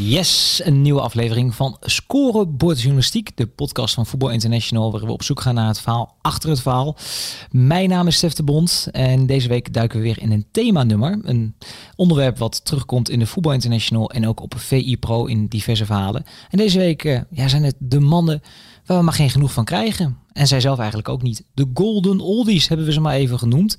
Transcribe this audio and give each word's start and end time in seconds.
Yes, 0.00 0.60
een 0.64 0.82
nieuwe 0.82 1.00
aflevering 1.00 1.54
van 1.54 1.76
Scorebordjournalistiek, 1.80 3.36
de 3.36 3.46
podcast 3.46 3.94
van 3.94 4.06
Voetbal 4.06 4.30
International, 4.30 4.92
waar 4.92 5.04
we 5.04 5.12
op 5.12 5.22
zoek 5.22 5.40
gaan 5.40 5.54
naar 5.54 5.68
het 5.68 5.80
verhaal 5.80 6.16
achter 6.20 6.50
het 6.50 6.60
verhaal. 6.60 6.96
Mijn 7.50 7.88
naam 7.88 8.06
is 8.06 8.16
Stef 8.16 8.32
de 8.32 8.42
Bond 8.42 8.88
en 8.92 9.26
deze 9.26 9.48
week 9.48 9.72
duiken 9.72 9.98
we 9.98 10.04
weer 10.04 10.22
in 10.22 10.32
een 10.32 10.46
themanummer. 10.50 11.18
Een 11.22 11.54
onderwerp 11.96 12.38
wat 12.38 12.64
terugkomt 12.64 13.10
in 13.10 13.18
de 13.18 13.26
Voetbal 13.26 13.52
International 13.52 14.10
en 14.10 14.26
ook 14.26 14.40
op 14.40 14.54
VI 14.58 14.96
Pro 14.98 15.24
in 15.24 15.46
diverse 15.46 15.86
verhalen. 15.86 16.24
En 16.50 16.58
deze 16.58 16.78
week 16.78 17.04
uh, 17.04 17.20
ja, 17.30 17.48
zijn 17.48 17.64
het 17.64 17.76
de 17.78 18.00
mannen 18.00 18.42
waar 18.86 18.98
we 18.98 19.04
maar 19.04 19.12
geen 19.12 19.30
genoeg 19.30 19.52
van 19.52 19.64
krijgen. 19.64 20.18
En 20.32 20.46
zij 20.46 20.60
zelf 20.60 20.78
eigenlijk 20.78 21.08
ook 21.08 21.22
niet. 21.22 21.44
De 21.54 21.70
Golden 21.74 22.20
Oldies 22.20 22.68
hebben 22.68 22.86
we 22.86 22.92
ze 22.92 23.00
maar 23.00 23.14
even 23.14 23.38
genoemd. 23.38 23.78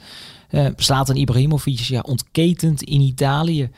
Uh, 0.52 0.68
Zlatan 0.76 1.16
Ibrahimovic, 1.16 1.80
ja, 1.80 2.00
ontketend 2.00 2.84
in 2.84 3.02
Italië. 3.02 3.70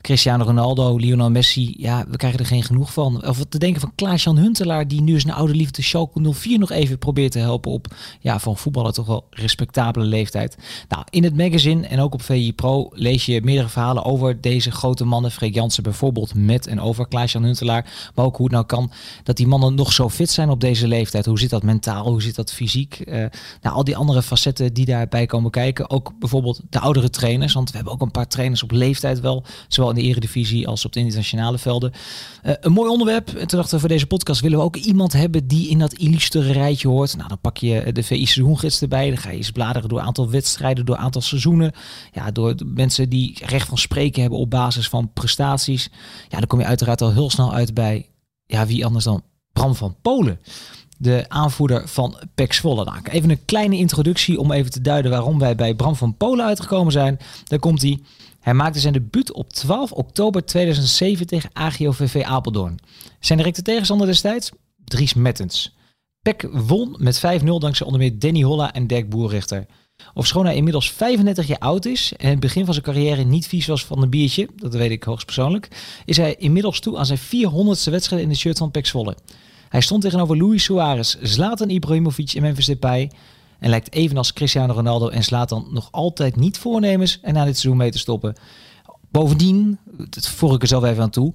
Cristiano 0.00 0.44
Ronaldo, 0.44 0.96
Lionel 0.96 1.30
Messi, 1.30 1.74
ja, 1.78 2.04
we 2.08 2.16
krijgen 2.16 2.40
er 2.40 2.46
geen 2.46 2.62
genoeg 2.62 2.92
van. 2.92 3.26
Of 3.26 3.44
te 3.48 3.58
denken 3.58 3.80
van 3.80 3.92
Klaas-Jan 3.94 4.36
Huntelaar, 4.36 4.88
die 4.88 5.02
nu 5.02 5.20
zijn 5.20 5.34
oude 5.34 5.54
liefde 5.54 5.82
Schalke 5.82 6.32
04 6.32 6.58
nog 6.58 6.70
even 6.70 6.98
probeert 6.98 7.32
te 7.32 7.38
helpen 7.38 7.70
op, 7.70 7.86
ja, 8.20 8.38
van 8.38 8.56
voetballen 8.56 8.92
toch 8.92 9.06
wel 9.06 9.26
respectabele 9.30 10.04
leeftijd. 10.04 10.56
Nou, 10.88 11.04
in 11.10 11.24
het 11.24 11.36
magazine 11.36 11.86
en 11.86 12.00
ook 12.00 12.14
op 12.14 12.22
VI 12.22 12.54
Pro 12.54 12.88
lees 12.92 13.26
je 13.26 13.40
meerdere 13.42 13.68
verhalen 13.68 14.04
over 14.04 14.40
deze 14.40 14.70
grote 14.70 15.04
mannen. 15.04 15.30
Freek 15.30 15.54
Jansen 15.54 15.82
bijvoorbeeld 15.82 16.34
met 16.34 16.66
en 16.66 16.80
over 16.80 17.08
Klaas-Jan 17.08 17.44
Huntelaar. 17.44 18.10
Maar 18.14 18.24
ook 18.24 18.36
hoe 18.36 18.46
het 18.46 18.54
nou 18.54 18.66
kan 18.66 18.90
dat 19.22 19.36
die 19.36 19.46
mannen 19.46 19.74
nog 19.74 19.92
zo 19.92 20.08
fit 20.08 20.30
zijn 20.30 20.50
op 20.50 20.60
deze 20.60 20.88
leeftijd. 20.88 21.26
Hoe 21.26 21.38
zit 21.38 21.50
dat 21.50 21.62
mentaal? 21.62 22.10
Hoe 22.10 22.22
zit 22.22 22.34
dat 22.34 22.52
fysiek? 22.52 23.02
Uh, 23.04 23.14
nou, 23.62 23.76
al 23.76 23.84
die 23.84 23.96
andere 23.96 24.22
facetten 24.22 24.72
die 24.72 24.84
daarbij 24.84 25.26
komen 25.26 25.50
kijken. 25.50 25.90
Ook 25.90 26.12
bijvoorbeeld 26.18 26.60
de 26.70 26.80
oudere 26.80 27.10
trainers, 27.10 27.52
want 27.52 27.70
we 27.70 27.76
hebben 27.76 27.94
ook 27.94 28.00
een 28.00 28.10
paar 28.10 28.28
trainers 28.28 28.62
op 28.62 28.70
leeftijd 28.70 29.20
wel, 29.20 29.44
zowel 29.68 29.89
in 29.90 30.02
de 30.02 30.08
eredivisie 30.08 30.68
als 30.68 30.84
op 30.84 30.92
de 30.92 31.00
internationale 31.00 31.58
velden. 31.58 31.92
Uh, 32.42 32.52
een 32.60 32.72
mooi 32.72 32.90
onderwerp. 32.90 33.28
En 33.28 33.46
toen 33.46 33.58
dachten 33.58 33.74
we 33.74 33.80
voor 33.80 33.88
deze 33.88 34.06
podcast 34.06 34.40
willen 34.40 34.58
we 34.58 34.64
ook 34.64 34.76
iemand 34.76 35.12
hebben 35.12 35.46
die 35.46 35.68
in 35.68 35.78
dat 35.78 35.92
illustere 35.92 36.52
rijtje 36.52 36.88
hoort. 36.88 37.16
Nou, 37.16 37.28
dan 37.28 37.40
pak 37.40 37.56
je 37.56 37.92
de 37.92 38.02
VI 38.02 38.26
seizoengids 38.26 38.82
erbij. 38.82 39.08
Dan 39.08 39.18
ga 39.18 39.30
je 39.30 39.36
eens 39.36 39.50
bladeren 39.50 39.88
door 39.88 40.00
aantal 40.00 40.30
wedstrijden, 40.30 40.86
door 40.86 40.96
aantal 40.96 41.22
seizoenen. 41.22 41.72
Ja, 42.12 42.30
door 42.30 42.54
mensen 42.66 43.08
die 43.08 43.38
recht 43.44 43.68
van 43.68 43.78
spreken 43.78 44.20
hebben 44.20 44.38
op 44.38 44.50
basis 44.50 44.88
van 44.88 45.12
prestaties. 45.12 45.90
Ja, 46.28 46.38
dan 46.38 46.46
kom 46.46 46.58
je 46.58 46.64
uiteraard 46.64 47.02
al 47.02 47.12
heel 47.12 47.30
snel 47.30 47.52
uit 47.52 47.74
bij, 47.74 48.06
ja, 48.46 48.66
wie 48.66 48.84
anders 48.84 49.04
dan 49.04 49.22
Bram 49.52 49.74
van 49.74 49.96
Polen 50.02 50.40
de 51.00 51.24
aanvoerder 51.28 51.88
van 51.88 52.18
PEC 52.34 52.52
Zwolle. 52.52 52.84
Nou, 52.84 52.98
even 53.10 53.30
een 53.30 53.44
kleine 53.44 53.76
introductie 53.76 54.38
om 54.40 54.52
even 54.52 54.70
te 54.70 54.80
duiden 54.80 55.10
waarom 55.10 55.38
wij 55.38 55.54
bij 55.54 55.74
Bram 55.74 55.96
van 55.96 56.16
Polen 56.16 56.44
uitgekomen 56.44 56.92
zijn. 56.92 57.18
Daar 57.44 57.58
komt 57.58 57.82
hij. 57.82 58.00
Hij 58.40 58.54
maakte 58.54 58.80
zijn 58.80 58.92
debuut 58.92 59.32
op 59.32 59.52
12 59.52 59.92
oktober 59.92 60.44
2007 60.44 61.26
tegen 61.26 61.50
AGOVV 61.52 62.22
Apeldoorn. 62.24 62.78
Zijn 63.20 63.38
directe 63.38 63.62
tegenstander 63.62 64.06
destijds? 64.06 64.50
Dries 64.84 65.14
Mettens. 65.14 65.76
PEC 66.22 66.48
won 66.52 66.96
met 66.98 67.18
5-0 67.18 67.44
dankzij 67.44 67.86
onder 67.86 68.00
meer 68.00 68.18
Danny 68.18 68.42
Holla 68.42 68.72
en 68.72 68.86
Dirk 68.86 69.10
Boerrichter. 69.10 69.66
Ofschoon 70.14 70.44
hij 70.44 70.54
inmiddels 70.54 70.90
35 70.90 71.46
jaar 71.46 71.58
oud 71.58 71.84
is 71.84 72.12
en 72.16 72.30
het 72.30 72.40
begin 72.40 72.64
van 72.64 72.74
zijn 72.74 72.86
carrière 72.86 73.24
niet 73.24 73.46
vies 73.46 73.66
was 73.66 73.84
van 73.84 74.02
een 74.02 74.10
biertje, 74.10 74.48
dat 74.56 74.74
weet 74.74 74.90
ik 74.90 75.02
hoogstpersoonlijk, 75.02 75.68
is 76.04 76.16
hij 76.16 76.34
inmiddels 76.34 76.80
toe 76.80 76.98
aan 76.98 77.06
zijn 77.06 77.18
400ste 77.18 77.90
wedstrijd 77.90 78.22
in 78.22 78.28
de 78.28 78.34
shirt 78.34 78.58
van 78.58 78.70
PEC 78.70 78.86
Zwolle. 78.86 79.16
Hij 79.68 79.80
stond 79.80 80.02
tegenover 80.02 80.36
Luis 80.36 80.64
Suarez, 80.64 81.16
Zlatan 81.22 81.70
Ibrahimovic 81.70 82.32
en 82.32 82.42
Memphis 82.42 82.66
Depay 82.66 83.10
en 83.60 83.70
lijkt 83.70 83.92
evenals 83.92 84.32
Cristiano 84.32 84.72
Ronaldo 84.72 85.08
en 85.08 85.24
Zlatan 85.24 85.66
nog 85.70 85.88
altijd 85.90 86.36
niet 86.36 86.58
voornemens 86.58 87.20
en 87.22 87.34
na 87.34 87.44
dit 87.44 87.58
seizoen 87.58 87.76
mee 87.76 87.90
te 87.90 87.98
stoppen. 87.98 88.34
Bovendien, 89.10 89.78
dat 90.08 90.28
voeg 90.28 90.54
ik 90.54 90.62
er 90.62 90.68
zelf 90.68 90.84
even 90.84 91.02
aan 91.02 91.10
toe, 91.10 91.32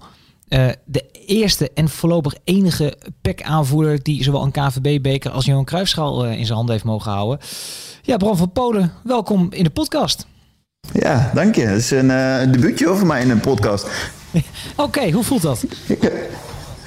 uh, 0.50 0.68
de 0.86 1.06
eerste 1.26 1.72
en 1.74 1.90
voorlopig 1.90 2.36
enige 2.44 2.98
PEC-aanvoerder 3.22 4.04
die 4.04 4.24
zowel 4.24 4.44
een 4.44 4.52
KVB-beker 4.52 5.32
als 5.32 5.46
Johan 5.46 5.66
Cruijffschaal 5.66 6.26
uh, 6.26 6.32
in 6.32 6.46
zijn 6.46 6.58
handen 6.58 6.74
heeft 6.74 6.86
mogen 6.86 7.12
houden. 7.12 7.40
Ja, 8.02 8.18
Bram 8.18 8.38
van 8.38 8.52
Polen, 8.52 8.92
welkom 9.04 9.48
in 9.52 9.64
de 9.64 9.70
podcast. 9.70 10.28
Ja, 10.94 11.32
dank 11.34 11.56
je. 11.56 11.62
Het 11.62 11.80
is 11.80 11.92
een 11.92 12.10
uh, 12.10 12.52
debuutje 12.52 12.90
over 12.90 13.06
mij 13.06 13.22
in 13.22 13.30
een 13.30 13.40
podcast. 13.40 13.86
Oké, 14.32 14.82
okay, 14.82 15.12
hoe 15.12 15.24
voelt 15.24 15.42
dat? 15.42 15.66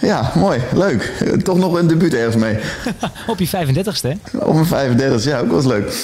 Ja, 0.00 0.32
mooi. 0.34 0.60
Leuk. 0.75 1.12
Toch 1.42 1.59
nog 1.59 1.78
een 1.78 1.86
debuut 1.86 2.14
ergens 2.14 2.36
mee. 2.36 2.59
Op 3.26 3.38
je 3.38 3.48
35ste, 3.48 4.38
Op 4.38 4.54
mijn 4.54 4.98
35ste, 4.98 5.28
ja, 5.28 5.38
ook 5.38 5.53
eens 5.53 5.64
leuk. 5.64 5.94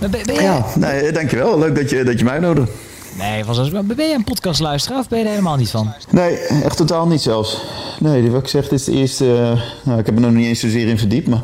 Ben, 0.00 0.10
ben, 0.10 0.42
Ja, 0.42 0.64
nee, 0.74 1.12
dankjewel. 1.12 1.58
Leuk 1.58 1.76
dat 1.76 1.90
je, 1.90 2.04
dat 2.04 2.18
je 2.18 2.24
mij 2.24 2.38
nodigt. 2.38 2.70
Nee, 3.18 3.44
was 3.44 3.58
als, 3.58 3.70
ben 3.70 4.08
je 4.08 4.14
een 4.14 4.24
podcastluisteraar 4.24 4.98
of 4.98 5.08
ben 5.08 5.18
je 5.18 5.24
er 5.24 5.30
helemaal 5.30 5.56
niet 5.56 5.70
van? 5.70 5.92
Nee, 6.10 6.36
echt 6.36 6.76
totaal 6.76 7.06
niet 7.06 7.20
zelfs. 7.20 7.62
Nee, 8.00 8.30
wat 8.30 8.40
ik 8.40 8.48
zeg, 8.48 8.62
dit 8.62 8.78
is 8.78 8.84
de 8.84 8.92
eerste... 8.92 9.24
Uh, 9.24 9.62
nou, 9.84 9.98
ik 9.98 10.06
heb 10.06 10.14
er 10.14 10.20
nog 10.20 10.32
niet 10.32 10.46
eens 10.46 10.60
zozeer 10.60 10.88
in 10.88 10.98
verdiept, 10.98 11.28
maar... 11.28 11.42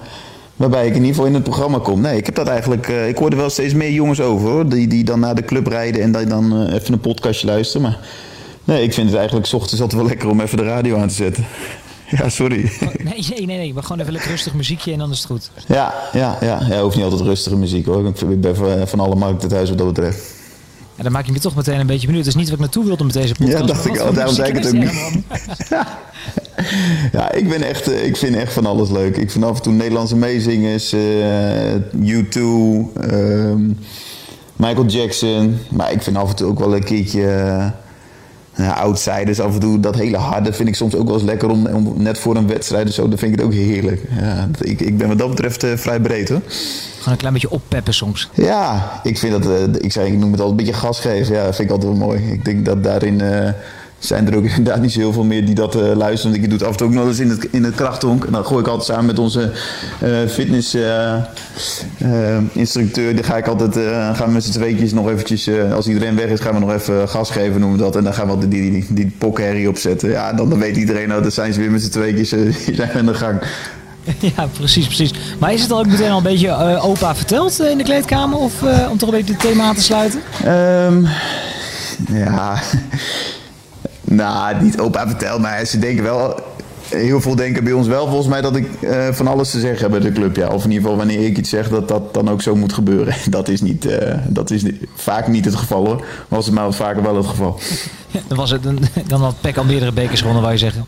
Waarbij 0.57 0.87
ik 0.87 0.91
in 0.91 0.95
ieder 0.95 1.09
geval 1.09 1.27
in 1.27 1.35
het 1.35 1.43
programma 1.43 1.79
kom. 1.79 2.01
Nee, 2.01 2.17
ik 2.17 2.27
heb 2.27 2.35
dat 2.35 2.49
eigenlijk... 2.49 2.89
Uh, 2.89 3.09
ik 3.09 3.19
hoorde 3.19 3.37
wel 3.37 3.51
steeds 3.51 3.75
meer 3.75 3.91
jongens 3.91 4.21
over, 4.21 4.49
hoor. 4.49 4.69
Die, 4.69 4.87
die 4.87 5.05
dan 5.05 5.21
naar 5.21 5.35
de 5.35 5.45
club 5.45 5.67
rijden 5.67 6.03
en 6.03 6.29
dan 6.29 6.63
uh, 6.63 6.75
even 6.75 6.93
een 6.93 7.01
podcastje 7.01 7.47
luisteren. 7.47 7.83
Maar 7.83 7.99
nee, 8.65 8.83
ik 8.83 8.95
vind 8.95 9.07
het 9.07 9.17
eigenlijk... 9.17 9.47
S 9.47 9.53
ochtends 9.53 9.81
altijd 9.81 10.01
wel 10.01 10.11
lekker 10.11 10.29
om 10.29 10.41
even 10.41 10.57
de 10.57 10.65
radio 10.65 10.97
aan 10.97 11.09
te 11.09 11.15
zetten. 11.15 11.47
Ja, 12.19 12.29
sorry. 12.29 12.65
Oh, 12.83 12.89
nee, 13.05 13.27
nee, 13.29 13.47
nee, 13.47 13.57
nee. 13.57 13.75
We 13.75 13.83
gewoon 13.83 14.01
even 14.01 14.13
lekker 14.13 14.31
rustig 14.31 14.55
muziekje 14.55 14.93
en 14.93 14.99
dan 14.99 15.11
is 15.11 15.19
het 15.19 15.27
goed. 15.27 15.51
Ja, 15.67 15.95
ja, 16.13 16.39
ja. 16.41 16.61
ja 16.69 16.83
hoeft 16.83 16.97
niet 16.97 17.05
altijd 17.05 17.23
rustige 17.23 17.57
muziek 17.57 17.87
hoor. 17.87 18.13
Ik 18.31 18.41
ben 18.41 18.57
van 18.89 19.01
alle 19.01 19.15
markten 19.15 19.49
thuis 19.49 19.69
wat 19.69 19.79
dat 19.79 19.87
betreft. 19.87 20.35
Ja, 20.97 21.03
dan 21.03 21.13
maak 21.13 21.27
je 21.27 21.33
me 21.33 21.39
toch 21.39 21.55
meteen 21.55 21.81
een 21.81 21.87
beetje 21.87 22.07
benieuwd. 22.07 22.25
Dat 22.25 22.35
is 22.35 22.41
niet 22.41 22.51
wat 22.51 22.59
ik 22.59 22.65
naartoe 22.65 22.85
wilde 22.85 23.05
met 23.05 23.13
deze 23.13 23.35
podcast. 23.35 23.59
Ja, 23.59 23.67
dacht 23.67 23.87
ik 23.87 23.99
al. 23.99 24.13
Daarom 24.13 24.35
zei 24.35 24.49
ik 24.49 24.55
het 24.55 24.67
ook 24.67 24.73
niet. 24.73 24.93
ja. 25.69 25.99
ja, 27.13 27.33
ik, 27.33 27.49
ben 27.49 27.63
echt, 27.63 27.91
ik 27.91 28.17
vind 28.17 28.37
echt 28.37 28.53
van 28.53 28.67
alles 28.67 28.91
leuk. 28.91 29.17
Ik 29.17 29.31
vind 29.31 29.45
af 29.45 29.57
en 29.57 29.63
toe 29.63 29.73
Nederlandse 29.73 30.17
meezingers, 30.17 30.95
uh, 30.95 31.75
U2, 31.95 32.41
um, 33.11 33.79
Michael 34.57 34.87
Jackson. 34.87 35.59
Maar 35.69 35.93
ik 35.93 36.03
vind 36.03 36.17
af 36.17 36.29
en 36.29 36.37
toe 36.37 36.49
ook 36.49 36.59
wel 36.59 36.75
een 36.75 36.85
keertje... 36.85 37.21
Uh, 37.21 37.67
ja, 38.63 38.73
outsiders 38.73 39.41
af 39.41 39.55
en 39.55 39.61
toe, 39.61 39.81
dat 39.81 39.95
hele 39.95 40.17
harde 40.17 40.53
vind 40.53 40.69
ik 40.69 40.75
soms 40.75 40.95
ook 40.95 41.07
wel 41.07 41.15
eens 41.15 41.25
lekker 41.25 41.49
om, 41.49 41.67
om 41.67 41.95
net 41.97 42.19
voor 42.19 42.37
een 42.37 42.47
wedstrijd 42.47 42.89
of 42.89 42.95
zo, 42.95 43.09
dan 43.09 43.19
vind 43.19 43.33
ik 43.33 43.39
het 43.39 43.47
ook 43.47 43.55
heerlijk. 43.55 44.03
Ja, 44.21 44.49
ik, 44.61 44.81
ik 44.81 44.99
ben 44.99 45.09
wat 45.09 45.19
dat 45.19 45.29
betreft 45.29 45.65
uh, 45.65 45.77
vrij 45.77 46.01
breed 46.01 46.29
hoor. 46.29 46.41
Gewoon 46.99 47.13
een 47.13 47.17
klein 47.17 47.33
beetje 47.33 47.51
oppeppen 47.51 47.95
soms. 47.95 48.31
Ja, 48.35 48.91
ik 49.03 49.19
vind 49.19 49.33
dat, 49.33 49.47
uh, 49.47 49.75
ik, 49.79 49.93
zei, 49.93 50.13
ik 50.13 50.19
noem 50.19 50.33
het 50.33 50.41
altijd 50.41 50.59
een 50.59 50.67
beetje 50.67 50.81
gas 50.81 51.01
geven. 51.01 51.35
Ja, 51.35 51.45
dat 51.45 51.57
vind 51.57 51.69
ik 51.69 51.75
altijd 51.75 51.99
wel 51.99 52.07
mooi. 52.07 52.33
Ik 52.33 52.45
denk 52.45 52.65
dat 52.65 52.85
daarin 52.85 53.23
uh, 53.23 53.49
zijn 54.01 54.27
er 54.27 54.37
ook 54.37 54.45
inderdaad 54.45 54.81
niet 54.81 54.93
zo 54.93 54.99
heel 54.99 55.13
veel 55.13 55.25
meer 55.25 55.47
die 55.47 55.55
dat 55.55 55.77
uh, 55.77 55.83
luisteren. 55.95 56.37
Ik 56.37 56.43
doe 56.43 56.53
het 56.53 56.63
af 56.63 56.71
en 56.71 56.77
toe 56.77 56.87
ook 56.87 56.93
nog 56.93 57.07
eens 57.07 57.19
in 57.19 57.31
het, 57.31 57.49
in 57.51 57.65
het 57.65 57.75
krachthonk. 57.75 58.25
En 58.25 58.33
dan 58.33 58.45
gooi 58.45 58.61
ik 58.61 58.67
altijd 58.67 58.87
samen 58.87 59.07
met 59.07 59.19
onze 59.19 59.53
uh, 60.03 60.29
fitness 60.29 60.75
uh, 60.75 61.17
instructeur. 62.53 63.15
Dan 63.15 63.25
ga 63.25 63.37
ik 63.37 63.47
altijd, 63.47 63.75
gaan 64.17 64.27
we 64.27 64.33
met 64.33 64.45
z'n 64.45 64.51
tweetjes 64.51 64.93
nog 64.93 65.09
eventjes, 65.11 65.51
als 65.75 65.87
iedereen 65.87 66.17
weg 66.17 66.29
is, 66.29 66.41
gaan 66.41 66.55
we 66.55 66.61
nog 66.61 66.73
even 66.73 67.09
gas 67.09 67.31
geven, 67.31 67.61
noemen 67.61 67.79
we 67.79 67.85
dat. 67.85 67.97
En 67.97 68.05
dan 68.05 68.15
gaan 68.15 68.39
we 68.39 68.49
die, 68.49 68.49
die, 68.49 68.71
die, 68.71 68.87
die 68.89 69.13
pokherrie 69.19 69.69
opzetten. 69.69 70.11
Ja, 70.11 70.33
dan, 70.33 70.49
dan 70.49 70.59
weet 70.59 70.77
iedereen, 70.77 71.09
nou, 71.09 71.23
dan 71.23 71.33
zijn 71.33 71.53
ze 71.53 71.61
weer 71.61 71.71
met 71.71 71.83
z'n 71.83 71.91
tweetjes, 71.91 72.29
die 72.29 72.75
zijn 72.75 72.91
aan 72.93 73.07
de 73.07 73.15
gang. 73.15 73.41
Ja, 74.37 74.47
precies, 74.47 74.87
precies. 74.87 75.13
Maar 75.39 75.53
is 75.53 75.63
het 75.63 75.71
al 75.71 75.79
ook 75.79 75.87
meteen 75.87 76.11
al 76.11 76.17
een 76.17 76.23
beetje 76.23 76.47
uh, 76.47 76.85
opa 76.85 77.15
verteld 77.15 77.61
uh, 77.61 77.71
in 77.71 77.79
de 77.79 77.85
kleedkamer? 77.85 78.39
Of 78.39 78.63
uh, 78.63 78.91
om 78.91 78.99
toch 78.99 79.09
een 79.09 79.15
beetje 79.17 79.33
het 79.33 79.43
thema 79.43 79.65
aan 79.65 79.75
te 79.75 79.83
sluiten? 79.83 80.21
Um, 80.47 81.07
ja, 82.13 82.63
nou, 84.11 84.63
niet 84.63 84.81
opa 84.81 85.07
verteld, 85.07 85.41
maar 85.41 85.65
ze 85.65 85.79
denken 85.79 86.03
wel... 86.05 86.35
Heel 86.89 87.21
veel 87.21 87.35
denken 87.37 87.65
bij 87.65 87.73
ons 87.73 87.87
wel 87.87 88.07
volgens 88.07 88.29
mij 88.29 88.41
dat 88.41 88.57
ik 88.57 88.69
uh, 88.81 89.09
van 89.09 89.27
alles 89.27 89.51
te 89.51 89.61
zeggen 89.61 89.81
heb 89.81 89.91
bij 89.91 90.11
de 90.11 90.13
club. 90.13 90.37
Ja. 90.37 90.49
Of 90.49 90.65
in 90.65 90.71
ieder 90.71 90.83
geval 90.83 90.97
wanneer 90.97 91.27
ik 91.27 91.39
iets 91.39 91.51
zeg 91.51 91.69
dat 91.69 91.89
dat 91.89 92.15
dan 92.15 92.29
ook 92.29 92.43
zo 92.43 92.57
moet 92.57 92.73
gebeuren. 92.73 93.15
Dat 93.31 93.49
is, 93.49 93.61
niet, 93.61 93.85
uh, 93.85 94.15
dat 94.29 94.51
is 94.51 94.63
niet, 94.63 94.77
vaak 94.95 95.29
niet 95.29 95.45
het 95.45 95.55
geval 95.55 95.87
hoor. 95.87 96.05
Was 96.29 96.47
het 96.47 96.55
maar 96.55 96.65
wat 96.65 96.77
vaker 96.77 97.03
wel 97.03 97.17
het 97.17 97.27
geval. 97.27 97.61
dan, 98.29 98.37
was 98.37 98.51
het 98.51 98.65
een, 98.65 98.79
dan 99.07 99.21
had 99.21 99.41
Peck 99.41 99.57
al 99.57 99.65
meerdere 99.65 99.93
bekers 99.93 100.21
gewonnen, 100.21 100.43
wou 100.43 100.55
je 100.55 100.61
zeggen? 100.61 100.85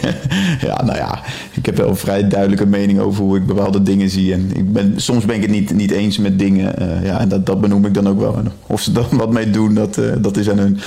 ja, 0.68 0.84
nou 0.84 0.98
ja, 0.98 1.20
ik 1.52 1.66
heb 1.66 1.76
wel 1.76 1.88
een 1.88 1.96
vrij 1.96 2.28
duidelijke 2.28 2.66
mening 2.66 2.98
over 2.98 3.24
hoe 3.24 3.36
ik 3.36 3.46
bepaalde 3.46 3.82
dingen 3.82 4.10
zie. 4.10 4.32
En 4.32 4.50
ik 4.54 4.72
ben, 4.72 4.94
soms 4.96 5.24
ben 5.24 5.36
ik 5.36 5.42
het 5.42 5.50
niet, 5.50 5.74
niet 5.74 5.90
eens 5.90 6.18
met 6.18 6.38
dingen. 6.38 6.82
Uh, 6.82 7.04
ja, 7.04 7.20
en 7.20 7.28
dat, 7.28 7.46
dat 7.46 7.60
benoem 7.60 7.84
ik 7.84 7.94
dan 7.94 8.08
ook 8.08 8.20
wel. 8.20 8.36
En 8.36 8.52
of 8.66 8.80
ze 8.80 8.92
er 8.94 9.16
wat 9.16 9.30
mee 9.30 9.50
doen, 9.50 9.74
dat, 9.74 10.00
dat 10.18 10.36
is 10.36 10.50
aan 10.50 10.58
hun. 10.58 10.80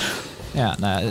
Ja, 0.50 0.76
nou, 0.80 1.04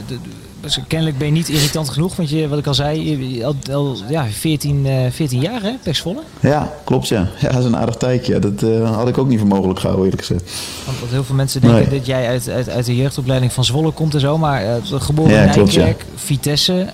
Dus 0.66 0.80
kennelijk 0.88 1.18
ben 1.18 1.28
je 1.28 1.34
niet 1.34 1.50
irritant 1.50 1.90
genoeg, 1.90 2.16
want 2.16 2.30
je, 2.30 2.48
wat 2.48 2.60
ik 2.60 2.68
al 2.68 2.74
zei, 2.74 3.44
al, 3.44 3.56
al 3.72 3.98
ja, 4.10 4.26
14, 4.26 4.86
uh, 4.86 4.94
14 5.10 5.42
jaar 5.42 5.62
hè, 5.62 5.72
Pexvolle? 5.84 6.22
Ja, 6.40 6.74
klopt 6.84 7.08
ja. 7.08 7.28
Ja, 7.40 7.50
dat 7.50 7.60
is 7.60 7.66
een 7.66 7.78
aardig 7.78 7.96
tijdje. 7.96 8.40
Dat 8.40 8.62
uh, 8.64 8.96
had 8.96 9.08
ik 9.08 9.18
ook 9.18 9.28
niet 9.28 9.40
voor 9.40 9.48
mogelijk 9.48 9.80
gehouden 9.80 10.06
eerlijk 10.06 10.28
gezegd. 10.28 10.52
Want, 10.86 11.00
want 11.00 11.12
heel 11.12 11.24
veel 11.24 11.36
mensen 11.36 11.62
denken 11.62 11.80
nee. 11.80 11.98
dat 11.98 12.06
jij 12.06 12.28
uit, 12.28 12.50
uit, 12.50 12.70
uit 12.70 12.86
de 12.86 12.96
jeugdopleiding 12.96 13.54
van 13.54 13.66
Zwolle 13.66 13.92
komt 13.92 14.14
en 14.14 14.20
zo, 14.20 14.38
maar 14.38 14.64
uh, 14.66 14.72
geboren 15.02 15.32
ja, 15.32 15.40
in 15.40 15.46
Nijkerk, 15.46 16.02
ja. 16.02 16.06
Vitesse, 16.16 16.88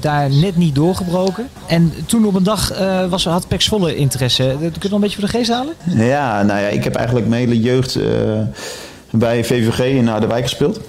daar 0.00 0.30
net 0.30 0.56
niet 0.56 0.74
doorgebroken. 0.74 1.48
En 1.66 1.92
toen 2.06 2.24
op 2.24 2.34
een 2.34 2.42
dag 2.42 2.72
was, 3.08 3.24
had 3.24 3.48
Pexvolle 3.48 3.96
interesse. 3.96 4.56
Kun 4.58 4.70
je 4.72 4.78
nog 4.82 4.92
een 4.92 5.00
beetje 5.00 5.18
voor 5.18 5.28
de 5.28 5.36
geest 5.36 5.50
halen? 5.50 5.74
Ja, 5.84 6.42
nou 6.42 6.60
ja, 6.60 6.66
ik 6.66 6.84
heb 6.84 6.94
eigenlijk 6.94 7.28
mijn 7.28 7.48
hele 7.48 7.60
jeugd 7.60 7.98
bij 9.10 9.44
VVG 9.44 9.78
in 9.78 10.06
Harderwijk 10.06 10.42
gespeeld. 10.42 10.80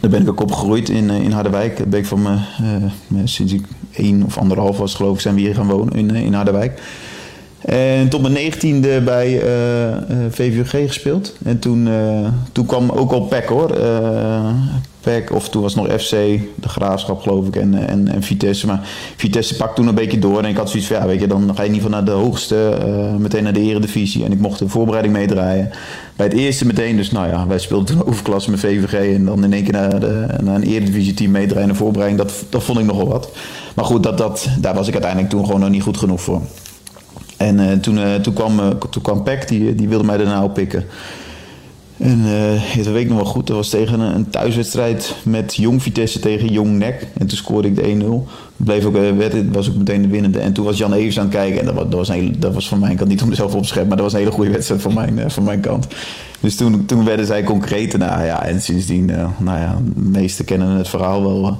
Daar 0.00 0.10
ben 0.10 0.22
ik 0.22 0.28
ook 0.28 0.40
opgegroeid 0.40 0.88
in, 0.88 1.10
in 1.10 1.30
Harderwijk. 1.30 1.76
Daar 1.76 1.88
ben 1.88 1.98
ik 1.98 2.06
van 2.06 2.22
me, 2.22 2.36
uh, 3.12 3.20
sinds 3.24 3.52
ik 3.52 3.66
één 3.92 4.22
of 4.22 4.38
anderhalf 4.38 4.78
was 4.78 4.94
geloof 4.94 5.14
ik, 5.14 5.20
zijn 5.20 5.34
we 5.34 5.40
hier 5.40 5.54
gaan 5.54 5.68
wonen 5.68 5.94
in, 5.94 6.10
in 6.14 6.32
Harderwijk. 6.32 6.82
En 7.68 8.08
tot 8.08 8.20
mijn 8.20 8.32
negentiende 8.32 9.00
bij 9.00 9.32
uh, 9.32 9.96
VVG 10.30 10.86
gespeeld. 10.86 11.34
En 11.44 11.58
toen, 11.58 11.86
uh, 11.86 12.28
toen 12.52 12.66
kwam 12.66 12.90
ook 12.90 13.12
al 13.12 13.20
PEC 13.20 13.44
hoor. 13.44 13.78
PEC, 15.00 15.32
of 15.32 15.48
toen 15.48 15.62
was 15.62 15.74
nog 15.74 15.86
FC, 15.86 16.10
de 16.10 16.68
Graafschap 16.68 17.20
geloof 17.20 17.46
ik, 17.46 17.56
en, 17.56 17.88
en, 17.88 18.08
en 18.08 18.22
Vitesse. 18.22 18.66
Maar 18.66 18.80
Vitesse 19.16 19.56
pakt 19.56 19.76
toen 19.76 19.86
een 19.86 19.94
beetje 19.94 20.18
door. 20.18 20.38
En 20.38 20.44
ik 20.44 20.56
had 20.56 20.70
zoiets 20.70 20.88
van, 20.88 20.96
ja 20.96 21.06
weet 21.06 21.20
je, 21.20 21.26
dan 21.26 21.40
ga 21.54 21.62
je 21.62 21.68
in 21.68 21.74
ieder 21.74 21.90
geval 21.90 21.90
naar 21.90 22.04
de 22.04 22.10
hoogste. 22.10 22.78
meteen 23.18 23.42
naar 23.42 23.52
de 23.52 23.60
eredivisie. 23.60 24.24
En 24.24 24.32
ik 24.32 24.40
mocht 24.40 24.58
de 24.58 24.68
voorbereiding 24.68 25.14
meedraaien. 25.14 25.70
Bij 26.16 26.26
het 26.26 26.36
eerste 26.36 26.66
meteen, 26.66 26.96
dus 26.96 27.10
nou 27.10 27.28
ja, 27.28 27.46
wij 27.46 27.58
speelden 27.58 27.86
toen 27.86 28.06
overklasse 28.10 28.50
met 28.50 28.60
VVG. 28.60 29.14
En 29.14 29.24
dan 29.24 29.44
in 29.44 29.52
één 29.52 29.64
keer 29.64 29.72
naar, 29.72 30.00
de, 30.00 30.26
naar 30.42 30.54
een 30.54 30.62
eredivisie 30.62 31.14
team 31.14 31.30
meedraaien 31.30 31.68
en 31.68 31.76
voorbereiding. 31.76 32.22
Dat, 32.22 32.44
dat 32.48 32.62
vond 32.62 32.78
ik 32.78 32.84
nogal 32.84 33.08
wat. 33.08 33.30
Maar 33.74 33.84
goed, 33.84 34.02
dat, 34.02 34.18
dat, 34.18 34.48
daar 34.60 34.74
was 34.74 34.86
ik 34.86 34.92
uiteindelijk 34.92 35.32
toen 35.32 35.44
gewoon 35.44 35.60
nog 35.60 35.70
niet 35.70 35.82
goed 35.82 35.96
genoeg 35.96 36.20
voor. 36.20 36.42
En 37.38 37.58
uh, 37.60 37.72
toen, 37.72 37.96
uh, 37.96 38.14
toen, 38.14 38.32
kwam, 38.32 38.58
uh, 38.58 38.68
toen 38.68 39.02
kwam 39.02 39.22
Peck, 39.22 39.48
die, 39.48 39.74
die 39.74 39.88
wilde 39.88 40.04
mij 40.04 40.16
daarna 40.16 40.44
oppikken. 40.44 40.84
En 41.96 42.22
dat 42.76 42.86
weet 42.86 43.02
ik 43.02 43.08
nog 43.08 43.16
wel 43.16 43.26
goed. 43.26 43.46
Dat 43.46 43.56
was 43.56 43.68
tegen 43.68 44.00
een, 44.00 44.30
thuiswedstrijd 44.30 45.14
met 45.22 45.54
Jong 45.54 45.82
Vitesse 45.82 46.18
tegen 46.18 46.52
Jong 46.52 46.78
Nek. 46.78 47.06
En 47.18 47.26
toen 47.26 47.38
scoorde 47.38 47.68
ik 47.68 47.76
de 47.76 48.24
1-0. 48.26 48.30
Bleef 48.56 48.84
ook, 48.84 48.92
werd, 48.92 49.52
was 49.52 49.68
ook 49.68 49.76
meteen 49.76 50.02
de 50.02 50.08
winnende. 50.08 50.38
En 50.38 50.52
toen 50.52 50.64
was 50.64 50.78
Jan 50.78 50.92
Evers 50.92 51.18
aan 51.18 51.24
het 51.24 51.34
kijken. 51.34 51.60
En 51.60 51.66
dat 51.66 51.74
was, 51.74 51.84
dat 51.88 52.06
was, 52.06 52.30
dat 52.38 52.54
was 52.54 52.68
van 52.68 52.78
mijn 52.78 52.96
kant 52.96 53.08
niet 53.08 53.22
om 53.22 53.28
mezelf 53.28 53.54
op 53.54 53.62
te 53.62 53.68
scheppen. 53.68 53.88
Maar 53.88 53.96
dat 53.96 54.06
was 54.06 54.14
een 54.14 54.18
hele 54.24 54.32
goede 54.32 54.50
wedstrijd 54.50 54.82
van 54.82 54.94
mijn, 54.94 55.30
van 55.30 55.44
mijn 55.44 55.60
kant. 55.60 55.86
Dus 56.40 56.56
toen, 56.56 56.86
toen 56.86 57.04
werden 57.04 57.26
zij 57.26 57.42
concreet. 57.42 57.98
Nou 57.98 58.24
ja, 58.24 58.44
en 58.44 58.62
sindsdien, 58.62 59.04
nou 59.38 59.58
ja, 59.58 59.78
de 59.94 60.00
meesten 60.00 60.44
kennen 60.44 60.68
het 60.68 60.88
verhaal 60.88 61.22
wel 61.22 61.58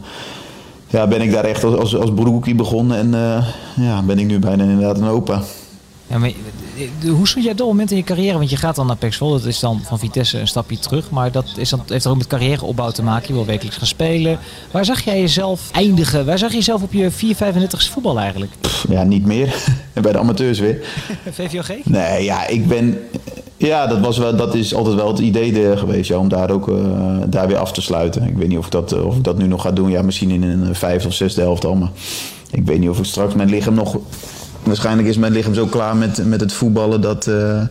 ja, 0.88 1.06
ben 1.06 1.20
ik 1.20 1.32
daar 1.32 1.44
echt 1.44 1.64
als, 1.64 1.76
als, 1.76 1.96
als 1.96 2.14
begonnen 2.56 2.96
en 2.96 3.06
uh, 3.06 3.46
ja, 3.86 4.02
ben 4.02 4.18
ik 4.18 4.26
nu 4.26 4.38
bijna 4.38 4.62
inderdaad 4.62 4.98
een 4.98 5.08
opa. 5.08 5.42
Ja, 6.08 6.18
maar, 6.18 6.32
hoe 7.06 7.28
stond 7.28 7.44
jij 7.44 7.52
op 7.52 7.58
dat 7.58 7.66
moment 7.66 7.90
in 7.90 7.96
je 7.96 8.02
carrière? 8.02 8.38
Want 8.38 8.50
je 8.50 8.56
gaat 8.56 8.76
dan 8.76 8.86
naar 8.86 8.96
Pexvol, 8.96 9.30
dat 9.30 9.44
is 9.44 9.58
dan 9.58 9.80
van 9.84 9.98
Vitesse 9.98 10.38
een 10.38 10.48
stapje 10.48 10.78
terug. 10.78 11.10
Maar 11.10 11.32
dat, 11.32 11.44
is 11.56 11.70
dan, 11.70 11.82
heeft 11.86 12.04
er 12.04 12.10
ook 12.10 12.16
met 12.16 12.26
carrièreopbouw 12.26 12.90
te 12.90 13.02
maken. 13.02 13.28
Je 13.28 13.34
wil 13.34 13.44
wekelijks 13.44 13.76
gaan 13.76 13.86
spelen. 13.86 14.38
Waar 14.70 14.84
zag 14.84 15.00
jij 15.00 15.20
jezelf 15.20 15.70
eindigen? 15.72 16.26
Waar 16.26 16.38
zag 16.38 16.50
je 16.50 16.56
jezelf 16.56 16.82
op 16.82 16.92
je 16.92 17.10
4, 17.10 17.34
35 17.34 17.82
voetbal 17.82 18.18
eigenlijk? 18.18 18.52
Pff, 18.60 18.86
ja, 18.88 19.02
niet 19.02 19.26
meer. 19.26 19.54
Bij 20.02 20.12
de 20.12 20.18
amateurs 20.18 20.58
weer. 20.58 20.86
VVOG? 21.30 21.68
Nee, 21.84 22.24
ja, 22.24 22.46
ik 22.46 22.68
ben... 22.68 22.98
Ja, 23.56 23.86
dat, 23.86 24.00
was 24.00 24.18
wel, 24.18 24.36
dat 24.36 24.54
is 24.54 24.74
altijd 24.74 24.94
wel 24.94 25.08
het 25.08 25.18
idee 25.18 25.76
geweest, 25.76 26.08
ja, 26.08 26.18
om 26.18 26.28
daar 26.28 26.50
ook 26.50 26.68
uh, 26.68 27.16
daar 27.26 27.46
weer 27.46 27.56
af 27.56 27.72
te 27.72 27.80
sluiten. 27.80 28.22
Ik 28.22 28.36
weet 28.36 28.48
niet 28.48 28.58
of 28.58 28.66
ik, 28.66 28.72
dat, 28.72 29.02
of 29.02 29.16
ik 29.16 29.24
dat 29.24 29.38
nu 29.38 29.46
nog 29.46 29.62
ga 29.62 29.70
doen. 29.70 29.90
Ja, 29.90 30.02
misschien 30.02 30.30
in 30.30 30.42
een 30.42 30.74
vijfde 30.74 31.08
of 31.08 31.14
zesde 31.14 31.40
helft 31.40 31.64
al. 31.64 31.74
Maar 31.74 31.90
ik 32.50 32.66
weet 32.66 32.78
niet 32.78 32.88
of 32.88 32.98
ik 32.98 33.04
straks 33.04 33.34
mijn 33.34 33.48
lichaam 33.48 33.74
nog 33.74 33.98
waarschijnlijk 34.68 35.08
is 35.08 35.16
mijn 35.16 35.32
lichaam 35.32 35.54
zo 35.54 35.66
klaar 35.66 35.96
met, 35.96 36.26
met 36.26 36.40
het 36.40 36.52
voetballen 36.52 37.00
dat, 37.00 37.26
uh, 37.26 37.62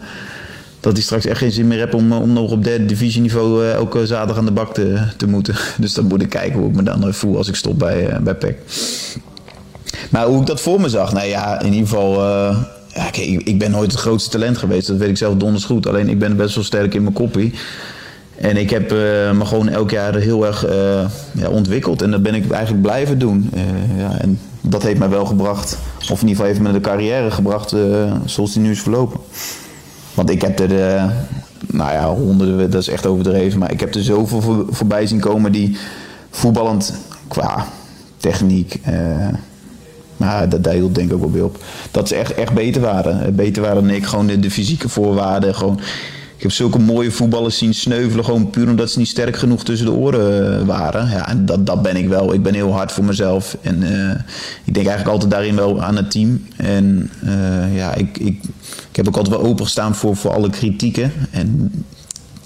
dat 0.79 0.93
hij 0.93 1.01
straks 1.01 1.25
echt 1.25 1.37
geen 1.37 1.51
zin 1.51 1.67
meer 1.67 1.79
heeft 1.79 1.93
om, 1.93 2.11
om 2.11 2.33
nog 2.33 2.51
op 2.51 2.63
derde 2.63 2.85
divisieniveau 2.85 3.63
uh, 3.63 3.73
elke 3.73 4.05
zaterdag 4.05 4.37
aan 4.37 4.45
de 4.45 4.51
bak 4.51 4.73
te, 4.73 4.99
te 5.17 5.27
moeten. 5.27 5.55
Dus 5.77 5.93
dan 5.93 6.05
moet 6.05 6.21
ik 6.21 6.29
kijken 6.29 6.59
hoe 6.59 6.69
ik 6.69 6.75
me 6.75 6.83
dan 6.83 7.13
voel 7.13 7.37
als 7.37 7.47
ik 7.47 7.55
stop 7.55 7.79
bij, 7.79 8.17
bij 8.21 8.35
PEC. 8.35 8.57
Maar 10.09 10.25
hoe 10.25 10.41
ik 10.41 10.47
dat 10.47 10.61
voor 10.61 10.81
me 10.81 10.89
zag, 10.89 11.13
nou 11.13 11.27
ja, 11.27 11.59
in 11.61 11.73
ieder 11.73 11.87
geval. 11.87 12.23
ja, 12.93 13.07
ik, 13.11 13.41
ik 13.43 13.59
ben 13.59 13.71
nooit 13.71 13.91
het 13.91 13.99
grootste 13.99 14.29
talent 14.29 14.57
geweest, 14.57 14.87
dat 14.87 14.97
weet 14.97 15.09
ik 15.09 15.17
zelf 15.17 15.35
donders 15.35 15.65
goed. 15.65 15.87
Alleen 15.87 16.09
ik 16.09 16.19
ben 16.19 16.35
best 16.35 16.55
wel 16.55 16.63
sterk 16.63 16.93
in 16.93 17.01
mijn 17.01 17.13
koppie. 17.13 17.53
En 18.35 18.57
ik 18.57 18.69
heb 18.69 18.91
me 19.33 19.45
gewoon 19.45 19.69
elk 19.69 19.91
jaar 19.91 20.15
heel 20.15 20.45
erg 20.45 20.65
ja, 21.31 21.49
ontwikkeld. 21.49 22.01
En 22.01 22.11
dat 22.11 22.23
ben 22.23 22.35
ik 22.35 22.51
eigenlijk 22.51 22.83
blijven 22.83 23.19
doen. 23.19 23.49
Ja, 23.97 24.17
en 24.17 24.39
dat 24.69 24.83
heeft 24.83 24.99
mij 24.99 25.09
wel 25.09 25.25
gebracht, 25.25 25.77
of 26.11 26.21
in 26.21 26.27
ieder 26.27 26.43
geval 26.43 26.45
heeft 26.45 26.59
me 26.59 26.79
de 26.79 26.89
carrière 26.89 27.31
gebracht 27.31 27.75
zoals 28.25 28.53
die 28.53 28.61
nu 28.61 28.71
is 28.71 28.81
verlopen. 28.81 29.19
Want 30.13 30.29
ik 30.29 30.41
heb 30.41 30.59
er, 30.59 30.67
de, 30.67 31.09
nou 31.67 31.91
ja, 31.91 32.13
honderden, 32.13 32.71
dat 32.71 32.81
is 32.81 32.87
echt 32.87 33.05
overdreven. 33.05 33.59
Maar 33.59 33.71
ik 33.71 33.79
heb 33.79 33.95
er 33.95 34.03
zoveel 34.03 34.41
voor, 34.41 34.65
voorbij 34.69 35.07
zien 35.07 35.19
komen 35.19 35.51
die 35.51 35.77
voetballend 36.29 36.93
qua 37.27 37.65
techniek... 38.17 38.79
Maar 40.17 40.49
dat, 40.49 40.63
daar 40.63 40.73
hield 40.73 40.95
denk 40.95 41.07
ik 41.07 41.13
ook 41.13 41.19
wel 41.19 41.29
bij 41.29 41.41
op. 41.41 41.57
Dat 41.91 42.07
ze 42.07 42.15
echt, 42.15 42.33
echt 42.33 42.53
beter 42.53 42.81
waren. 42.81 43.35
Beter 43.35 43.61
waren 43.61 43.81
dan 43.81 43.95
ik. 43.95 44.05
Gewoon 44.05 44.27
de, 44.27 44.39
de 44.39 44.51
fysieke 44.51 44.89
voorwaarden. 44.89 45.55
Gewoon 45.55 45.79
ik 46.37 46.43
heb 46.43 46.51
zulke 46.51 46.79
mooie 46.79 47.11
voetballers 47.11 47.57
zien 47.57 47.73
sneuvelen, 47.73 48.25
gewoon 48.25 48.49
puur 48.49 48.69
omdat 48.69 48.91
ze 48.91 48.99
niet 48.99 49.07
sterk 49.07 49.37
genoeg 49.37 49.63
tussen 49.63 49.85
de 49.85 49.93
oren 49.93 50.59
eh, 50.59 50.65
waren. 50.65 51.09
Ja, 51.09 51.27
en 51.29 51.45
dat, 51.45 51.65
dat 51.65 51.81
ben 51.81 51.95
ik 51.95 52.07
wel. 52.07 52.33
Ik 52.33 52.43
ben 52.43 52.53
heel 52.53 52.71
hard 52.71 52.91
voor 52.91 53.03
mezelf. 53.03 53.57
En 53.61 53.81
uh, 53.81 54.11
ik 54.63 54.73
denk 54.73 54.87
eigenlijk 54.87 55.07
altijd 55.07 55.31
daarin 55.31 55.55
wel 55.55 55.81
aan 55.81 55.95
het 55.95 56.11
team. 56.11 56.45
En 56.55 57.11
uh, 57.23 57.75
ja, 57.75 57.93
ik, 57.93 58.17
ik, 58.17 58.43
ik 58.89 58.95
heb 58.95 59.07
ook 59.07 59.17
altijd 59.17 59.35
wel 59.35 59.45
opengestaan 59.45 59.95
voor, 59.95 60.15
voor 60.15 60.33
alle 60.33 60.49
kritieken. 60.49 61.11
En 61.31 61.71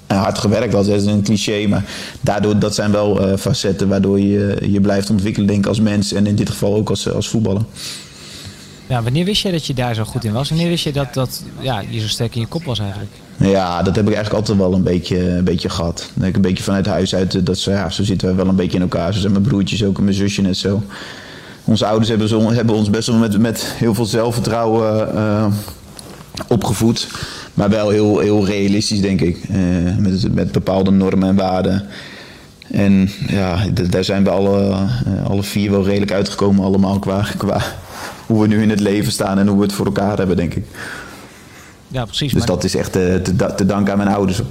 hard 0.06 0.38
gewerkt, 0.38 0.72
dat 0.72 0.86
is 0.86 1.04
een 1.04 1.22
cliché. 1.22 1.66
Maar 1.66 1.84
daardoor, 2.20 2.58
dat 2.58 2.74
zijn 2.74 2.90
wel 2.90 3.36
facetten 3.38 3.88
waardoor 3.88 4.20
je 4.20 4.58
je 4.70 4.80
blijft 4.80 5.10
ontwikkelen, 5.10 5.48
denk 5.48 5.58
ik, 5.58 5.66
als 5.66 5.80
mens. 5.80 6.12
En 6.12 6.26
in 6.26 6.34
dit 6.34 6.50
geval 6.50 6.74
ook 6.74 6.90
als, 6.90 7.12
als 7.12 7.28
voetballer. 7.28 7.62
Ja, 8.92 9.02
wanneer 9.02 9.24
wist 9.24 9.42
je 9.42 9.50
dat 9.50 9.66
je 9.66 9.74
daar 9.74 9.94
zo 9.94 10.04
goed 10.04 10.24
in 10.24 10.32
was? 10.32 10.48
Wanneer 10.48 10.68
wist 10.68 10.84
je 10.84 10.92
dat, 10.92 11.14
dat 11.14 11.42
ja, 11.60 11.82
je 11.88 12.00
zo 12.00 12.08
sterk 12.08 12.34
in 12.34 12.40
je 12.40 12.46
kop 12.46 12.64
was 12.64 12.78
eigenlijk? 12.78 13.10
Ja, 13.36 13.82
dat 13.82 13.96
heb 13.96 14.08
ik 14.08 14.14
eigenlijk 14.14 14.34
altijd 14.34 14.58
wel 14.58 14.74
een 14.74 14.82
beetje, 14.82 15.28
een 15.28 15.44
beetje 15.44 15.68
gehad. 15.68 16.10
Ik 16.22 16.36
een 16.36 16.40
beetje 16.40 16.62
vanuit 16.62 16.86
huis 16.86 17.14
uit, 17.14 17.46
dat, 17.46 17.62
ja, 17.62 17.90
zo 17.90 18.04
zitten 18.04 18.28
we 18.28 18.34
wel 18.34 18.46
een 18.46 18.56
beetje 18.56 18.76
in 18.76 18.82
elkaar. 18.82 19.14
Zo 19.14 19.20
zijn 19.20 19.32
mijn 19.32 19.44
broertjes 19.44 19.84
ook 19.84 19.98
en 19.98 20.04
mijn 20.04 20.16
zusje 20.16 20.42
net 20.42 20.56
zo. 20.56 20.82
Onze 21.64 21.86
ouders 21.86 22.08
hebben, 22.08 22.54
hebben 22.54 22.74
ons 22.74 22.90
best 22.90 23.08
wel 23.08 23.16
met, 23.16 23.38
met 23.38 23.74
heel 23.76 23.94
veel 23.94 24.04
zelfvertrouwen 24.04 25.14
uh, 25.14 25.46
opgevoed. 26.48 27.08
Maar 27.54 27.70
wel 27.70 27.90
heel, 27.90 28.18
heel 28.18 28.46
realistisch, 28.46 29.00
denk 29.00 29.20
ik. 29.20 29.38
Uh, 29.50 29.96
met, 29.98 30.34
met 30.34 30.52
bepaalde 30.52 30.90
normen 30.90 31.28
en 31.28 31.36
waarden. 31.36 31.86
En 32.70 33.10
ja, 33.28 33.66
daar 33.90 34.04
zijn 34.04 34.24
we 34.24 34.30
alle, 34.30 34.76
alle 35.28 35.42
vier 35.42 35.70
wel 35.70 35.84
redelijk 35.84 36.12
uitgekomen 36.12 36.64
allemaal 36.64 36.98
qua, 36.98 37.26
qua 37.36 37.62
hoe 38.32 38.42
we 38.42 38.46
nu 38.48 38.62
in 38.62 38.70
het 38.70 38.80
leven 38.80 39.12
staan 39.12 39.38
en 39.38 39.46
hoe 39.46 39.56
we 39.56 39.62
het 39.62 39.72
voor 39.72 39.86
elkaar 39.86 40.18
hebben, 40.18 40.36
denk 40.36 40.54
ik. 40.54 40.64
Ja, 41.88 42.04
precies. 42.04 42.32
Dus 42.32 42.44
dat 42.44 42.64
is 42.64 42.74
echt 42.74 42.92
te, 42.92 43.20
te, 43.22 43.54
te 43.54 43.66
danken 43.66 43.92
aan 43.92 43.98
mijn 43.98 44.14
ouders. 44.14 44.42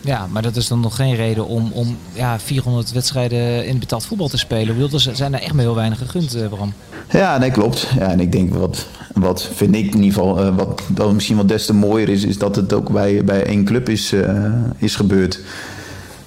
Ja, 0.00 0.26
maar 0.30 0.42
dat 0.42 0.56
is 0.56 0.68
dan 0.68 0.80
nog 0.80 0.96
geen 0.96 1.14
reden 1.14 1.46
om, 1.46 1.70
om 1.72 1.96
ja, 2.12 2.38
400 2.38 2.92
wedstrijden 2.92 3.66
in 3.66 3.78
betaald 3.78 4.06
voetbal 4.06 4.28
te 4.28 4.38
spelen. 4.38 4.68
Ik 4.68 4.80
bedoel, 4.80 5.00
er 5.00 5.16
zijn 5.16 5.34
er 5.34 5.40
echt 5.40 5.52
maar 5.52 5.64
heel 5.64 5.74
weinig 5.74 5.98
gegund, 5.98 6.36
uh, 6.36 6.48
Bram. 6.48 6.72
Ja, 7.10 7.38
nee, 7.38 7.50
klopt. 7.50 7.88
Ja, 7.98 8.10
en 8.10 8.20
ik 8.20 8.32
denk 8.32 8.54
wat, 8.54 8.86
wat 9.14 9.48
vind 9.54 9.74
ik 9.74 9.94
in 9.94 10.02
ieder 10.02 10.18
geval, 10.18 10.46
uh, 10.46 10.56
wat, 10.56 10.82
wat 10.94 11.12
misschien 11.12 11.36
wel 11.36 11.46
des 11.46 11.66
te 11.66 11.74
mooier 11.74 12.08
is, 12.08 12.24
is 12.24 12.38
dat 12.38 12.56
het 12.56 12.72
ook 12.72 12.90
bij, 12.90 13.24
bij 13.24 13.44
één 13.44 13.64
club 13.64 13.88
is, 13.88 14.12
uh, 14.12 14.52
is 14.78 14.96
gebeurd. 14.96 15.40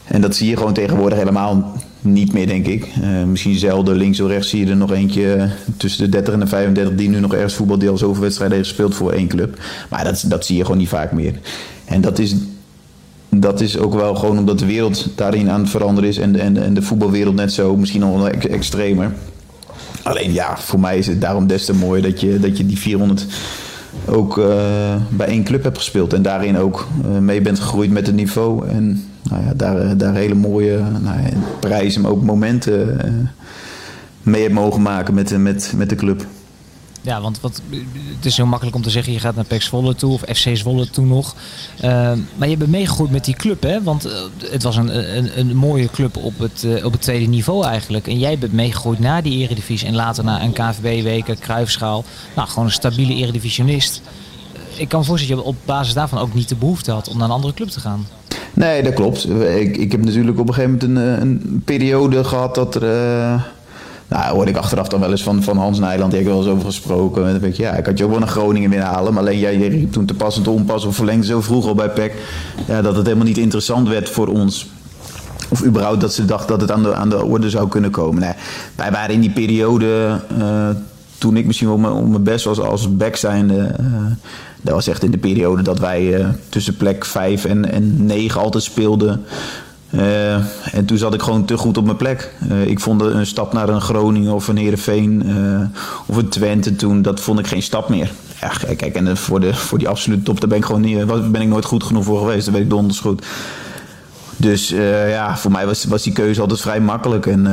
En 0.04 0.22
dat 0.22 0.36
zie 0.36 0.50
je 0.50 0.58
gewoon 0.58 0.74
tegenwoordig 0.74 1.18
helemaal 1.18 1.74
niet 2.06 2.34
meer, 2.34 2.48
denk 2.48 2.68
ik. 2.68 2.88
Uh, 3.02 3.24
misschien 3.24 3.58
zelden 3.58 3.96
links 3.96 4.20
of 4.20 4.28
rechts 4.28 4.50
zie 4.50 4.66
je 4.66 4.72
er 4.72 4.78
nog 4.78 4.92
eentje 4.92 5.50
tussen 5.78 6.04
de 6.04 6.10
30 6.10 6.34
en 6.34 6.40
de 6.40 6.48
35 6.48 6.96
die 6.96 7.10
nu 7.10 7.20
nog 7.20 7.34
ergens 7.34 7.54
voetbaldeel 7.54 7.98
zoveel 7.98 8.22
wedstrijden 8.22 8.58
heeft 8.58 8.70
gespeeld 8.70 8.96
voor 8.96 9.12
één 9.12 9.28
club. 9.28 9.60
Maar 9.90 10.04
dat, 10.04 10.26
dat 10.28 10.46
zie 10.46 10.58
je 10.58 10.64
gewoon 10.64 10.78
niet 10.78 10.90
vaak 10.90 11.12
meer. 11.12 11.34
En 11.86 12.02
dat 12.02 12.20
is, 12.20 12.36
dat 13.30 13.62
is 13.62 13.78
ook 13.78 13.94
wel 13.94 14.16
gewoon 14.16 14.38
omdat 14.38 14.60
de 14.60 14.66
wereld 14.66 15.08
daarin 15.16 15.50
aan 15.50 15.60
het 15.60 15.70
veranderen 15.70 16.10
is 16.10 16.18
en 16.18 16.40
en, 16.40 16.64
en 16.64 16.74
de 16.74 16.82
voetbalwereld 16.82 17.36
net 17.36 17.54
zo, 17.54 17.78
misschien 17.78 18.02
nog 18.02 18.28
extremer. 18.30 19.12
Alleen 20.04 20.34
ja, 20.34 20.58
voor 20.58 20.80
mij 20.80 20.98
is 20.98 21.08
het 21.08 21.22
daarom 21.22 21.48
des 21.48 21.66
te 21.66 21.74
mooi 21.74 22.02
dat 22.02 22.22
je, 22.22 22.40
dat 22.40 22.58
je 22.58 22.66
die 22.66 22.78
400 22.78 23.26
ook 24.06 24.38
uh, 24.38 24.46
bij 25.10 25.28
één 25.28 25.44
club 25.44 25.64
hebt 25.64 25.78
gespeeld. 25.78 26.14
En 26.14 26.22
daarin 26.22 26.58
ook 26.58 26.88
mee 27.20 27.42
bent 27.42 27.60
gegroeid 27.60 27.92
met 27.92 28.08
het 28.08 28.16
niveau. 28.16 28.68
En 28.68 29.04
nou 29.30 29.44
ja, 29.44 29.54
daar, 29.54 29.98
daar 29.98 30.16
hele 30.16 30.34
mooie 30.34 30.78
nou 31.02 31.22
ja, 31.22 31.30
prijzen, 31.60 32.02
maar 32.02 32.12
ook 32.12 32.24
momenten 32.24 33.00
uh, 33.06 33.28
mee 34.24 34.42
hebt 34.42 34.54
mogen 34.54 34.82
maken 34.82 35.14
met, 35.14 35.38
met, 35.38 35.74
met 35.76 35.90
de 35.90 35.96
club. 35.96 36.26
Ja, 37.06 37.22
want 37.22 37.40
wat, 37.40 37.62
het 38.16 38.26
is 38.26 38.38
heel 38.38 38.46
makkelijk 38.46 38.76
om 38.76 38.82
te 38.82 38.90
zeggen, 38.90 39.14
je 39.14 39.20
gaat 39.20 39.36
naar 39.36 39.46
PEC 39.46 39.62
Zwolle 39.62 39.96
toe 39.96 40.14
of 40.14 40.22
FC 40.22 40.58
Zwolle 40.58 40.90
toe 40.90 41.06
nog. 41.06 41.36
Ehm, 41.80 42.20
maar 42.36 42.48
je 42.48 42.58
bent 42.58 42.72
meegegroeid 42.72 43.12
met 43.12 43.26
die 43.26 43.36
club, 43.36 43.64
hè? 43.64 43.84
Want 43.84 44.06
eh, 44.06 44.14
het 44.52 44.64
was 44.64 44.76
een, 44.76 45.18
een, 45.18 45.40
een 45.40 45.56
mooie 45.56 45.90
club 45.90 46.18
op 46.18 46.40
het, 46.40 46.64
eh, 46.64 46.86
op 46.86 46.92
het 46.92 47.02
tweede 47.02 47.26
niveau 47.26 47.66
eigenlijk. 47.66 48.08
En 48.08 48.20
jij 48.20 48.38
bent 48.38 48.54
meegegroeid 48.54 49.00
naar 49.00 49.24
die 49.24 49.38
eredivisie 49.38 49.88
en 49.88 49.96
later 49.96 50.24
naar 50.24 50.42
een 50.42 50.54
KVB-weken, 50.54 51.40
Kruifschaal. 51.40 52.04
Nou, 52.36 52.48
gewoon 52.48 52.66
een 52.66 52.72
stabiele 52.72 53.14
eredivisionist. 53.14 54.02
Eh, 54.54 54.80
ik 54.80 54.90
kan 54.90 55.00
me 55.00 55.06
voorstellen 55.06 55.36
dat 55.36 55.46
je 55.46 55.52
op 55.52 55.66
basis 55.66 55.94
daarvan 55.94 56.20
ook 56.20 56.34
niet 56.34 56.50
de 56.50 56.56
behoefte 56.56 56.92
had 56.92 57.08
om 57.10 57.18
naar 57.18 57.28
een 57.28 57.36
andere 57.36 57.54
club 57.54 57.70
te 57.70 57.80
gaan. 57.80 58.08
Nee, 58.56 58.84
dat 58.84 58.94
klopt. 58.94 59.30
Ik, 59.60 59.78
ik 59.78 59.92
heb 59.92 60.06
natuurlijk 60.06 60.40
op 60.40 60.48
een 60.48 60.54
gegeven 60.54 60.90
moment 60.94 61.22
een, 61.22 61.22
een 61.22 61.62
periode 61.66 62.24
gehad 62.24 62.56
dat 62.56 62.76
er... 62.76 62.84
Nou, 64.08 64.36
hoorde 64.36 64.52
ik 64.52 64.58
achteraf 64.58 64.88
dan 64.88 65.00
wel 65.00 65.12
eens 65.12 65.24
van, 65.24 65.44
van 65.44 65.58
Hans 65.58 65.80
Nijland, 65.80 66.12
die 66.12 66.20
heb 66.20 66.30
ik 66.30 66.34
wel 66.36 66.44
eens 66.44 66.54
over 66.54 66.66
gesproken. 66.66 67.26
En 67.26 67.32
dan 67.32 67.42
denk 67.42 67.54
ik, 67.54 67.60
ja, 67.60 67.72
ik 67.72 67.86
had 67.86 67.98
je 67.98 68.04
ook 68.04 68.10
wel 68.10 68.20
naar 68.20 68.28
Groningen 68.28 68.70
willen 68.70 68.86
halen. 68.86 69.14
Maar 69.14 69.22
alleen 69.22 69.40
jij 69.40 69.56
riep 69.56 69.92
toen 69.92 70.06
te 70.06 70.14
pas 70.14 70.38
en 70.38 70.48
onpas 70.48 70.86
of 70.86 70.96
verlengde 70.96 71.26
zo 71.26 71.42
vroeg 71.42 71.68
al 71.68 71.76
bij 71.76 71.90
PEC. 71.90 72.14
Ja, 72.68 72.82
dat 72.82 72.96
het 72.96 73.06
helemaal 73.06 73.28
niet 73.28 73.38
interessant 73.38 73.88
werd 73.88 74.10
voor 74.10 74.28
ons. 74.28 74.70
Of 75.50 75.66
überhaupt 75.66 76.02
dat 76.02 76.14
ze 76.14 76.26
dacht 76.26 76.48
dat 76.48 76.62
het 76.62 76.72
aan 76.72 76.84
de, 76.84 76.94
aan 76.94 77.10
de 77.10 77.24
orde 77.24 77.50
zou 77.50 77.68
kunnen 77.68 77.92
komen. 77.92 78.22
Nee, 78.22 78.34
wij 78.76 78.92
waren 78.92 79.14
in 79.14 79.22
die 79.22 79.32
periode, 79.32 80.20
uh, 80.38 80.70
toen 81.18 81.38
ik 81.38 81.46
misschien 81.46 81.68
wel 81.68 81.78
mijn 81.78 82.24
best 82.24 82.46
was 82.46 82.60
als 82.60 82.96
back 82.96 83.16
zijnde... 83.16 83.76
Uh, 83.80 83.88
dat 84.66 84.74
was 84.74 84.88
echt 84.88 85.04
in 85.04 85.12
de 85.12 85.18
periode 85.18 85.62
dat 85.62 85.80
wij 85.80 86.20
uh, 86.20 86.28
tussen 86.50 86.78
plek 86.78 87.06
5 87.06 87.46
en, 87.46 87.72
en 87.72 88.06
9 88.06 88.42
altijd 88.42 88.64
speelden. 88.64 89.26
Uh, 89.90 90.36
en 90.74 90.86
toen 90.86 90.98
zat 90.98 91.14
ik 91.14 91.22
gewoon 91.22 91.46
te 91.46 91.58
goed 91.58 91.78
op 91.78 91.86
mijn 91.86 91.98
plek. 91.98 92.34
Uh, 92.52 92.66
ik 92.66 92.80
vond 92.80 93.02
een 93.02 93.26
stap 93.26 93.54
naar 93.54 93.70
een 93.70 93.82
Groningen 93.82 94.34
of 94.34 94.48
een 94.48 94.58
Heerenveen 94.58 95.24
uh, 95.26 95.62
of 96.06 96.18
een 96.18 96.30
Twente 96.30 96.76
toen, 96.76 97.02
dat 97.02 97.20
vond 97.20 97.40
ik 97.40 97.48
geen 97.48 97.62
stap 97.62 97.90
meer. 97.90 98.12
Ja, 98.42 98.52
kijk, 98.76 98.96
en 98.96 99.18
voor, 99.18 99.40
de, 99.40 99.54
voor 99.54 99.78
die 99.78 99.88
absolute 99.88 100.24
top, 100.24 100.40
daar 100.40 100.50
ben 100.50 100.58
ik 100.58 100.66
gewoon 100.66 100.82
niet, 100.82 101.06
ben 101.32 101.42
ik 101.42 101.48
nooit 101.48 101.66
goed 101.66 101.84
genoeg 101.84 102.04
voor 102.04 102.20
geweest. 102.20 102.46
Daar 102.46 102.54
weet 102.54 102.64
ik 102.64 102.70
donders 102.70 103.00
goed. 103.00 103.26
Dus 104.38 104.70
ja, 105.08 105.38
voor 105.38 105.52
mij 105.52 105.66
was, 105.66 105.86
was 105.86 106.04
die 106.04 106.14
keuze 106.14 106.42
altijd 106.42 106.62
vrij 106.62 106.80
makkelijk. 106.80 107.26
En 107.26 107.46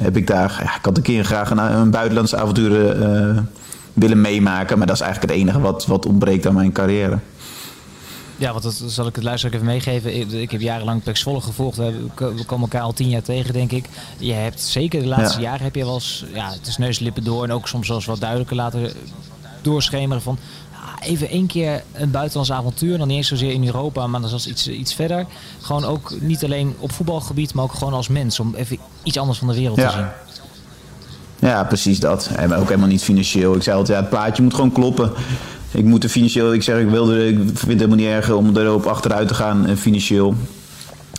heb 0.00 0.16
ik 0.16 0.26
daar, 0.26 0.60
ja, 0.64 0.76
ik 0.76 0.84
had 0.84 0.96
een 0.96 1.02
keer 1.02 1.24
graag 1.24 1.50
een, 1.50 1.58
een 1.58 1.90
buitenlandse 1.90 2.36
avontuur 2.36 2.94
willen 3.98 4.20
meemaken. 4.20 4.78
Maar 4.78 4.86
dat 4.86 4.96
is 4.96 5.02
eigenlijk 5.02 5.32
het 5.32 5.42
enige 5.42 5.60
wat, 5.60 5.86
wat 5.86 6.06
ontbreekt 6.06 6.46
aan 6.46 6.54
mijn 6.54 6.72
carrière. 6.72 7.18
Ja, 8.38 8.50
want 8.52 8.62
dat 8.62 8.82
zal 8.86 9.06
ik 9.06 9.14
het 9.14 9.24
luisteraar 9.24 9.54
even 9.54 9.66
meegeven. 9.66 10.40
Ik, 10.40 10.50
heb 10.50 10.60
jarenlang 10.60 11.02
Pek 11.02 11.16
Zwolle 11.16 11.40
gevolgd. 11.40 11.76
We, 11.76 12.08
komen 12.46 12.60
elkaar 12.60 12.82
al 12.82 12.92
tien 12.92 13.08
jaar 13.08 13.22
tegen, 13.22 13.52
denk 13.52 13.72
ik. 13.72 13.88
Je 14.18 14.32
hebt 14.32 14.60
zeker 14.60 15.00
de 15.00 15.06
laatste 15.06 15.40
jaren 15.40 15.62
heb 15.62 15.74
je 15.74 15.84
wel 15.84 15.94
eens... 15.94 16.24
Ja, 16.34 16.50
het 16.50 16.66
is 16.66 16.76
neuslippen 16.76 17.24
door 17.24 17.44
en 17.44 17.52
ook 17.52 17.68
soms 17.68 17.86
zelfs 17.86 18.06
wat 18.06 18.20
duidelijker 18.20 18.56
laten 18.56 18.92
doorschemeren 19.62 20.22
van... 20.22 20.38
Even 21.00 21.28
één 21.28 21.46
keer 21.46 21.82
een 21.92 22.10
buitenlands 22.10 22.52
avontuur. 22.52 22.98
Dan 22.98 23.08
niet 23.08 23.16
eens 23.16 23.28
zozeer 23.28 23.52
in 23.52 23.66
Europa, 23.66 24.06
maar 24.06 24.20
dan 24.20 24.28
zelfs 24.28 24.46
iets, 24.46 24.68
iets 24.68 24.94
verder. 24.94 25.26
Gewoon 25.60 25.84
ook 25.84 26.12
niet 26.20 26.44
alleen 26.44 26.74
op 26.78 26.92
voetbalgebied, 26.92 27.54
maar 27.54 27.64
ook 27.64 27.72
gewoon 27.72 27.92
als 27.92 28.08
mens. 28.08 28.40
Om 28.40 28.54
even 28.54 28.78
iets 29.02 29.18
anders 29.18 29.38
van 29.38 29.48
de 29.48 29.54
wereld 29.54 29.78
ja. 29.78 29.88
te 29.90 29.96
zien. 29.96 30.06
Ja, 31.40 31.64
precies 31.64 32.00
dat. 32.00 32.30
En 32.36 32.54
ook 32.54 32.68
helemaal 32.68 32.88
niet 32.88 33.02
financieel. 33.02 33.54
Ik 33.54 33.62
zei 33.62 33.76
altijd, 33.76 33.96
ja, 33.96 34.02
het 34.04 34.12
plaatje 34.12 34.42
moet 34.42 34.54
gewoon 34.54 34.72
kloppen. 34.72 35.10
Ik 35.70 35.84
moet 35.84 36.04
er 36.04 36.10
financieel, 36.10 36.52
ik 36.52 36.62
zeg, 36.62 36.78
ik, 36.78 36.88
wilde, 36.88 37.28
ik 37.28 37.36
vind 37.36 37.60
het 37.60 37.68
helemaal 37.68 37.96
niet 37.96 38.06
erg 38.06 38.30
om 38.30 38.56
erop 38.56 38.86
achteruit 38.86 39.28
te 39.28 39.34
gaan 39.34 39.66
eh, 39.66 39.76
financieel. 39.76 40.34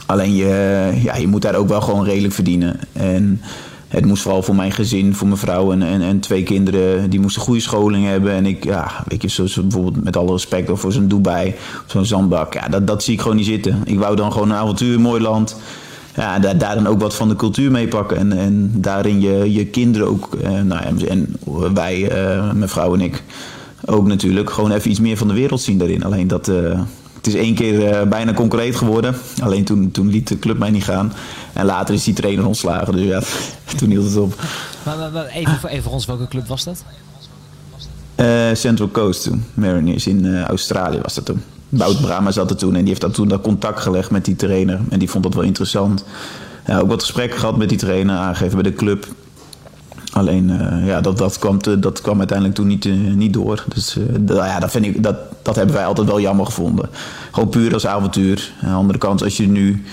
Alleen 0.05 0.35
je, 0.35 0.91
ja, 1.03 1.15
je 1.15 1.27
moet 1.27 1.41
daar 1.41 1.55
ook 1.55 1.67
wel 1.67 1.81
gewoon 1.81 2.05
redelijk 2.05 2.33
verdienen. 2.33 2.79
En 2.93 3.41
het 3.87 4.05
moest 4.05 4.21
vooral 4.21 4.43
voor 4.43 4.55
mijn 4.55 4.71
gezin, 4.71 5.15
voor 5.15 5.27
mijn 5.27 5.39
vrouw 5.39 5.71
en, 5.71 5.81
en, 6.01 6.19
twee 6.19 6.43
kinderen, 6.43 7.09
die 7.09 7.19
moesten 7.19 7.41
goede 7.41 7.61
scholing 7.61 8.05
hebben. 8.05 8.31
En 8.31 8.45
ik, 8.45 8.63
ja, 8.63 8.91
weet 9.07 9.21
je, 9.21 9.27
zoals 9.27 9.53
bijvoorbeeld 9.53 10.03
met 10.03 10.17
alle 10.17 10.31
respect 10.31 10.69
voor 10.73 10.91
zo'n 10.91 11.07
Dubai, 11.07 11.55
zo'n 11.85 12.05
zandbak, 12.05 12.53
ja, 12.53 12.67
dat, 12.67 12.87
dat 12.87 13.03
zie 13.03 13.13
ik 13.13 13.21
gewoon 13.21 13.37
niet 13.37 13.45
zitten. 13.45 13.81
Ik 13.85 13.99
wou 13.99 14.15
dan 14.15 14.31
gewoon 14.31 14.49
een 14.49 14.57
avontuur, 14.57 14.99
mooi 14.99 15.21
land. 15.21 15.55
Ja, 16.19 16.39
daar, 16.39 16.57
daar 16.57 16.75
dan 16.75 16.87
ook 16.87 16.99
wat 16.99 17.15
van 17.15 17.29
de 17.29 17.35
cultuur 17.35 17.71
mee 17.71 17.87
pakken. 17.87 18.17
En, 18.17 18.37
en 18.37 18.71
daarin 18.75 19.21
je, 19.21 19.53
je 19.53 19.65
kinderen 19.65 20.07
ook, 20.07 20.35
eh, 20.35 20.49
nou 20.49 20.81
ja, 20.81 21.07
en 21.07 21.35
wij, 21.73 22.01
uh, 22.01 22.51
mijn 22.51 22.69
vrouw 22.69 22.93
en 22.93 23.01
ik, 23.01 23.23
ook 23.85 24.07
natuurlijk 24.07 24.49
gewoon 24.49 24.71
even 24.71 24.89
iets 24.89 24.99
meer 24.99 25.17
van 25.17 25.27
de 25.27 25.33
wereld 25.33 25.61
zien 25.61 25.77
daarin. 25.77 26.03
Alleen 26.03 26.27
dat, 26.27 26.47
uh, 26.47 26.79
het 27.15 27.27
is 27.27 27.33
één 27.33 27.55
keer 27.55 28.01
uh, 28.01 28.07
bijna 28.09 28.33
concreet 28.33 28.75
geworden. 28.75 29.15
Alleen 29.41 29.63
toen, 29.63 29.91
toen 29.91 30.09
liet 30.09 30.27
de 30.27 30.39
club 30.39 30.57
mij 30.57 30.69
niet 30.69 30.83
gaan. 30.83 31.13
En 31.53 31.65
later 31.65 31.93
is 31.93 32.03
die 32.03 32.13
trainer 32.13 32.45
ontslagen. 32.45 32.93
Dus 32.93 33.05
ja, 33.05 33.21
toen 33.77 33.89
hield 33.89 34.05
het 34.05 34.17
op. 34.17 34.33
Maar, 34.85 34.97
maar 34.97 35.25
even, 35.25 35.59
voor, 35.59 35.69
even 35.69 35.83
voor 35.83 35.93
ons, 35.93 36.05
welke 36.05 36.27
club 36.27 36.47
was 36.47 36.63
dat? 36.63 36.83
Uh, 38.15 38.53
Central 38.53 38.91
Coast 38.91 39.23
toen. 39.23 39.43
Mariners 39.53 40.07
in 40.07 40.43
Australië 40.43 40.99
was 41.01 41.15
dat 41.15 41.25
toen. 41.25 41.41
Wout 41.69 42.01
Brama 42.01 42.31
zat 42.31 42.49
er 42.49 42.55
toen 42.55 42.73
en 42.73 42.79
die 42.79 42.87
heeft 42.87 43.01
dat 43.01 43.13
toen 43.13 43.27
dat 43.27 43.41
contact 43.41 43.79
gelegd 43.79 44.11
met 44.11 44.25
die 44.25 44.35
trainer. 44.35 44.79
En 44.89 44.99
die 44.99 45.09
vond 45.09 45.23
dat 45.23 45.33
wel 45.33 45.43
interessant. 45.43 46.05
Ja, 46.65 46.79
ook 46.79 46.87
wat 46.87 47.01
gesprekken 47.01 47.39
gehad 47.39 47.57
met 47.57 47.69
die 47.69 47.77
trainer, 47.77 48.15
aangegeven 48.15 48.61
bij 48.61 48.71
de 48.71 48.77
club. 48.77 49.07
Alleen 50.11 50.49
uh, 50.49 50.87
ja, 50.87 51.01
dat, 51.01 51.17
dat, 51.17 51.39
kwam 51.39 51.61
te, 51.61 51.79
dat 51.79 52.01
kwam 52.01 52.17
uiteindelijk 52.17 52.57
toen 52.57 52.67
niet, 52.67 52.85
uh, 52.85 53.13
niet 53.13 53.33
door. 53.33 53.65
Dus 53.73 53.95
uh, 53.95 54.05
ja, 54.27 54.59
dat, 54.59 54.71
vind 54.71 54.85
ik, 54.85 55.03
dat, 55.03 55.15
dat 55.41 55.55
hebben 55.55 55.75
wij 55.75 55.85
altijd 55.85 56.07
wel 56.07 56.19
jammer 56.19 56.45
gevonden. 56.45 56.89
Gewoon 57.31 57.49
puur 57.49 57.73
als 57.73 57.87
avontuur. 57.87 58.51
Aan 58.61 58.69
de 58.69 58.75
andere 58.75 58.99
kant, 58.99 59.23
als 59.23 59.37
je 59.37 59.47
nu 59.47 59.83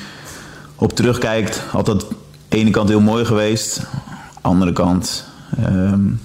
op 0.75 0.93
terugkijkt, 0.93 1.59
had 1.59 1.87
dat 1.87 2.03
aan 2.03 2.17
de 2.49 2.57
ene 2.57 2.71
kant 2.71 2.89
heel 2.89 3.01
mooi 3.01 3.25
geweest. 3.25 3.83
Andere 4.41 4.73
kant 4.73 5.25
um, 5.67 6.21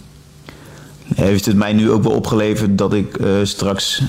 heeft 1.15 1.45
het 1.45 1.55
mij 1.55 1.73
nu 1.73 1.91
ook 1.91 2.03
wel 2.03 2.11
opgeleverd 2.11 2.77
dat 2.77 2.93
ik 2.93 3.17
straks 3.43 4.01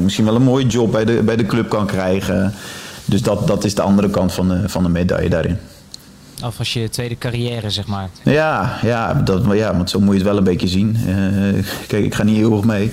misschien 0.00 0.24
wel 0.24 0.34
een 0.34 0.42
mooie 0.42 0.66
job 0.66 0.92
bij 0.92 1.04
de, 1.04 1.22
bij 1.22 1.36
de 1.36 1.46
club 1.46 1.68
kan 1.68 1.86
krijgen. 1.86 2.54
Dus 3.04 3.22
dat, 3.22 3.46
dat 3.46 3.64
is 3.64 3.74
de 3.74 3.82
andere 3.82 4.10
kant 4.10 4.32
van 4.32 4.48
de, 4.48 4.68
van 4.68 4.82
de 4.82 4.88
medaille 4.88 5.28
daarin. 5.28 5.58
Of 6.44 6.58
als 6.58 6.72
je 6.72 6.88
tweede 6.88 7.18
carrière, 7.18 7.70
zeg 7.70 7.86
maar. 7.86 8.08
Ja, 8.22 8.78
ja, 8.82 9.14
dat, 9.14 9.42
ja 9.52 9.76
want 9.76 9.90
zo 9.90 10.00
moet 10.00 10.08
je 10.08 10.14
het 10.14 10.28
wel 10.28 10.36
een 10.36 10.44
beetje 10.44 10.68
zien. 10.68 10.96
Uh, 11.06 11.64
kijk, 11.86 12.04
ik 12.04 12.14
ga 12.14 12.22
niet 12.22 12.36
heel 12.36 12.56
erg 12.56 12.64
mee. 12.64 12.92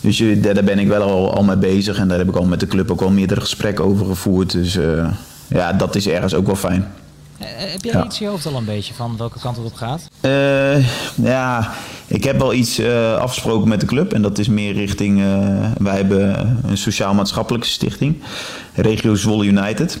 Dus 0.00 0.18
je, 0.18 0.40
daar 0.40 0.64
ben 0.64 0.78
ik 0.78 0.88
wel 0.88 1.02
al, 1.02 1.34
al 1.34 1.42
mee 1.42 1.56
bezig. 1.56 1.98
En 1.98 2.08
daar 2.08 2.18
heb 2.18 2.28
ik 2.28 2.36
al 2.36 2.44
met 2.44 2.60
de 2.60 2.66
club 2.66 2.90
ook 2.90 3.00
al 3.00 3.10
meerdere 3.10 3.40
gesprekken 3.40 3.84
over 3.84 4.06
gevoerd. 4.06 4.52
Dus 4.52 4.78
ja, 5.48 5.72
dat 5.72 5.94
is 5.94 6.08
ergens 6.08 6.34
ook 6.34 6.46
wel 6.46 6.56
fijn. 6.56 6.86
Uh, 7.40 7.46
heb 7.48 7.84
jij 7.84 7.92
ja. 7.92 8.04
iets 8.04 8.20
in 8.20 8.26
je 8.26 8.30
hoofd 8.30 8.46
al 8.46 8.56
een 8.56 8.64
beetje 8.64 8.94
van 8.94 9.16
welke 9.16 9.38
kant 9.38 9.56
het 9.56 9.66
op 9.66 9.74
gaat? 9.74 10.08
ja, 11.14 11.70
ik 12.06 12.24
heb 12.24 12.38
wel 12.38 12.54
iets 12.54 12.80
afgesproken 13.18 13.68
met 13.68 13.80
de 13.80 13.86
club. 13.86 14.12
En 14.12 14.22
dat 14.22 14.38
is 14.38 14.48
meer 14.48 14.72
richting... 14.72 15.22
wij 15.78 15.96
hebben 15.96 16.58
een 16.64 16.78
sociaal-maatschappelijke 16.78 17.66
stichting. 17.66 18.22
Regio 18.74 19.14
Zwolle 19.14 19.44
United. 19.44 20.00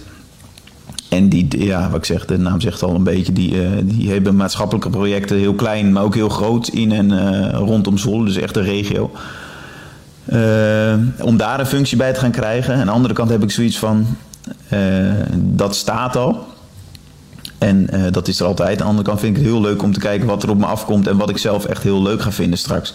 En 1.08 1.28
die, 1.28 1.64
ja, 1.64 1.90
wat 1.90 1.98
ik 1.98 2.04
zeg, 2.04 2.24
de 2.24 2.38
naam 2.38 2.60
zegt 2.60 2.82
al 2.82 2.94
een 2.94 3.02
beetje, 3.02 3.32
die, 3.32 3.54
uh, 3.54 3.68
die 3.82 4.10
hebben 4.10 4.36
maatschappelijke 4.36 4.90
projecten 4.90 5.36
heel 5.36 5.54
klein, 5.54 5.92
maar 5.92 6.02
ook 6.02 6.14
heel 6.14 6.28
groot 6.28 6.68
in 6.68 6.92
en 6.92 7.10
uh, 7.10 7.50
rondom 7.50 7.98
Zwolle, 7.98 8.24
dus 8.24 8.36
echt 8.36 8.56
een 8.56 8.64
regio. 8.64 9.10
Uh, 10.32 10.94
om 11.20 11.36
daar 11.36 11.60
een 11.60 11.66
functie 11.66 11.96
bij 11.96 12.12
te 12.12 12.20
gaan 12.20 12.30
krijgen. 12.30 12.74
Aan 12.74 12.86
de 12.86 12.92
andere 12.92 13.14
kant 13.14 13.30
heb 13.30 13.42
ik 13.42 13.50
zoiets 13.50 13.78
van, 13.78 14.06
dat 15.34 15.76
staat 15.76 16.16
al. 16.16 16.46
En 17.58 17.88
dat 18.10 18.28
is 18.28 18.40
er 18.40 18.46
altijd. 18.46 18.70
Aan 18.70 18.76
de 18.76 18.84
andere 18.84 19.08
kant 19.08 19.20
vind 19.20 19.36
ik 19.36 19.42
het 19.42 19.52
heel 19.52 19.60
leuk 19.60 19.82
om 19.82 19.92
te 19.92 20.00
kijken 20.00 20.26
wat 20.26 20.42
er 20.42 20.50
op 20.50 20.58
me 20.58 20.66
afkomt 20.66 21.06
en 21.06 21.16
wat 21.16 21.30
ik 21.30 21.38
zelf 21.38 21.64
echt 21.64 21.82
heel 21.82 22.02
leuk 22.02 22.22
ga 22.22 22.32
vinden 22.32 22.58
straks. 22.58 22.94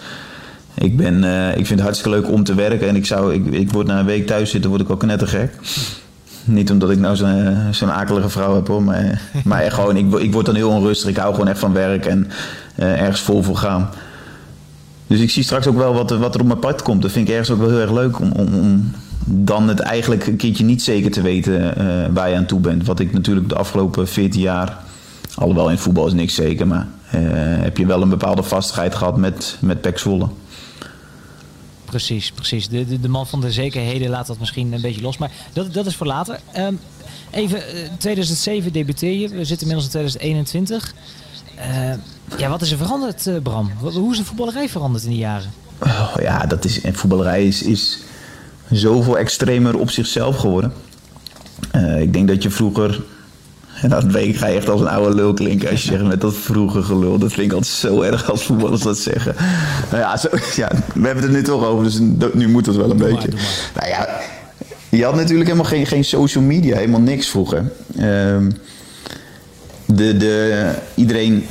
Ik, 0.74 0.96
ben, 0.96 1.24
ik 1.50 1.66
vind 1.66 1.68
het 1.68 1.80
hartstikke 1.80 2.18
leuk 2.18 2.30
om 2.30 2.44
te 2.44 2.54
werken 2.54 2.88
en 2.88 2.96
ik, 2.96 3.06
zou, 3.06 3.34
ik, 3.34 3.46
ik 3.46 3.72
word 3.72 3.86
na 3.86 3.98
een 3.98 4.06
week 4.06 4.26
thuis 4.26 4.50
zitten, 4.50 4.70
word 4.70 4.82
ik 4.82 4.90
ook 4.90 5.00
knettergek. 5.00 5.54
Niet 6.44 6.70
omdat 6.70 6.90
ik 6.90 6.98
nou 6.98 7.16
zo'n 7.16 7.56
zo 7.72 7.86
akelige 7.86 8.28
vrouw 8.28 8.54
heb 8.54 8.66
hoor. 8.66 8.82
Maar, 8.82 9.20
maar 9.44 9.62
echt 9.62 9.74
gewoon, 9.74 9.96
ik, 9.96 10.12
ik 10.14 10.32
word 10.32 10.46
dan 10.46 10.54
heel 10.54 10.70
onrustig. 10.70 11.08
Ik 11.08 11.16
hou 11.16 11.32
gewoon 11.34 11.48
echt 11.48 11.58
van 11.58 11.72
werk 11.72 12.06
en 12.06 12.30
ergens 12.76 13.20
vol 13.20 13.42
voor 13.42 13.56
gaan. 13.56 13.90
Dus 15.06 15.20
ik 15.20 15.30
zie 15.30 15.42
straks 15.42 15.66
ook 15.66 15.76
wel 15.76 15.94
wat, 15.94 16.10
wat 16.10 16.34
er 16.34 16.40
op 16.40 16.46
mijn 16.46 16.58
pad 16.58 16.82
komt. 16.82 17.02
Dat 17.02 17.12
vind 17.12 17.28
ik 17.28 17.32
ergens 17.32 17.50
ook 17.50 17.58
wel 17.58 17.68
heel 17.68 17.80
erg 17.80 17.92
leuk. 17.92 18.20
Om, 18.20 18.32
om, 18.32 18.46
om 18.54 18.92
dan 19.24 19.68
het 19.68 19.80
eigenlijk 19.80 20.26
een 20.26 20.36
keertje 20.36 20.64
niet 20.64 20.82
zeker 20.82 21.10
te 21.10 21.22
weten 21.22 21.82
uh, 21.82 22.06
waar 22.12 22.28
je 22.28 22.36
aan 22.36 22.46
toe 22.46 22.60
bent. 22.60 22.86
Wat 22.86 23.00
ik 23.00 23.12
natuurlijk 23.12 23.48
de 23.48 23.54
afgelopen 23.54 24.08
14 24.08 24.40
jaar. 24.40 24.78
Alhoewel 25.34 25.70
in 25.70 25.78
voetbal 25.78 26.06
is 26.06 26.12
niks 26.12 26.34
zeker. 26.34 26.66
Maar 26.66 26.86
uh, 27.14 27.20
heb 27.62 27.76
je 27.76 27.86
wel 27.86 28.02
een 28.02 28.08
bepaalde 28.08 28.42
vastigheid 28.42 28.94
gehad 28.94 29.16
met, 29.16 29.56
met 29.60 29.80
Pek 29.80 29.98
Zwolle. 29.98 30.28
Precies, 31.84 32.32
precies. 32.32 32.68
De, 32.68 32.86
de, 32.86 33.00
de, 33.00 33.08
man 33.08 33.26
van 33.26 33.40
de 33.40 33.52
zekerheden 33.52 34.10
laat 34.10 34.26
dat 34.26 34.38
misschien 34.38 34.72
een 34.72 34.80
beetje 34.80 35.02
los. 35.02 35.18
Maar 35.18 35.30
dat, 35.52 35.74
dat 35.74 35.86
is 35.86 35.96
voor 35.96 36.06
later. 36.06 36.40
Um, 36.58 36.78
even, 37.30 37.58
uh, 37.58 37.88
2007 37.98 38.72
debuteer 38.72 39.12
je. 39.12 39.28
We 39.28 39.44
zitten 39.44 39.68
inmiddels 39.68 39.84
in 39.84 39.90
2021. 39.90 40.94
Uh, 41.58 42.38
ja, 42.38 42.48
wat 42.48 42.62
is 42.62 42.70
er 42.70 42.78
veranderd, 42.78 43.42
Bram? 43.42 43.70
Hoe 43.80 44.12
is 44.12 44.18
de 44.18 44.24
voetballerij 44.24 44.68
veranderd 44.68 45.04
in 45.04 45.10
die 45.10 45.18
jaren? 45.18 45.52
Oh, 45.78 46.14
ja, 46.20 46.46
dat 46.46 46.64
is, 46.64 46.80
en 46.80 46.94
voetballerij 46.94 47.46
is, 47.46 47.62
is 47.62 47.98
zoveel 48.76 49.18
extremer 49.18 49.78
op 49.78 49.90
zichzelf 49.90 50.36
geworden. 50.36 50.72
Uh, 51.76 52.00
ik 52.00 52.12
denk 52.12 52.28
dat 52.28 52.42
je 52.42 52.50
vroeger 52.50 53.00
En 53.82 53.88
dan 53.88 54.12
week 54.12 54.36
ga 54.36 54.46
je 54.46 54.56
echt 54.56 54.68
als 54.68 54.80
een 54.80 54.88
oude 54.88 55.14
lul 55.14 55.34
klinken 55.34 55.70
als 55.70 55.82
je 55.82 55.88
zegt 55.88 56.04
met 56.04 56.20
dat 56.20 56.36
vroege 56.36 56.82
gelul. 56.82 57.18
Dat 57.18 57.32
vind 57.32 57.46
ik 57.46 57.52
altijd 57.52 57.72
zo 57.72 58.02
erg 58.02 58.30
als 58.30 58.44
voetballers 58.44 58.82
dat 58.82 58.98
zeggen. 58.98 59.34
Nou 59.90 60.02
ja, 60.02 60.16
zo, 60.16 60.28
ja, 60.62 60.70
we 60.94 61.06
hebben 61.06 61.24
het 61.24 61.24
er 61.24 61.30
nu 61.30 61.42
toch 61.42 61.64
over, 61.64 61.84
dus 61.84 61.98
nu 62.32 62.48
moet 62.48 62.66
het 62.66 62.76
wel 62.76 62.90
een 62.90 62.96
beetje. 62.96 63.28
nou 63.74 63.88
ja, 63.88 64.08
je 64.88 65.04
had 65.04 65.14
natuurlijk 65.14 65.48
helemaal 65.48 65.70
geen, 65.70 65.86
geen 65.86 66.04
social 66.04 66.44
media, 66.44 66.76
helemaal 66.76 67.00
niks 67.00 67.28
vroeger. 67.28 67.72
Ehm, 67.96 68.50
de, 69.86 70.16
de, 70.16 70.70
iedereen 70.94 71.46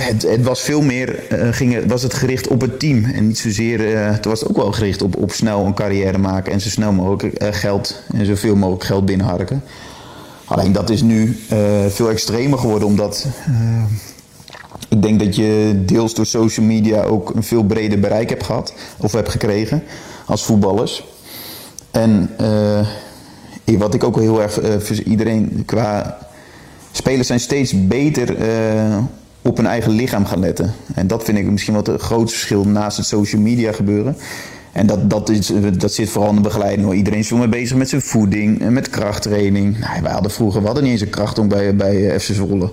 het, 0.00 0.22
het, 0.22 0.42
was 0.42 0.60
veel 0.60 0.82
meer 0.82 1.32
uh, 1.32 1.48
ging, 1.52 1.86
was 1.86 2.02
het 2.02 2.14
gericht 2.14 2.48
op 2.48 2.60
het 2.60 2.78
team. 2.78 3.04
En 3.04 3.26
niet 3.26 3.38
zozeer. 3.38 3.92
Uh, 3.92 4.10
het 4.10 4.24
was 4.24 4.46
ook 4.46 4.56
wel 4.56 4.72
gericht 4.72 5.02
op, 5.02 5.16
op 5.16 5.32
snel 5.32 5.64
een 5.64 5.74
carrière 5.74 6.18
maken. 6.18 6.52
En 6.52 6.60
zo 6.60 6.68
snel 6.68 6.92
mogelijk 6.92 7.42
uh, 7.42 7.48
geld 7.50 8.02
en 8.12 8.26
zoveel 8.26 8.56
mogelijk 8.56 8.84
geld 8.84 9.06
binnenharken. 9.06 9.62
Alleen 10.44 10.72
dat 10.72 10.90
is 10.90 11.02
nu 11.02 11.36
veel 11.88 12.10
extremer 12.10 12.58
geworden. 12.58 12.88
Omdat 12.88 13.26
ik 14.88 15.02
denk 15.02 15.18
dat 15.20 15.36
je 15.36 15.82
deels 15.86 16.14
door 16.14 16.26
social 16.26 16.66
media 16.66 17.02
ook 17.02 17.34
een 17.34 17.42
veel 17.42 17.62
breder 17.62 18.00
bereik 18.00 18.28
hebt 18.28 18.44
gehad. 18.44 18.74
Of 18.96 19.12
hebt 19.12 19.28
gekregen 19.28 19.82
als 20.26 20.44
voetballers. 20.44 21.04
En 21.90 22.30
wat 23.64 23.94
ik 23.94 24.04
ook 24.04 24.18
heel 24.18 24.42
erg 24.42 24.60
iedereen 25.04 25.62
qua. 25.66 26.18
Spelers 26.92 27.26
zijn 27.26 27.40
steeds 27.40 27.86
beter 27.86 28.36
op 29.42 29.56
hun 29.56 29.66
eigen 29.66 29.92
lichaam 29.92 30.26
gaan 30.26 30.40
letten. 30.40 30.74
En 30.94 31.06
dat 31.06 31.24
vind 31.24 31.38
ik 31.38 31.50
misschien 31.50 31.74
wat 31.74 31.86
het 31.86 32.00
grootste 32.00 32.36
verschil 32.38 32.64
naast 32.64 32.96
het 32.96 33.06
social 33.06 33.42
media 33.42 33.72
gebeuren. 33.72 34.16
En 34.72 34.86
dat, 34.86 35.10
dat, 35.10 35.28
is, 35.28 35.52
dat 35.78 35.92
zit 35.92 36.10
vooral 36.10 36.30
in 36.30 36.36
de 36.36 36.42
begeleiding. 36.42 36.86
Hoor. 36.86 36.94
Iedereen 36.94 37.18
is 37.18 37.28
veel 37.28 37.36
mee 37.36 37.48
bezig 37.48 37.76
met 37.76 37.88
zijn 37.88 38.02
voeding 38.02 38.60
en 38.60 38.72
met 38.72 38.90
krachttraining. 38.90 39.78
Nou, 39.78 40.02
wij 40.02 40.12
hadden 40.12 40.30
vroeger 40.30 40.64
hadden 40.64 40.82
niet 40.82 40.92
eens 40.92 41.00
een 41.00 41.10
krachtonk 41.10 41.48
bij, 41.48 41.76
bij 41.76 42.10
eh, 42.10 42.18
FC 42.18 42.34
Zwolle. 42.34 42.72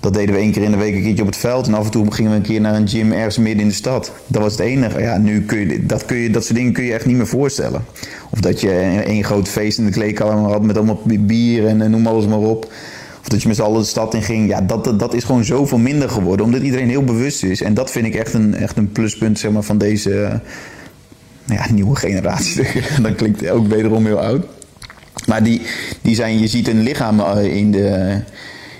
Dat 0.00 0.14
deden 0.14 0.34
we 0.34 0.40
één 0.40 0.52
keer 0.52 0.62
in 0.62 0.70
de 0.70 0.76
week 0.76 0.94
een 0.94 1.02
keertje 1.02 1.22
op 1.22 1.28
het 1.28 1.36
veld. 1.36 1.66
En 1.66 1.74
af 1.74 1.84
en 1.84 1.90
toe 1.90 2.12
gingen 2.12 2.30
we 2.30 2.36
een 2.36 2.42
keer 2.42 2.60
naar 2.60 2.74
een 2.74 2.88
gym 2.88 3.12
ergens 3.12 3.38
midden 3.38 3.62
in 3.62 3.68
de 3.68 3.74
stad. 3.74 4.12
Dat 4.26 4.42
was 4.42 4.52
het 4.52 4.60
enige. 4.60 5.00
Ja, 5.00 5.18
nu 5.18 5.42
kun 5.42 5.58
je 5.58 5.86
dat, 5.86 6.04
kun 6.04 6.16
je, 6.16 6.30
dat 6.30 6.44
soort 6.44 6.56
dingen 6.56 6.72
kun 6.72 6.84
je 6.84 6.92
echt 6.92 7.06
niet 7.06 7.16
meer 7.16 7.26
voorstellen. 7.26 7.84
Of 8.30 8.40
dat 8.40 8.60
je 8.60 8.70
één 9.04 9.24
groot 9.24 9.48
feest 9.48 9.78
in 9.78 9.84
de 9.84 9.90
kleedkamer 9.90 10.50
had 10.50 10.62
met 10.62 10.76
allemaal 10.76 11.00
bier 11.04 11.66
en 11.66 11.90
noem 11.90 12.06
alles 12.06 12.26
maar 12.26 12.38
op. 12.38 12.72
Of 13.24 13.30
dat 13.30 13.42
je 13.42 13.48
met 13.48 13.56
z'n 13.56 13.62
allen 13.62 13.80
de 13.80 13.86
stad 13.86 14.14
in 14.14 14.22
ging. 14.22 14.48
Ja, 14.48 14.60
dat, 14.60 14.98
dat 14.98 15.14
is 15.14 15.24
gewoon 15.24 15.44
zoveel 15.44 15.78
minder 15.78 16.10
geworden. 16.10 16.46
Omdat 16.46 16.62
iedereen 16.62 16.88
heel 16.88 17.04
bewust 17.04 17.42
is. 17.42 17.62
En 17.62 17.74
dat 17.74 17.90
vind 17.90 18.06
ik 18.06 18.14
echt 18.14 18.34
een, 18.34 18.54
echt 18.54 18.76
een 18.76 18.92
pluspunt 18.92 19.38
zeg 19.38 19.50
maar, 19.50 19.62
van 19.62 19.78
deze 19.78 20.40
ja, 21.44 21.66
nieuwe 21.72 21.96
generatie. 21.96 22.66
dat 23.02 23.14
klinkt 23.14 23.50
ook 23.50 23.66
wederom 23.66 24.06
heel 24.06 24.20
oud. 24.20 24.46
Maar 25.26 25.42
die, 25.42 25.62
die 26.02 26.14
zijn, 26.14 26.38
je 26.38 26.46
ziet 26.46 26.68
een 26.68 26.82
lichaam 26.82 27.20
eh, 27.20 27.56
in 27.56 27.70
de, 27.70 28.20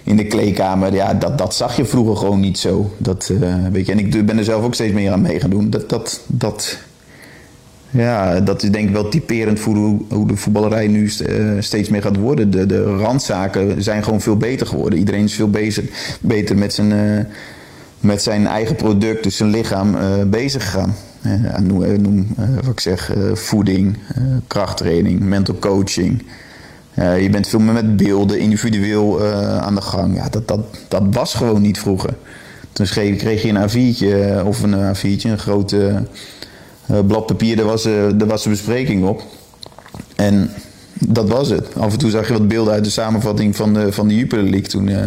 in 0.03 0.17
de 0.17 0.27
kleedkamer. 0.27 0.95
Ja, 0.95 1.15
dat, 1.15 1.39
dat 1.39 1.55
zag 1.55 1.77
je 1.77 1.85
vroeger 1.85 2.17
gewoon 2.17 2.41
niet 2.41 2.59
zo. 2.59 2.91
Dat, 2.99 3.29
uh, 3.33 3.55
weet 3.73 3.87
je, 3.87 3.93
en 3.93 3.99
ik 3.99 4.27
ben 4.27 4.39
er 4.39 4.45
zelf 4.45 4.65
ook 4.65 4.75
steeds 4.75 4.93
meer 4.93 5.13
aan 5.13 5.23
mee 5.23 5.41
gaan 5.41 5.51
doen. 5.51 5.71
Dat, 5.71 5.89
dat, 5.89 6.21
dat, 6.27 6.79
ja, 8.03 8.41
dat 8.41 8.63
is 8.63 8.71
denk 8.71 8.89
ik 8.89 8.95
wel 8.95 9.09
typerend 9.09 9.61
voor 9.61 9.75
hoe, 9.75 10.27
de 10.27 10.37
voetballerij 10.37 10.87
nu 10.87 11.07
eh, 11.27 11.37
steeds 11.59 11.89
meer 11.89 12.03
gaat 12.03 12.17
worden. 12.17 12.51
De, 12.51 12.67
de 12.67 12.83
randzaken 12.83 13.83
zijn 13.83 14.05
gewoon 14.05 14.21
veel 14.21 14.37
beter 14.37 14.67
geworden. 14.67 14.99
Iedereen 14.99 15.25
is 15.25 15.35
veel 15.35 15.51
bezig, 15.51 15.85
beter 16.21 16.57
met 16.57 16.75
zijn, 16.75 16.91
uh, 16.91 17.25
met 18.01 18.23
zijn 18.23 18.47
eigen 18.47 18.77
product, 18.77 19.23
dus 19.23 19.37
zijn 19.37 19.51
lichaam, 19.51 19.95
uh, 19.95 20.03
bezig 20.27 20.65
gegaan. 20.65 20.95
noem, 21.63 22.03
noem 22.03 22.27
wat 22.37 22.73
ik 22.73 22.81
zeg, 22.81 23.13
voeding, 23.33 23.99
krachttraining, 24.47 25.21
mental 25.21 25.57
coaching. 25.59 26.23
je 26.95 27.29
bent 27.31 27.49
veel 27.49 27.59
meer 27.59 27.73
met 27.73 27.97
beelden, 27.97 28.39
individueel 28.39 29.27
aan 29.61 29.75
de 29.75 29.81
gang. 29.81 30.17
Ja, 30.17 30.29
dat, 30.29 30.49
dat, 30.49 30.61
dat 30.89 31.03
was 31.11 31.35
gewoon 31.35 31.63
niet 31.63 31.79
vroeger. 31.79 32.15
Toen 32.73 32.87
kreeg 32.87 33.43
je 33.43 33.49
een 33.49 33.69
A4'tje 33.69 34.47
of 34.47 34.63
een 34.63 34.97
A4'tje, 34.97 35.31
een 35.31 35.39
grote 35.39 36.03
blad 36.87 37.26
papier, 37.26 37.57
daar 37.57 37.67
was, 37.67 37.87
uh, 37.87 38.07
daar 38.14 38.29
was 38.29 38.45
een 38.45 38.50
bespreking 38.50 39.05
op. 39.05 39.23
En 40.17 40.50
dat 40.99 41.29
was 41.29 41.49
het. 41.49 41.69
Af 41.76 41.93
en 41.93 41.99
toe 41.99 42.11
zag 42.11 42.26
je 42.26 42.33
wat 42.33 42.49
beelden 42.49 42.73
uit 42.73 42.85
de 42.85 42.91
samenvatting 42.91 43.57
van 43.57 43.75
de, 43.75 43.93
van 43.93 44.09
de 44.09 44.17
Jupiler 44.17 44.45
League 44.45 44.69
toen. 44.69 44.88
Uh, 44.88 45.07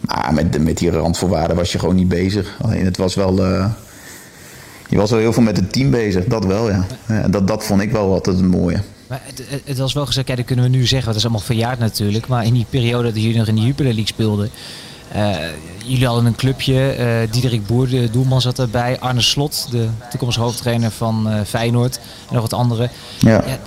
maar 0.00 0.30
met, 0.34 0.64
met 0.64 0.78
die 0.78 0.90
randvoorwaarden 0.90 1.56
was 1.56 1.72
je 1.72 1.78
gewoon 1.78 1.94
niet 1.94 2.08
bezig. 2.08 2.56
Alleen 2.62 2.84
het 2.84 2.96
was 2.96 3.14
wel. 3.14 3.44
je 4.88 4.96
was 4.96 5.10
wel 5.10 5.20
heel 5.20 5.32
veel 5.32 5.42
met 5.42 5.56
het 5.56 5.72
team 5.72 5.90
bezig, 5.90 6.24
dat 6.24 6.44
wel, 6.44 6.70
ja. 6.70 6.86
dat, 7.30 7.48
dat 7.48 7.64
vond 7.64 7.80
ik 7.80 7.92
wel 7.92 8.12
altijd 8.12 8.36
het 8.36 8.46
mooie. 8.46 8.80
Maar 9.06 9.20
het, 9.24 9.62
het, 9.64 9.78
was 9.78 9.92
wel 9.92 10.06
gezegd, 10.06 10.26
dat 10.26 10.44
kunnen 10.44 10.64
we 10.64 10.70
nu 10.70 10.86
zeggen, 10.86 11.08
dat 11.08 11.16
is 11.16 11.22
allemaal 11.22 11.40
verjaard 11.40 11.78
natuurlijk. 11.78 12.26
Maar 12.26 12.44
in 12.44 12.52
die 12.52 12.66
periode 12.70 13.12
dat 13.12 13.22
jullie 13.22 13.38
nog 13.38 13.48
in 13.48 13.54
de 13.54 13.60
Jupiler 13.60 13.92
League 13.92 14.12
speelden, 14.12 14.50
jullie 15.84 16.06
hadden 16.06 16.26
een 16.26 16.34
clubje. 16.34 16.96
Uh, 16.98 17.32
Diederik 17.32 17.66
Boer, 17.66 17.88
de 17.88 18.10
doelman, 18.10 18.40
zat 18.40 18.58
erbij. 18.58 19.00
Arne 19.00 19.20
Slot, 19.20 19.66
de 19.70 19.88
toekomstige 20.10 20.46
hoofdtrainer 20.46 20.90
van 20.90 21.28
uh, 21.28 21.40
Feyenoord. 21.46 21.96
En 22.28 22.34
nog 22.34 22.42
wat 22.42 22.52
andere. 22.52 22.88
Ja. 23.18 23.44
ja 23.46 23.58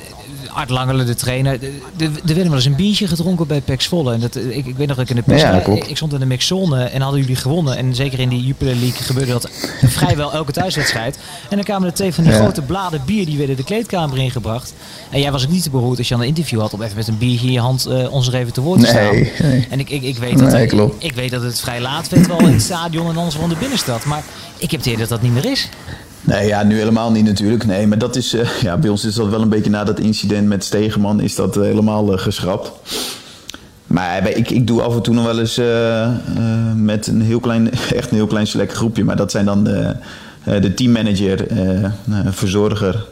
Art 0.58 0.70
Langele, 0.70 1.04
de 1.04 1.16
trainer. 1.16 1.60
Er 1.98 2.12
werden 2.24 2.44
wel 2.44 2.54
eens 2.54 2.66
een 2.66 2.76
biertje 2.76 3.08
gedronken 3.08 3.48
bij 3.48 3.62
Pex 3.62 3.88
Volle. 3.88 4.14
En 4.14 4.20
dat, 4.20 4.36
ik, 4.36 4.66
ik 4.66 4.78
weet 4.78 4.88
nog 4.88 4.98
dat 4.98 5.10
ik 5.10 5.16
in 5.18 5.24
de. 5.26 5.36
Ja, 5.36 5.66
ik, 5.66 5.98
stond 5.98 6.14
in 6.14 6.20
de 6.20 6.26
mixzone 6.26 6.84
en 6.84 7.02
hadden 7.02 7.20
jullie 7.20 7.36
gewonnen. 7.36 7.78
En 7.78 7.96
zeker 7.96 8.20
in 8.20 8.30
die 8.30 8.46
Jupiler 8.46 8.76
League 8.76 9.02
gebeurde 9.02 9.32
dat 9.32 9.50
vrijwel 9.84 10.34
elke 10.34 10.52
thuiswedstrijd. 10.52 11.20
En 11.50 11.56
dan 11.56 11.66
kwamen 11.66 11.88
er 11.88 11.94
twee 11.94 12.14
van 12.14 12.24
die 12.24 12.34
grote 12.34 12.62
bladen 12.62 13.02
bier 13.06 13.26
die 13.26 13.38
werden 13.38 13.56
de 13.56 13.64
kleedkamer 13.64 14.18
ingebracht. 14.18 14.74
En 15.10 15.20
jij 15.20 15.32
was 15.32 15.44
ook 15.44 15.52
niet 15.52 15.64
te 15.64 15.70
beroerd 15.70 15.98
als 15.98 16.08
je 16.08 16.14
aan 16.14 16.22
een 16.22 16.28
interview 16.28 16.60
had 16.60 16.74
om 16.74 16.82
even 16.82 16.96
met 16.96 17.08
een 17.08 17.18
biertje 17.18 17.48
in 17.48 17.54
je 17.54 17.60
hand 17.60 17.88
uh, 17.88 18.14
ons 18.14 18.28
er 18.28 18.36
even 18.36 18.54
te 18.54 18.62
woord 18.62 18.80
te 18.80 18.86
staan. 18.86 19.14
Nee, 19.14 19.32
nee. 19.42 19.68
En 19.70 19.80
ik, 19.80 19.90
ik, 19.90 20.04
ik, 20.04 20.18
weet 20.18 20.40
dat, 20.40 20.52
nee, 20.52 20.64
ik, 20.64 20.94
ik, 20.98 21.14
weet 21.14 21.32
dat 21.32 21.42
het 21.42 21.60
vrij 21.60 21.82
laat 21.82 22.10
werd 22.10 22.28
wel 22.28 22.40
in 22.40 22.52
het 22.52 22.62
stadion 22.62 23.10
en 23.10 23.18
anders 23.18 23.36
van 23.36 23.50
de 23.50 23.56
binnenstad. 23.60 24.06
Maar 24.06 24.24
ik 24.58 24.72
heb 24.72 24.80
het 24.80 24.86
idee 24.86 25.00
dat 25.00 25.10
dat 25.10 25.22
niet 25.22 25.34
meer 25.34 25.46
is. 25.46 25.70
Nee, 26.28 26.48
ja, 26.48 26.64
nu 26.64 26.78
helemaal 26.78 27.12
niet 27.12 27.26
natuurlijk. 27.26 27.66
Nee, 27.66 27.88
maar 27.88 27.98
dat 27.98 28.16
is, 28.16 28.34
uh, 28.34 28.62
ja, 28.62 28.78
bij 28.78 28.90
ons 28.90 29.06
is 29.06 29.16
dat 29.16 29.30
wel 29.30 29.42
een 29.42 29.50
beetje 29.50 29.70
na 29.70 29.84
dat 29.84 30.00
incident 30.00 30.48
met 30.48 30.64
Stegeman 30.64 31.22
is 31.22 31.36
dat 31.36 31.58
uh, 31.58 31.64
helemaal 31.64 32.14
uh, 32.14 32.20
geschrapt. 32.20 32.72
Maar 33.88 34.30
ik, 34.30 34.50
ik 34.50 34.68
doe 34.68 34.82
af 34.82 34.96
en 34.96 35.02
toe 35.02 35.14
nog 35.14 35.26
wel 35.26 35.40
eens 35.40 35.62
met 36.76 37.08
een 37.08 37.22
heel 37.22 37.40
klein, 37.40 37.72
echt 38.00 38.12
een 38.12 38.18
heel 38.18 38.28
klein 38.28 38.48
select 38.48 38.74
groepje. 38.74 39.04
Maar 39.04 39.16
dat 39.16 39.32
zijn 39.32 39.46
dan 39.46 39.64
de, 39.64 39.96
de 40.44 40.74
teammanager, 40.74 41.52
een 41.52 42.34
verzorger, 42.34 43.06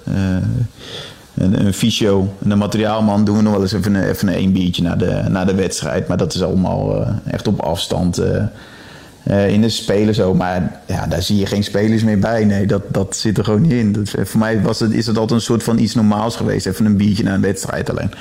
een, 1.34 1.66
een 1.66 1.74
fysio 1.74 2.34
en 2.44 2.52
een 2.52 2.58
materiaalman. 2.58 3.26
Doen 3.26 3.38
we 3.38 3.42
nog 3.42 3.54
wel 3.54 3.62
eens 3.62 3.74
even 3.74 3.96
een, 3.96 4.10
even 4.10 4.38
een 4.38 4.52
biertje 4.52 4.82
na 4.82 4.96
de, 4.96 5.24
na 5.30 5.46
de 5.46 5.56
wedstrijd. 5.56 6.08
Maar 6.08 6.18
dat 6.18 6.34
is 6.34 6.44
allemaal 6.44 7.08
echt 7.26 7.48
op 7.48 7.60
afstand 7.60 8.22
uh, 9.28 9.50
in 9.50 9.62
de 9.62 9.70
spelen 9.70 10.16
zo. 10.16 10.34
Maar 10.34 10.82
ja, 10.88 11.08
daar 11.08 11.22
zie 11.22 11.38
je 11.38 11.46
geen 11.46 11.64
spelers 11.64 12.04
meer 12.04 12.20
bij. 12.20 12.46
Nee, 12.46 12.66
dat, 12.66 12.82
dat 12.88 13.16
zit 13.16 13.38
er 13.38 13.44
gewoon 13.44 13.62
niet 13.62 13.72
in. 13.72 13.92
Dat, 13.92 14.14
voor 14.24 14.40
mij 14.40 14.62
was 14.62 14.80
het, 14.80 14.92
is 14.92 15.08
het 15.08 15.18
altijd 15.18 15.40
een 15.40 15.46
soort 15.46 15.64
van 15.64 15.78
iets 15.78 15.96
normaals 15.96 16.36
geweest. 16.36 16.66
Even 16.66 16.86
een 16.86 16.98
biertje 16.98 17.24
na 17.24 17.34
een 17.34 17.42
wedstrijd 17.42 17.90
alleen. 17.90 18.12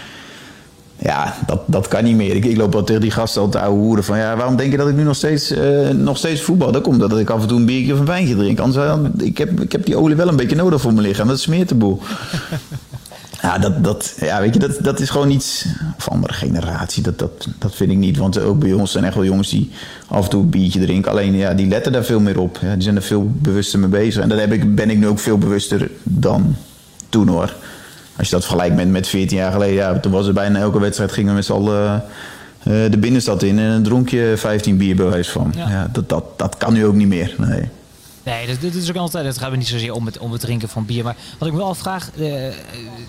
Ja, 0.99 1.35
dat, 1.47 1.61
dat 1.67 1.89
kan 1.89 2.05
niet 2.05 2.17
meer. 2.17 2.37
Ik, 2.37 2.45
ik 2.45 2.57
loop 2.57 2.73
wel 2.73 2.85
tegen 2.85 3.01
die 3.01 3.11
gasten 3.11 3.43
al 3.43 3.49
te 3.49 3.61
ouwe 3.61 3.79
hoeren 3.79 4.05
van... 4.05 4.19
ja, 4.19 4.37
waarom 4.37 4.57
denk 4.57 4.71
je 4.71 4.77
dat 4.77 4.89
ik 4.89 4.95
nu 4.95 5.03
nog 5.03 5.17
steeds, 5.17 5.53
uh, 5.53 5.89
nog 5.89 6.17
steeds 6.17 6.41
voetbal? 6.41 6.73
Dat 6.73 6.83
komt 6.83 7.01
dat 7.01 7.19
ik 7.19 7.31
af 7.31 7.43
en 7.43 7.49
toe 7.49 7.59
een 7.59 7.67
biertje 7.67 7.93
of 7.93 7.99
een 7.99 8.05
wijntje 8.05 8.37
drink. 8.37 8.59
Anders, 8.59 8.99
ik, 9.19 9.39
heb, 9.39 9.61
ik 9.61 9.73
heb 9.73 9.87
die 9.87 9.97
olie 9.97 10.17
wel 10.17 10.29
een 10.29 10.37
beetje 10.37 10.57
nodig 10.57 10.81
voor 10.81 10.93
mijn 10.93 11.07
lichaam. 11.07 11.29
Dat 11.29 11.41
smeert 11.41 11.69
de 11.69 11.75
boel. 11.75 12.01
Ja, 13.45 13.59
dat, 13.59 13.85
dat, 13.85 14.15
ja, 14.21 14.41
weet 14.41 14.55
je, 14.55 14.61
dat, 14.61 14.79
dat 14.81 15.01
is 15.01 15.11
gewoon 15.11 15.31
iets 15.31 15.67
van 15.99 16.13
andere 16.13 16.33
generatie. 16.33 17.03
Dat, 17.03 17.19
dat, 17.19 17.49
dat 17.59 17.75
vind 17.75 17.91
ik 17.91 17.97
niet. 17.97 18.17
Want 18.17 18.41
ook 18.41 18.59
bij 18.59 18.73
ons 18.73 18.93
zijn 18.93 19.05
echt 19.05 19.15
wel 19.15 19.25
jongens 19.25 19.51
die 19.51 19.71
af 20.09 20.25
en 20.25 20.31
toe 20.31 20.43
een 20.43 20.51
biertje 20.51 20.81
drinken. 20.81 21.11
Alleen 21.11 21.35
ja, 21.35 21.55
die 21.55 21.69
letten 21.69 21.93
daar 21.93 22.05
veel 22.05 22.21
meer 22.21 22.39
op. 22.39 22.59
Ja, 22.63 22.73
die 22.73 22.83
zijn 22.83 22.97
er 22.97 23.03
veel 23.03 23.31
bewuster 23.33 23.79
mee 23.79 23.89
bezig. 23.89 24.23
En 24.23 24.29
daar 24.29 24.39
heb 24.39 24.53
ik, 24.53 24.75
ben 24.75 24.91
ik 24.91 24.99
nu 24.99 25.07
ook 25.07 25.19
veel 25.19 25.39
bewuster 25.39 25.91
dan 26.03 26.57
toen 27.09 27.29
hoor. 27.29 27.55
Als 28.17 28.29
je 28.29 28.35
dat 28.35 28.45
vergelijkt 28.45 28.77
met, 28.77 28.89
met 28.89 29.09
14 29.09 29.37
jaar 29.37 29.53
geleden. 29.53 29.75
Ja, 29.75 29.99
toen 29.99 30.13
was 30.13 30.27
er 30.27 30.33
bijna 30.33 30.59
elke 30.59 30.81
wedstrijd 30.81 31.13
gingen 31.13 31.29
we 31.31 31.35
met 31.35 31.45
z'n 31.45 31.53
allen 31.53 32.05
uh, 32.69 32.91
de 32.91 32.99
binnenstad 32.99 33.43
in. 33.43 33.59
En 33.59 33.71
een 33.71 33.83
dronkje 33.83 34.33
15 34.37 34.77
bier 34.77 34.97
bewijs 34.97 35.31
van. 35.31 35.53
Ja. 35.57 35.69
ja. 35.69 35.89
dat, 35.93 36.09
dat, 36.09 36.25
dat 36.37 36.57
kan 36.57 36.73
nu 36.73 36.87
ook 36.87 36.95
niet 36.95 37.09
meer. 37.09 37.35
Nee. 37.39 37.69
Nee, 38.25 38.47
dat, 38.47 38.75
is 38.75 38.89
ook 38.89 38.97
altijd. 38.97 39.25
Het 39.25 39.39
gaat 39.39 39.51
me 39.51 39.57
niet 39.57 39.67
zozeer 39.67 39.93
om 39.93 40.07
het, 40.07 40.19
om 40.19 40.39
drinken 40.39 40.69
van 40.69 40.87
bier. 40.87 41.05
Maar 41.05 41.17
wat 41.39 41.49
ik 41.49 41.55
me 41.55 41.61
wel 41.61 41.75
vraag. 41.75 42.11
Uh, 42.17 42.45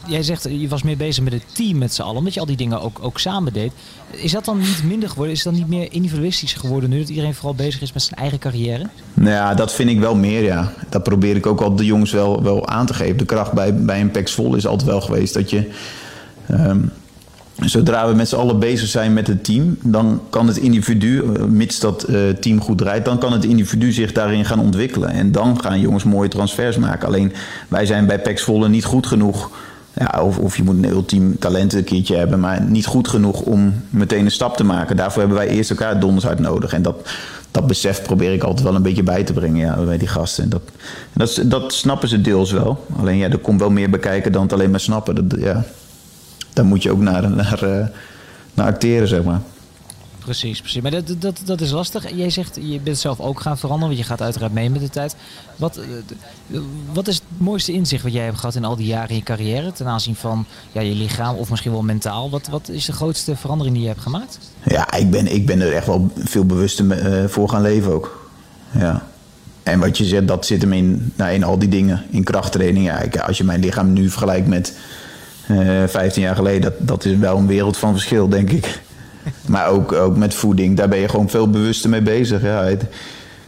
jij 0.07 0.23
zegt 0.23 0.43
je 0.43 0.67
was 0.67 0.83
meer 0.83 0.97
bezig 0.97 1.23
met 1.23 1.33
het 1.33 1.55
team 1.55 1.77
met 1.77 1.93
z'n 1.93 2.01
allen. 2.01 2.17
Omdat 2.17 2.33
je 2.33 2.39
al 2.39 2.45
die 2.45 2.55
dingen 2.55 2.81
ook, 2.81 2.97
ook 3.01 3.19
samen 3.19 3.53
deed. 3.53 3.71
Is 4.09 4.31
dat 4.31 4.45
dan 4.45 4.57
niet 4.57 4.83
minder 4.83 5.09
geworden? 5.09 5.35
Is 5.35 5.43
dat 5.43 5.53
niet 5.53 5.67
meer 5.67 5.91
individualistisch 5.91 6.53
geworden 6.53 6.89
nu 6.89 6.99
dat 6.99 7.09
iedereen 7.09 7.33
vooral 7.33 7.55
bezig 7.55 7.81
is 7.81 7.93
met 7.93 8.03
zijn 8.03 8.19
eigen 8.19 8.39
carrière? 8.39 8.89
Nou 9.13 9.29
ja, 9.29 9.53
dat 9.53 9.73
vind 9.73 9.89
ik 9.89 9.99
wel 9.99 10.15
meer, 10.15 10.43
ja. 10.43 10.73
Dat 10.89 11.03
probeer 11.03 11.35
ik 11.35 11.45
ook 11.45 11.61
al 11.61 11.75
de 11.75 11.85
jongens 11.85 12.11
wel, 12.11 12.43
wel 12.43 12.67
aan 12.67 12.85
te 12.85 12.93
geven. 12.93 13.17
De 13.17 13.25
kracht 13.25 13.51
bij, 13.51 13.75
bij 13.75 14.01
een 14.01 14.11
PEX 14.11 14.31
vol 14.31 14.55
is 14.55 14.67
altijd 14.67 14.89
wel 14.89 15.01
geweest 15.01 15.33
dat 15.33 15.49
je. 15.49 15.71
Um, 16.51 16.91
Zodra 17.63 18.07
we 18.07 18.15
met 18.15 18.29
z'n 18.29 18.35
allen 18.35 18.59
bezig 18.59 18.87
zijn 18.87 19.13
met 19.13 19.27
het 19.27 19.43
team, 19.43 19.77
dan 19.81 20.21
kan 20.29 20.47
het 20.47 20.57
individu, 20.57 21.19
eh, 21.19 21.43
mits 21.43 21.79
dat 21.79 22.05
uh, 22.09 22.29
team 22.29 22.61
goed 22.61 22.77
draait, 22.77 23.05
dan 23.05 23.17
kan 23.17 23.33
het 23.33 23.45
individu 23.45 23.91
zich 23.91 24.11
daarin 24.11 24.45
gaan 24.45 24.59
ontwikkelen. 24.59 25.09
En 25.09 25.31
dan 25.31 25.61
gaan 25.61 25.79
jongens 25.79 26.03
mooie 26.03 26.29
transfers 26.29 26.77
maken. 26.77 27.07
Alleen 27.07 27.33
wij 27.67 27.85
zijn 27.85 28.05
bij 28.05 28.19
PEX 28.19 28.43
Volle 28.43 28.69
niet 28.69 28.85
goed 28.85 29.07
genoeg 29.07 29.51
Ja, 29.97 30.21
of, 30.21 30.37
of 30.37 30.57
je 30.57 30.63
moet 30.63 30.75
een 30.75 30.89
ultiem 30.89 31.39
talent 31.39 31.73
een 31.73 31.83
keertje 31.83 32.15
hebben, 32.15 32.39
maar 32.39 32.61
niet 32.61 32.85
goed 32.85 33.07
genoeg 33.07 33.41
om 33.41 33.73
meteen 33.89 34.25
een 34.25 34.31
stap 34.31 34.57
te 34.57 34.63
maken. 34.63 34.95
Daarvoor 34.95 35.19
hebben 35.19 35.37
wij 35.37 35.47
eerst 35.47 35.69
elkaar 35.69 35.99
donders 35.99 36.25
hard 36.25 36.39
nodig. 36.39 36.73
En 36.73 36.81
dat, 36.81 37.09
dat 37.51 37.67
besef 37.67 38.01
probeer 38.01 38.33
ik 38.33 38.43
altijd 38.43 38.65
wel 38.65 38.75
een 38.75 38.81
beetje 38.81 39.03
bij 39.03 39.23
te 39.23 39.33
brengen 39.33 39.59
ja, 39.59 39.83
bij 39.83 39.97
die 39.97 40.07
gasten. 40.07 40.43
En 40.43 40.49
dat, 40.49 40.61
dat, 41.13 41.41
dat 41.45 41.73
snappen 41.73 42.09
ze 42.09 42.21
deels 42.21 42.51
wel. 42.51 42.85
Alleen 42.99 43.17
ja, 43.17 43.29
er 43.29 43.37
komt 43.37 43.59
wel 43.59 43.69
meer 43.69 43.89
bekijken 43.89 44.31
dan 44.31 44.41
het 44.41 44.53
alleen 44.53 44.71
maar 44.71 44.79
snappen. 44.79 45.15
Dat, 45.29 45.39
ja, 45.39 45.65
daar 46.55 46.65
moet 46.65 46.83
je 46.83 46.91
ook 46.91 46.99
naar, 46.99 47.31
naar, 47.31 47.63
uh, 47.63 47.85
naar 48.53 48.67
acteren, 48.67 49.07
zeg 49.07 49.23
maar. 49.23 49.41
Precies, 50.25 50.59
precies. 50.59 50.81
Maar 50.81 50.91
dat, 50.91 51.15
dat, 51.19 51.41
dat 51.45 51.61
is 51.61 51.71
lastig. 51.71 52.15
Jij 52.15 52.29
zegt, 52.29 52.57
je 52.61 52.79
bent 52.79 52.97
zelf 52.97 53.19
ook 53.19 53.39
gaan 53.39 53.57
veranderen, 53.57 53.95
want 53.95 54.05
je 54.05 54.11
gaat 54.11 54.21
uiteraard 54.21 54.53
mee 54.53 54.69
met 54.69 54.81
de 54.81 54.89
tijd. 54.89 55.15
Wat, 55.55 55.77
eh, 55.77 56.59
wat 56.93 57.07
is 57.07 57.15
het 57.15 57.23
mooiste 57.37 57.71
inzicht 57.71 58.03
wat 58.03 58.13
jij 58.13 58.23
hebt 58.23 58.39
gehad 58.39 58.55
in 58.55 58.65
al 58.65 58.75
die 58.75 58.85
jaren 58.85 59.09
in 59.09 59.15
je 59.15 59.23
carrière 59.23 59.71
ten 59.71 59.87
aanzien 59.87 60.15
van 60.15 60.45
ja, 60.71 60.81
je 60.81 60.95
lichaam 60.95 61.35
of 61.35 61.49
misschien 61.49 61.71
wel 61.71 61.81
mentaal? 61.81 62.29
Wat, 62.29 62.47
wat 62.47 62.69
is 62.69 62.85
de 62.85 62.91
grootste 62.91 63.35
verandering 63.35 63.75
die 63.75 63.83
je 63.83 63.91
hebt 63.91 64.01
gemaakt? 64.01 64.39
Ja, 64.63 64.93
ik 64.93 65.11
ben, 65.11 65.33
ik 65.33 65.45
ben 65.45 65.61
er 65.61 65.73
echt 65.73 65.87
wel 65.87 66.11
veel 66.15 66.45
bewuster 66.45 66.85
uh, 66.85 67.29
voor 67.29 67.49
gaan 67.49 67.61
leven 67.61 67.93
ook. 67.93 68.29
Ja. 68.71 69.05
En 69.63 69.79
wat 69.79 69.97
je 69.97 70.05
zegt, 70.05 70.27
dat 70.27 70.45
zit 70.45 70.61
hem 70.61 70.73
in, 70.73 71.13
nou, 71.15 71.33
in 71.33 71.43
al 71.43 71.59
die 71.59 71.69
dingen. 71.69 72.03
In 72.09 72.23
krachttraining. 72.23 72.85
Ja, 72.85 73.21
als 73.21 73.37
je 73.37 73.43
mijn 73.43 73.59
lichaam 73.59 73.93
nu 73.93 74.09
vergelijkt 74.09 74.47
met 74.47 74.69
eh, 74.69 74.75
15 75.87 76.21
jaar 76.21 76.35
geleden, 76.35 76.61
dat, 76.61 76.73
dat 76.77 77.05
is 77.05 77.17
wel 77.17 77.37
een 77.37 77.47
wereld 77.47 77.77
van 77.77 77.91
verschil, 77.91 78.29
denk 78.29 78.51
ik. 78.51 78.65
Maar 79.45 79.67
ook, 79.67 79.91
ook 79.91 80.17
met 80.17 80.33
voeding, 80.33 80.77
daar 80.77 80.89
ben 80.89 80.99
je 80.99 81.09
gewoon 81.09 81.29
veel 81.29 81.49
bewuster 81.49 81.89
mee 81.89 82.01
bezig. 82.01 82.41
Ja, 82.41 82.63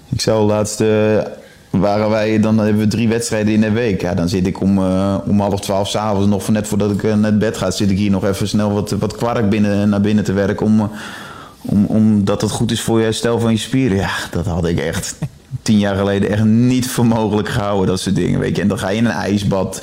ik 0.10 0.22
zou 0.22 0.46
laatst, 0.46 0.82
uh, 0.82 0.88
waren 1.70 2.10
wij, 2.10 2.40
dan 2.40 2.58
hebben 2.58 2.82
we 2.82 2.88
drie 2.88 3.08
wedstrijden 3.08 3.54
in 3.54 3.62
de 3.62 3.72
week. 3.72 4.02
Ja, 4.02 4.14
dan 4.14 4.30
zit 4.30 4.48
ik 4.48 4.62
om, 4.62 4.78
uh, 4.78 5.18
om 5.26 5.40
half 5.40 5.60
twaalf 5.60 5.88
s'avonds, 5.88 6.28
nog 6.28 6.48
net 6.48 6.68
voordat 6.68 6.92
ik 6.92 7.04
uh, 7.04 7.16
naar 7.16 7.38
bed 7.38 7.58
ga, 7.58 7.72
zit 7.72 7.92
ik 7.92 7.98
hier 7.98 8.12
nog 8.12 8.26
even 8.26 8.48
snel 8.48 8.74
wat, 8.74 8.92
wat 8.92 9.16
kwark 9.16 9.50
binnen, 9.50 9.90
naar 9.90 10.02
binnen 10.02 10.24
te 10.24 10.34
werken. 10.34 10.66
Om, 10.66 10.92
om, 11.62 11.86
omdat 11.86 12.42
het 12.42 12.52
goed 12.52 12.72
is 12.72 12.82
voor 12.82 12.98
je 12.98 13.04
herstel 13.04 13.40
van 13.40 13.52
je 13.52 13.58
spieren. 13.58 13.98
Ja, 13.98 14.12
dat 14.32 14.46
had 14.46 14.68
ik 14.68 14.80
echt 14.80 15.16
tien 15.62 15.80
jaar 15.80 15.96
geleden 15.96 16.30
echt 16.30 16.44
niet 16.44 16.88
voor 16.88 17.06
mogelijk 17.06 17.50
gehouden, 17.50 17.88
dat 17.88 18.00
soort 18.00 18.16
dingen. 18.16 18.40
Weet 18.40 18.56
je. 18.56 18.62
En 18.62 18.68
dan 18.68 18.80
ga 18.80 18.90
je 18.90 18.98
in 18.98 19.06
een 19.06 19.12
ijsbad. 19.12 19.82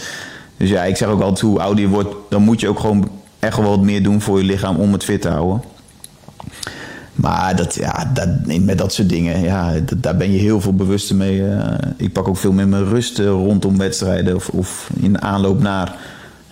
Dus 0.56 0.68
ja, 0.68 0.84
ik 0.84 0.96
zeg 0.96 1.08
ook 1.08 1.20
altijd, 1.20 1.40
hoe 1.40 1.60
ouder 1.60 1.84
je 1.84 1.90
wordt, 1.90 2.14
dan 2.30 2.42
moet 2.42 2.60
je 2.60 2.68
ook 2.68 2.78
gewoon 2.78 3.10
echt 3.38 3.56
wel 3.56 3.68
wat 3.68 3.82
meer 3.82 4.02
doen 4.02 4.20
voor 4.20 4.38
je 4.38 4.44
lichaam 4.44 4.76
om 4.76 4.92
het 4.92 5.04
fit 5.04 5.20
te 5.20 5.28
houden. 5.28 5.62
Maar 7.14 7.56
dat, 7.56 7.74
ja, 7.74 8.10
dat, 8.14 8.28
met 8.46 8.78
dat 8.78 8.92
soort 8.92 9.08
dingen, 9.08 9.40
ja, 9.42 9.72
daar 9.96 10.16
ben 10.16 10.32
je 10.32 10.38
heel 10.38 10.60
veel 10.60 10.74
bewuster 10.74 11.16
mee. 11.16 11.38
Uh, 11.38 11.74
ik 11.96 12.12
pak 12.12 12.28
ook 12.28 12.36
veel 12.36 12.52
meer 12.52 12.68
mijn 12.68 12.84
rust 12.84 13.18
uh, 13.18 13.26
rondom 13.26 13.78
wedstrijden 13.78 14.34
of, 14.34 14.48
of 14.48 14.90
in 15.00 15.22
aanloop 15.22 15.60
naar. 15.60 15.96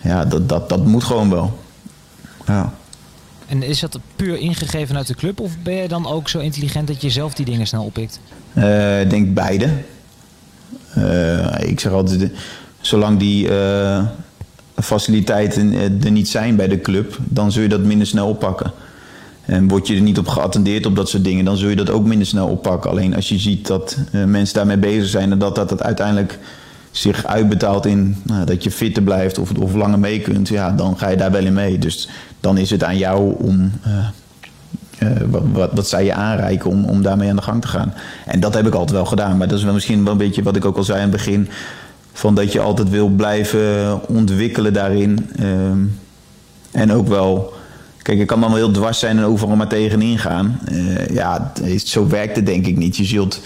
Ja, 0.01 0.25
dat, 0.25 0.49
dat, 0.49 0.69
dat 0.69 0.85
moet 0.85 1.03
gewoon 1.03 1.29
wel. 1.29 1.59
Ja. 2.47 2.73
En 3.47 3.63
is 3.63 3.79
dat 3.79 3.99
puur 4.15 4.37
ingegeven 4.37 4.97
uit 4.97 5.07
de 5.07 5.15
club 5.15 5.39
of 5.39 5.51
ben 5.63 5.73
je 5.73 5.87
dan 5.87 6.07
ook 6.07 6.29
zo 6.29 6.39
intelligent 6.39 6.87
dat 6.87 7.01
je 7.01 7.09
zelf 7.09 7.33
die 7.33 7.45
dingen 7.45 7.67
snel 7.67 7.83
oppikt? 7.83 8.19
Uh, 8.53 9.01
ik 9.01 9.09
denk 9.09 9.33
beide. 9.33 9.69
ik 11.59 11.79
zeg 11.79 11.91
altijd, 11.91 12.31
zolang 12.83 13.19
die 13.19 13.49
faciliteiten 14.75 15.73
er 16.03 16.11
niet 16.11 16.27
zijn 16.27 16.55
bij 16.55 16.67
de 16.67 16.81
club, 16.81 17.17
dan 17.23 17.51
zul 17.51 17.61
je 17.61 17.69
dat 17.69 17.83
minder 17.83 18.07
snel 18.07 18.27
oppakken. 18.27 18.71
En 19.45 19.67
word 19.67 19.87
je 19.87 19.95
er 19.95 20.01
niet 20.01 20.17
op 20.17 20.27
geattendeerd 20.27 20.85
op 20.85 20.95
dat 20.95 21.09
soort 21.09 21.23
dingen, 21.23 21.45
dan 21.45 21.57
zul 21.57 21.69
je 21.69 21.75
dat 21.75 21.89
ook 21.89 22.05
minder 22.05 22.27
snel 22.27 22.47
oppakken. 22.47 22.89
Alleen 22.89 23.15
als 23.15 23.29
je 23.29 23.39
ziet 23.39 23.67
dat 23.67 23.97
uh, 24.11 24.23
mensen 24.23 24.55
daarmee 24.55 24.77
bezig 24.77 25.09
zijn 25.09 25.31
en 25.31 25.39
dat 25.39 25.55
dat, 25.55 25.83
uiteindelijk 25.83 26.39
zich 26.91 27.25
uitbetaalt 27.25 27.85
in 27.85 28.15
nou, 28.23 28.45
dat 28.45 28.63
je 28.63 28.71
fitter 28.71 29.03
blijft 29.03 29.37
of, 29.37 29.51
of 29.59 29.73
langer 29.73 29.99
mee 29.99 30.19
kunt, 30.19 30.47
ja, 30.47 30.71
dan 30.71 30.97
ga 30.97 31.09
je 31.09 31.17
daar 31.17 31.31
wel 31.31 31.45
in 31.45 31.53
mee. 31.53 31.77
Dus 31.77 32.09
dan 32.39 32.57
is 32.57 32.69
het 32.69 32.83
aan 32.83 32.97
jou 32.97 33.35
om. 33.37 33.71
Uh, 33.83 34.07
wat, 35.51 35.69
wat 35.73 35.87
zij 35.87 36.05
je 36.05 36.13
aanreiken 36.13 36.69
om, 36.69 36.85
om 36.85 37.01
daarmee 37.01 37.29
aan 37.29 37.35
de 37.35 37.41
gang 37.41 37.61
te 37.61 37.67
gaan. 37.67 37.93
En 38.25 38.39
dat 38.39 38.53
heb 38.53 38.67
ik 38.67 38.73
altijd 38.73 38.91
wel 38.91 39.05
gedaan. 39.05 39.37
Maar 39.37 39.47
dat 39.47 39.57
is 39.57 39.63
wel 39.63 39.73
misschien 39.73 40.03
wel 40.03 40.11
een 40.11 40.17
beetje 40.17 40.43
wat 40.43 40.55
ik 40.55 40.65
ook 40.65 40.77
al 40.77 40.83
zei 40.83 40.97
in 40.97 41.03
het 41.03 41.11
begin. 41.11 41.49
Van 42.13 42.35
dat 42.35 42.51
je 42.51 42.59
altijd 42.59 42.89
wil 42.89 43.07
blijven 43.07 43.99
ontwikkelen 44.07 44.73
daarin. 44.73 45.29
Ehm, 45.35 45.79
en 46.71 46.91
ook 46.91 47.07
wel 47.07 47.53
Kijk, 48.03 48.19
ik 48.19 48.27
kan 48.27 48.39
dan 48.39 48.49
wel 48.49 48.57
heel 48.57 48.71
dwars 48.71 48.99
zijn 48.99 49.17
en 49.17 49.23
overal 49.23 49.55
maar 49.55 49.67
tegenin 49.67 50.17
gaan. 50.17 50.59
Uh, 50.71 51.07
ja, 51.07 51.53
zo 51.85 52.07
werkt 52.07 52.35
het 52.35 52.45
denk 52.45 52.67
ik 52.67 52.77
niet. 52.77 52.97
Je 52.97 53.03
zult... 53.03 53.41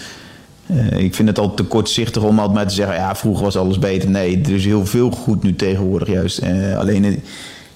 Uh, 0.66 0.98
ik 0.98 1.14
vind 1.14 1.28
het 1.28 1.38
al 1.38 1.54
te 1.54 1.62
kortzichtig 1.62 2.22
om 2.22 2.38
altijd 2.38 2.56
maar 2.56 2.66
te 2.66 2.74
zeggen... 2.74 2.94
ja, 2.94 3.14
vroeger 3.16 3.44
was 3.44 3.56
alles 3.56 3.78
beter. 3.78 4.10
Nee, 4.10 4.40
er 4.40 4.54
is 4.54 4.64
heel 4.64 4.86
veel 4.86 5.10
goed 5.10 5.42
nu 5.42 5.54
tegenwoordig 5.56 6.08
juist. 6.08 6.42
Uh, 6.42 6.78
alleen, 6.78 7.22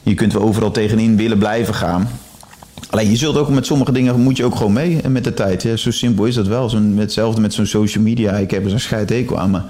je 0.03 0.15
kunt 0.15 0.33
wel 0.33 0.43
overal 0.43 0.71
tegenin 0.71 1.17
willen 1.17 1.39
blijven 1.39 1.75
gaan. 1.75 2.09
Alleen, 2.91 3.11
je 3.11 3.17
zult 3.17 3.37
ook 3.37 3.49
met 3.49 3.67
sommige 3.67 3.93
dingen... 3.93 4.21
moet 4.21 4.37
je 4.37 4.45
ook 4.45 4.57
gewoon 4.57 4.73
mee 4.73 5.01
met 5.09 5.25
de 5.25 5.35
tijd. 5.35 5.69
Zo 5.75 5.91
simpel 5.91 6.25
is 6.25 6.35
dat 6.35 6.47
wel. 6.47 6.71
Zo, 6.71 6.81
hetzelfde 6.97 7.41
met 7.41 7.55
zo'n 7.55 7.67
social 7.67 8.05
media. 8.05 8.33
Ik 8.33 8.51
heb 8.51 8.65
er 8.65 8.71
zo'n 8.71 8.79
scheidhekel 8.79 9.39
aan, 9.39 9.51
maar... 9.51 9.65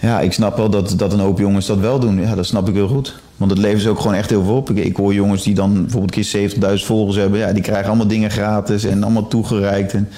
Ja, 0.00 0.20
ik 0.20 0.32
snap 0.32 0.56
wel 0.56 0.70
dat, 0.70 0.94
dat 0.96 1.12
een 1.12 1.20
hoop 1.20 1.38
jongens 1.38 1.66
dat 1.66 1.78
wel 1.78 1.98
doen. 1.98 2.20
Ja, 2.20 2.34
dat 2.34 2.46
snap 2.46 2.68
ik 2.68 2.74
heel 2.74 2.88
goed. 2.88 3.14
Want 3.36 3.50
het 3.50 3.60
levert 3.60 3.82
ze 3.82 3.88
ook 3.88 4.00
gewoon 4.00 4.16
echt 4.16 4.30
heel 4.30 4.44
veel 4.44 4.56
op. 4.56 4.70
Ik, 4.70 4.84
ik 4.84 4.96
hoor 4.96 5.14
jongens 5.14 5.42
die 5.42 5.54
dan 5.54 5.72
bijvoorbeeld 5.72 6.16
een 6.16 6.22
keer 6.22 6.78
70.000 6.78 6.84
volgers 6.84 7.16
hebben. 7.16 7.38
Ja, 7.38 7.52
die 7.52 7.62
krijgen 7.62 7.86
allemaal 7.86 8.06
dingen 8.06 8.30
gratis 8.30 8.84
en 8.84 9.02
allemaal 9.02 9.28
toegereikt. 9.28 9.92
En 9.92 10.08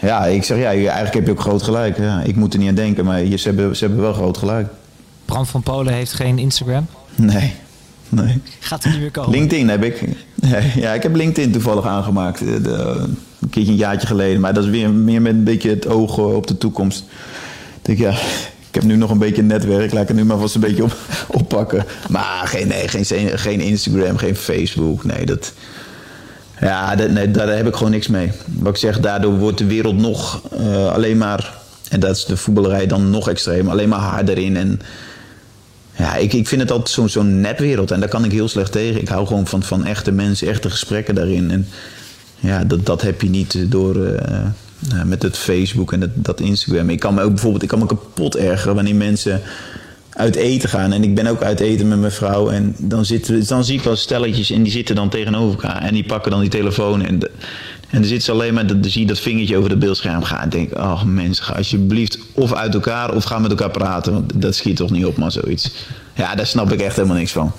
ja, 0.00 0.26
ik 0.26 0.44
zeg 0.44 0.58
ja, 0.58 0.64
eigenlijk 0.64 1.14
heb 1.14 1.26
je 1.26 1.32
ook 1.32 1.40
groot 1.40 1.62
gelijk. 1.62 1.98
Ja, 1.98 2.22
ik 2.22 2.36
moet 2.36 2.52
er 2.52 2.58
niet 2.58 2.68
aan 2.68 2.74
denken, 2.74 3.04
maar 3.04 3.24
ze, 3.24 3.48
hebben, 3.48 3.76
ze 3.76 3.84
hebben 3.84 4.02
wel 4.02 4.12
groot 4.12 4.38
gelijk. 4.38 4.68
Brand 5.24 5.48
van 5.48 5.62
Polen 5.62 5.92
heeft 5.92 6.12
geen 6.12 6.38
Instagram? 6.38 6.86
Nee. 7.14 7.52
Nee. 8.08 8.40
Gaat 8.58 8.84
er 8.84 8.90
niet 8.90 9.00
meer 9.00 9.10
komen? 9.10 9.30
LinkedIn 9.30 9.68
heb 9.68 9.84
ik. 9.84 10.04
Ja, 10.74 10.92
ik 10.92 11.02
heb 11.02 11.14
LinkedIn 11.14 11.52
toevallig 11.52 11.86
aangemaakt. 11.86 12.38
De, 12.38 13.06
een 13.40 13.50
keertje 13.50 13.72
een 13.72 13.78
jaartje 13.78 14.06
geleden. 14.06 14.40
Maar 14.40 14.54
dat 14.54 14.64
is 14.64 14.70
weer 14.70 14.90
meer 14.90 15.22
met 15.22 15.32
een 15.32 15.44
beetje 15.44 15.70
het 15.70 15.86
oog 15.86 16.18
op 16.18 16.46
de 16.46 16.58
toekomst. 16.58 17.04
Ik 17.82 17.82
denk, 17.82 17.98
ja, 17.98 18.14
ik 18.70 18.76
heb 18.76 18.84
nu 18.84 18.96
nog 18.96 19.10
een 19.10 19.18
beetje 19.18 19.42
netwerk, 19.42 19.92
laat 19.92 20.02
ik 20.02 20.08
het 20.08 20.16
nu 20.16 20.24
maar 20.24 20.38
vast 20.38 20.54
een 20.54 20.60
beetje 20.60 20.82
op, 20.82 20.96
oppakken. 21.40 21.84
Maar 22.08 22.42
geen, 22.44 22.68
nee, 22.68 22.88
geen, 22.88 23.38
geen 23.38 23.60
Instagram, 23.60 24.16
geen 24.16 24.36
Facebook. 24.36 25.04
Nee, 25.04 25.26
dat, 25.26 25.52
ja, 26.60 26.96
dat, 26.96 27.10
nee, 27.10 27.30
daar 27.30 27.56
heb 27.56 27.66
ik 27.66 27.74
gewoon 27.74 27.90
niks 27.92 28.08
mee. 28.08 28.32
Wat 28.46 28.72
ik 28.72 28.78
zeg, 28.80 29.00
daardoor 29.00 29.38
wordt 29.38 29.58
de 29.58 29.66
wereld 29.66 29.96
nog 29.96 30.42
uh, 30.60 30.92
alleen 30.92 31.18
maar, 31.18 31.54
en 31.88 32.00
dat 32.00 32.16
is 32.16 32.24
de 32.24 32.36
voetballerij 32.36 32.86
dan 32.86 33.10
nog 33.10 33.28
extreem, 33.28 33.68
alleen 33.68 33.88
maar 33.88 33.98
harder 33.98 34.38
in. 34.38 34.56
En 34.56 34.80
ja, 35.96 36.16
ik, 36.16 36.32
ik 36.32 36.48
vind 36.48 36.60
het 36.60 36.70
altijd 36.70 36.90
zo'n 36.90 37.08
zo'n 37.08 37.40
netwereld 37.40 37.90
en 37.90 38.00
daar 38.00 38.08
kan 38.08 38.24
ik 38.24 38.32
heel 38.32 38.48
slecht 38.48 38.72
tegen. 38.72 39.00
Ik 39.00 39.08
hou 39.08 39.26
gewoon 39.26 39.46
van, 39.46 39.62
van 39.62 39.84
echte 39.84 40.12
mensen, 40.12 40.48
echte 40.48 40.70
gesprekken 40.70 41.14
daarin. 41.14 41.50
En 41.50 41.68
ja, 42.36 42.64
dat, 42.64 42.86
dat 42.86 43.02
heb 43.02 43.22
je 43.22 43.30
niet 43.30 43.56
door. 43.70 43.96
Uh, 43.96 44.16
nou, 44.88 45.06
met 45.06 45.22
het 45.22 45.38
Facebook 45.38 45.92
en 45.92 46.00
het, 46.00 46.10
dat 46.14 46.40
Instagram. 46.40 46.90
Ik 46.90 46.98
kan 46.98 47.14
me 47.14 47.22
ook 47.22 47.30
bijvoorbeeld 47.30 47.62
ik 47.62 47.68
kan 47.68 47.78
me 47.78 47.86
kapot 47.86 48.36
ergeren 48.36 48.74
wanneer 48.74 48.94
mensen 48.94 49.42
uit 50.10 50.34
eten 50.34 50.68
gaan. 50.68 50.92
En 50.92 51.02
ik 51.02 51.14
ben 51.14 51.26
ook 51.26 51.42
uit 51.42 51.60
eten 51.60 51.88
met 51.88 51.98
mijn 51.98 52.12
vrouw. 52.12 52.50
En 52.50 52.74
dan, 52.78 53.04
zitten, 53.04 53.46
dan 53.46 53.64
zie 53.64 53.78
ik 53.78 53.84
wel 53.84 53.96
stelletjes 53.96 54.50
en 54.50 54.62
die 54.62 54.72
zitten 54.72 54.94
dan 54.94 55.08
tegenover 55.08 55.50
elkaar. 55.50 55.82
En 55.82 55.94
die 55.94 56.04
pakken 56.04 56.30
dan 56.30 56.40
die 56.40 56.50
telefoon. 56.50 57.02
En, 57.04 57.18
de, 57.18 57.30
en 57.88 58.00
dan 58.00 58.04
zit 58.04 58.22
ze 58.22 58.32
alleen 58.32 58.54
maar, 58.54 58.66
dan 58.66 58.84
zie 58.84 59.00
je 59.00 59.06
dat 59.06 59.18
vingertje 59.18 59.56
over 59.56 59.70
het 59.70 59.78
beeldscherm 59.78 60.22
gaan. 60.22 60.40
En 60.40 60.48
denk, 60.48 60.76
oh 60.76 61.02
mensen, 61.02 61.44
ga 61.44 61.52
alsjeblieft 61.52 62.18
of 62.34 62.54
uit 62.54 62.74
elkaar 62.74 63.14
of 63.14 63.24
ga 63.24 63.38
met 63.38 63.50
elkaar 63.50 63.70
praten. 63.70 64.12
Want 64.12 64.42
dat 64.42 64.54
schiet 64.54 64.76
toch 64.76 64.90
niet 64.90 65.04
op, 65.04 65.16
maar 65.16 65.32
zoiets. 65.32 65.70
Ja, 66.14 66.34
daar 66.34 66.46
snap 66.46 66.72
ik 66.72 66.80
echt 66.80 66.96
helemaal 66.96 67.16
niks 67.16 67.32
van. 67.32 67.52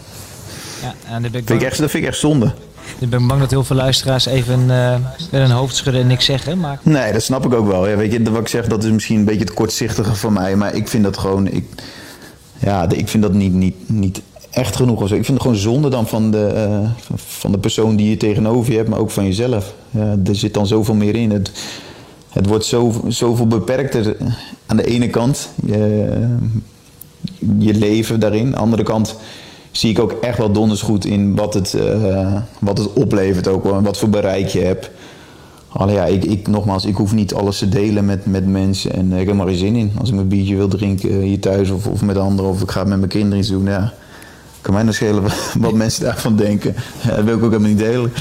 Ja, 0.81 1.13
en 1.13 1.21
dat, 1.21 1.31
vind 1.31 1.49
ik 1.49 1.61
echt, 1.61 1.79
dat 1.79 1.89
vind 1.91 2.03
ik 2.03 2.09
echt 2.09 2.19
zonde. 2.19 2.51
Ik 2.99 3.09
ben 3.09 3.27
bang 3.27 3.39
dat 3.39 3.49
heel 3.49 3.63
veel 3.63 3.75
luisteraars 3.75 4.25
even 4.25 4.59
uh, 4.59 4.95
met 5.31 5.41
een 5.41 5.51
hoofd 5.51 5.75
schudden 5.75 6.01
en 6.01 6.07
niks 6.07 6.25
zeggen. 6.25 6.59
Maar... 6.59 6.79
Nee, 6.83 7.13
dat 7.13 7.23
snap 7.23 7.45
ik 7.45 7.53
ook 7.53 7.67
wel. 7.67 7.81
Weet 7.81 8.11
je, 8.11 8.31
wat 8.31 8.41
ik 8.41 8.47
zeg, 8.47 8.67
dat 8.67 8.83
is 8.83 8.91
misschien 8.91 9.17
een 9.17 9.25
beetje 9.25 9.39
het 9.39 9.53
kortzichtige 9.53 10.15
van 10.15 10.33
mij. 10.33 10.55
Maar 10.55 10.75
ik 10.75 10.87
vind 10.87 11.03
dat 11.03 11.17
gewoon... 11.17 11.47
Ik, 11.47 11.65
ja, 12.59 12.89
ik 12.89 13.07
vind 13.07 13.23
dat 13.23 13.33
niet, 13.33 13.53
niet, 13.53 13.75
niet 13.89 14.21
echt 14.51 14.75
genoeg. 14.75 15.01
Ik 15.03 15.07
vind 15.07 15.27
het 15.27 15.41
gewoon 15.41 15.57
zonde 15.57 15.89
dan 15.89 16.07
van 16.07 16.31
de, 16.31 16.69
uh, 16.71 16.89
van 17.15 17.51
de 17.51 17.57
persoon 17.57 17.95
die 17.95 18.09
je 18.09 18.17
tegenover 18.17 18.71
je 18.71 18.77
hebt, 18.77 18.89
maar 18.89 18.99
ook 18.99 19.11
van 19.11 19.25
jezelf. 19.25 19.73
Ja, 19.89 20.15
er 20.25 20.35
zit 20.35 20.53
dan 20.53 20.67
zoveel 20.67 20.95
meer 20.95 21.15
in. 21.15 21.31
Het, 21.31 21.51
het 22.29 22.45
wordt 22.45 22.65
zo, 22.65 23.03
zoveel 23.07 23.47
beperkter 23.47 24.17
aan 24.65 24.77
de 24.77 24.85
ene 24.85 25.09
kant. 25.09 25.49
Je, 25.65 26.37
je 27.57 27.73
leven 27.73 28.19
daarin. 28.19 28.45
Aan 28.45 28.51
de 28.51 28.57
andere 28.57 28.83
kant 28.83 29.15
zie 29.71 29.89
ik 29.89 29.99
ook 29.99 30.11
echt 30.11 30.37
wel 30.37 30.51
donders 30.51 30.81
goed 30.81 31.05
in 31.05 31.35
wat 31.35 31.53
het, 31.53 31.73
uh, 31.73 32.35
wat 32.59 32.77
het 32.77 32.93
oplevert 32.93 33.47
ook 33.47 33.65
en 33.65 33.83
wat 33.83 33.97
voor 33.97 34.09
bereik 34.09 34.47
je 34.47 34.61
hebt. 34.61 34.89
Allee, 35.67 35.95
ja, 35.95 36.05
ik, 36.05 36.25
ik, 36.25 36.47
nogmaals, 36.47 36.85
ik 36.85 36.95
hoef 36.95 37.13
niet 37.13 37.33
alles 37.33 37.57
te 37.57 37.69
delen 37.69 38.05
met, 38.05 38.25
met 38.25 38.47
mensen 38.47 38.93
en 38.93 39.11
ik 39.11 39.17
heb 39.17 39.27
er 39.27 39.35
maar 39.35 39.47
geen 39.47 39.57
zin 39.57 39.75
in. 39.75 39.91
Als 39.99 40.09
ik 40.09 40.15
mijn 40.15 40.27
biertje 40.27 40.55
wil 40.55 40.67
drinken 40.67 41.19
hier 41.19 41.39
thuis 41.39 41.69
of, 41.69 41.87
of 41.87 42.01
met 42.01 42.17
anderen 42.17 42.51
of 42.51 42.61
ik 42.61 42.71
ga 42.71 42.79
het 42.79 42.89
met 42.89 42.97
mijn 42.97 43.09
kinderen 43.09 43.37
iets 43.37 43.49
doen, 43.49 43.65
ja, 43.65 43.93
kan 44.61 44.73
mij 44.73 44.83
nog 44.83 44.95
schelen 44.95 45.23
wat, 45.59 45.73
mensen 45.73 46.03
daarvan 46.03 46.35
denken. 46.35 46.75
Dat 47.07 47.23
wil 47.23 47.37
ik 47.37 47.43
ook 47.43 47.51
helemaal 47.51 47.69
niet 47.69 47.79
delen. 47.79 48.11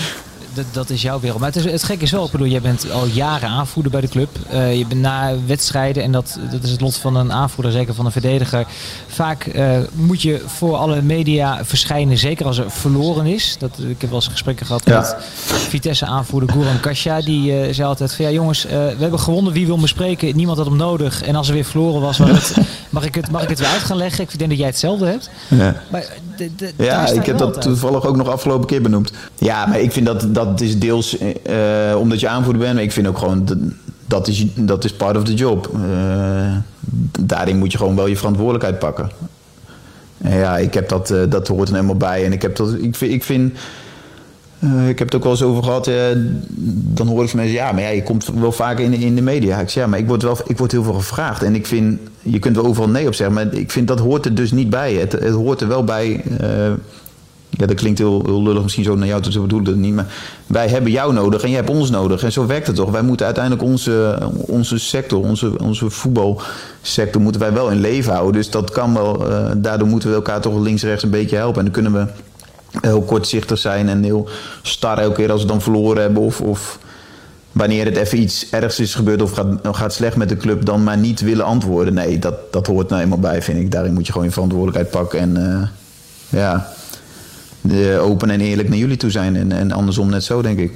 Dat, 0.72 0.90
is 0.90 1.02
jouw 1.02 1.20
wereld. 1.20 1.40
Maar 1.40 1.52
het, 1.52 1.64
is, 1.64 1.72
het 1.72 1.82
gek 1.82 2.02
is 2.02 2.10
wel, 2.10 2.24
ik 2.24 2.30
bedoel, 2.30 2.46
jij 2.46 2.60
bent 2.60 2.90
al 2.90 3.06
jaren 3.06 3.48
aanvoerder 3.48 3.92
bij 3.92 4.00
de 4.00 4.08
club. 4.08 4.28
Uh, 4.52 4.76
je 4.76 4.86
bent 4.86 5.00
na 5.00 5.32
wedstrijden, 5.46 6.02
en 6.02 6.12
dat, 6.12 6.38
dat 6.50 6.62
is 6.62 6.70
het 6.70 6.80
lot 6.80 6.96
van 6.96 7.16
een 7.16 7.32
aanvoerder, 7.32 7.72
zeker 7.72 7.94
van 7.94 8.04
een 8.04 8.12
verdediger. 8.12 8.66
Vaak 9.06 9.46
uh, 9.46 9.78
moet 9.92 10.22
je 10.22 10.42
voor 10.46 10.76
alle 10.76 11.02
media 11.02 11.64
verschijnen, 11.64 12.18
zeker 12.18 12.46
als 12.46 12.58
er 12.58 12.70
verloren 12.70 13.26
is. 13.26 13.56
Dat, 13.58 13.70
ik 13.78 14.00
heb 14.00 14.10
wel 14.10 14.18
eens 14.18 14.28
gesprekken 14.28 14.66
gehad 14.66 14.82
ja. 14.84 14.98
met 14.98 15.16
Vitesse-aanvoerder 15.46 16.50
Goran 16.50 16.80
Kasia. 16.80 17.20
Die 17.20 17.52
uh, 17.52 17.74
zei 17.74 17.88
altijd 17.88 18.14
van, 18.14 18.24
ja 18.24 18.30
jongens, 18.30 18.62
we 18.64 18.96
hebben 18.98 19.20
gewonnen, 19.20 19.52
wie 19.52 19.66
wil 19.66 19.76
me 19.76 19.86
spreken? 19.86 20.36
Niemand 20.36 20.58
had 20.58 20.66
hem 20.66 20.76
nodig. 20.76 21.22
En 21.22 21.36
als 21.36 21.48
er 21.48 21.54
weer 21.54 21.64
verloren 21.64 22.00
was, 22.00 22.18
het, 22.18 22.56
mag, 22.90 23.04
ik 23.04 23.14
het, 23.14 23.30
mag 23.30 23.42
ik 23.42 23.48
het 23.48 23.58
weer 23.58 23.68
uit 23.68 23.82
gaan 23.82 23.96
leggen? 23.96 24.24
Ik 24.24 24.38
denk 24.38 24.50
dat 24.50 24.58
jij 24.58 24.68
hetzelfde 24.68 25.06
hebt. 25.06 25.30
Ja, 25.48 25.82
maar, 25.90 26.04
de, 26.36 26.50
de, 26.56 26.72
ja 26.76 27.06
ik 27.06 27.26
heb 27.26 27.38
dat 27.38 27.62
toevallig 27.62 28.06
ook 28.06 28.16
nog 28.16 28.28
afgelopen 28.28 28.66
keer 28.66 28.82
benoemd. 28.82 29.12
Ja, 29.38 29.66
maar 29.66 29.80
ik 29.80 29.92
vind 29.92 30.06
dat 30.06 30.34
dat 30.44 30.60
is 30.60 30.78
deels 30.78 31.16
uh, 31.20 31.96
omdat 31.98 32.20
je 32.20 32.28
aanvoerder 32.28 32.62
bent. 32.62 32.74
Maar 32.74 32.82
ik 32.82 32.92
vind 32.92 33.06
ook 33.06 33.18
gewoon 33.18 33.44
dat, 33.44 33.58
dat 34.06 34.28
is, 34.28 34.46
dat 34.54 34.84
is 34.84 34.92
part 34.92 35.16
of 35.16 35.24
the 35.24 35.34
job. 35.34 35.70
Uh, 35.74 36.56
daarin 37.20 37.58
moet 37.58 37.72
je 37.72 37.78
gewoon 37.78 37.96
wel 37.96 38.06
je 38.06 38.16
verantwoordelijkheid 38.16 38.78
pakken. 38.78 39.10
En 40.18 40.36
ja, 40.36 40.58
ik 40.58 40.74
heb 40.74 40.88
dat, 40.88 41.10
uh, 41.10 41.22
dat 41.28 41.48
hoort 41.48 41.68
er 41.68 41.74
helemaal 41.74 41.96
bij. 41.96 42.24
En 42.24 42.32
ik 42.32 42.42
heb 42.42 42.56
dat, 42.56 42.74
ik 42.80 43.00
ik 43.00 43.24
vind 43.24 43.58
ik 44.88 44.98
heb 44.98 45.06
het 45.06 45.14
ook 45.14 45.22
wel 45.22 45.32
eens 45.32 45.42
over 45.42 45.62
gehad. 45.62 45.90
dan 46.68 47.06
hoor 47.06 47.22
ik 47.22 47.28
van 47.28 47.38
mensen, 47.38 47.56
ja, 47.56 47.72
maar 47.72 47.82
ja, 47.82 47.88
je 47.88 48.02
komt 48.02 48.26
wel 48.26 48.52
vaak 48.52 48.78
in, 48.78 48.92
in 48.92 49.14
de 49.14 49.22
media. 49.22 49.60
Ik 49.60 49.68
zeg, 49.68 49.82
ja, 49.82 49.88
maar 49.88 49.98
ik 49.98 50.06
word, 50.06 50.22
wel, 50.22 50.38
ik 50.46 50.58
word 50.58 50.72
heel 50.72 50.82
veel 50.82 50.92
gevraagd. 50.92 51.42
En 51.42 51.54
ik 51.54 51.66
vind, 51.66 52.00
je 52.22 52.38
kunt 52.38 52.56
wel 52.56 52.64
overal 52.64 52.88
nee 52.88 53.06
op 53.06 53.14
zeggen, 53.14 53.34
maar 53.34 53.54
ik 53.54 53.70
vind 53.70 53.88
dat 53.88 53.98
hoort 53.98 54.24
er 54.24 54.34
dus 54.34 54.52
niet 54.52 54.70
bij. 54.70 54.94
Het, 54.94 55.12
het 55.12 55.34
hoort 55.34 55.60
er 55.60 55.68
wel 55.68 55.84
bij 55.84 56.22
ja, 57.60 57.66
dat 57.66 57.76
klinkt 57.76 57.98
heel, 57.98 58.22
heel 58.24 58.42
lullig 58.42 58.62
misschien 58.62 58.84
zo 58.84 58.94
naar 58.94 59.06
jou, 59.06 59.22
ik 59.60 59.66
het 59.66 59.76
niet. 59.76 59.94
Maar 59.94 60.06
wij 60.46 60.68
hebben 60.68 60.90
jou 60.90 61.12
nodig 61.12 61.42
en 61.42 61.48
jij 61.48 61.58
hebt 61.58 61.70
ons 61.70 61.90
nodig. 61.90 62.22
En 62.22 62.32
zo 62.32 62.46
werkt 62.46 62.66
het 62.66 62.76
toch. 62.76 62.90
Wij 62.90 63.02
moeten 63.02 63.26
uiteindelijk 63.26 63.64
onze, 63.64 64.18
onze 64.34 64.78
sector, 64.78 65.22
onze, 65.22 65.58
onze 65.58 65.90
voetbalsector, 65.90 67.20
moeten 67.20 67.40
wij 67.40 67.52
wel 67.52 67.70
in 67.70 67.80
leven 67.80 68.12
houden. 68.12 68.32
Dus 68.32 68.50
dat 68.50 68.70
kan 68.70 68.94
wel. 68.94 69.30
Uh, 69.30 69.50
daardoor 69.56 69.88
moeten 69.88 70.08
we 70.08 70.14
elkaar 70.14 70.40
toch 70.40 70.58
links-rechts 70.58 71.02
een 71.02 71.10
beetje 71.10 71.36
helpen. 71.36 71.58
En 71.58 71.64
dan 71.64 71.72
kunnen 71.72 71.92
we 71.92 72.06
heel 72.80 73.02
kortzichtig 73.02 73.58
zijn 73.58 73.88
en 73.88 74.02
heel 74.02 74.28
star 74.62 74.98
elke 74.98 75.14
keer 75.14 75.32
als 75.32 75.42
we 75.42 75.48
dan 75.48 75.62
verloren 75.62 76.02
hebben. 76.02 76.22
Of, 76.22 76.40
of 76.40 76.78
wanneer 77.52 77.84
het 77.84 77.96
even 77.96 78.20
iets 78.20 78.50
ergs 78.50 78.80
is 78.80 78.94
gebeurd 78.94 79.22
of 79.22 79.32
gaat, 79.32 79.76
gaat 79.76 79.92
slecht 79.92 80.16
met 80.16 80.28
de 80.28 80.36
club, 80.36 80.64
dan 80.64 80.84
maar 80.84 80.98
niet 80.98 81.20
willen 81.20 81.44
antwoorden. 81.44 81.94
Nee, 81.94 82.18
dat, 82.18 82.52
dat 82.52 82.66
hoort 82.66 82.88
nou 82.88 83.02
eenmaal 83.02 83.18
bij, 83.18 83.42
vind 83.42 83.58
ik. 83.58 83.70
Daarin 83.70 83.92
moet 83.92 84.06
je 84.06 84.12
gewoon 84.12 84.26
je 84.26 84.32
verantwoordelijkheid 84.32 84.90
pakken. 84.90 85.18
En 85.20 85.38
uh, 85.38 86.40
ja 86.40 86.78
open 88.00 88.30
en 88.30 88.40
eerlijk 88.40 88.68
naar 88.68 88.78
jullie 88.78 88.96
toe 88.96 89.10
zijn. 89.10 89.36
En, 89.36 89.52
en 89.52 89.72
andersom 89.72 90.10
net 90.10 90.24
zo, 90.24 90.42
denk 90.42 90.58
ik. 90.58 90.72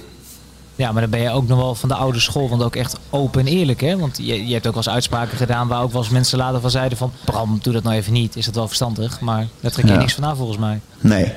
Ja, 0.76 0.92
maar 0.92 1.00
dan 1.00 1.10
ben 1.10 1.20
je 1.20 1.30
ook 1.30 1.48
nog 1.48 1.58
wel 1.58 1.74
van 1.74 1.88
de 1.88 1.94
oude 1.94 2.20
school, 2.20 2.48
want 2.48 2.62
ook 2.62 2.76
echt 2.76 2.96
open 3.10 3.40
en 3.40 3.46
eerlijk. 3.46 3.80
Hè? 3.80 3.98
Want 3.98 4.16
je, 4.16 4.46
je 4.46 4.52
hebt 4.52 4.66
ook 4.66 4.74
wel 4.74 4.82
eens 4.82 4.94
uitspraken 4.94 5.36
gedaan 5.36 5.68
waar 5.68 5.82
ook 5.82 5.92
wel 5.92 6.02
eens 6.02 6.10
mensen 6.10 6.38
later 6.38 6.60
van 6.60 6.70
zeiden 6.70 6.98
van... 6.98 7.12
Bram, 7.24 7.58
doe 7.62 7.72
dat 7.72 7.82
nou 7.82 7.96
even 7.96 8.12
niet. 8.12 8.36
Is 8.36 8.44
dat 8.44 8.54
wel 8.54 8.66
verstandig? 8.66 9.20
Maar 9.20 9.46
daar 9.60 9.70
trek 9.70 9.86
je 9.86 9.92
ja. 9.92 9.98
niks 9.98 10.14
van 10.14 10.24
aan 10.24 10.36
volgens 10.36 10.58
mij. 10.58 10.80
Nee. 11.00 11.32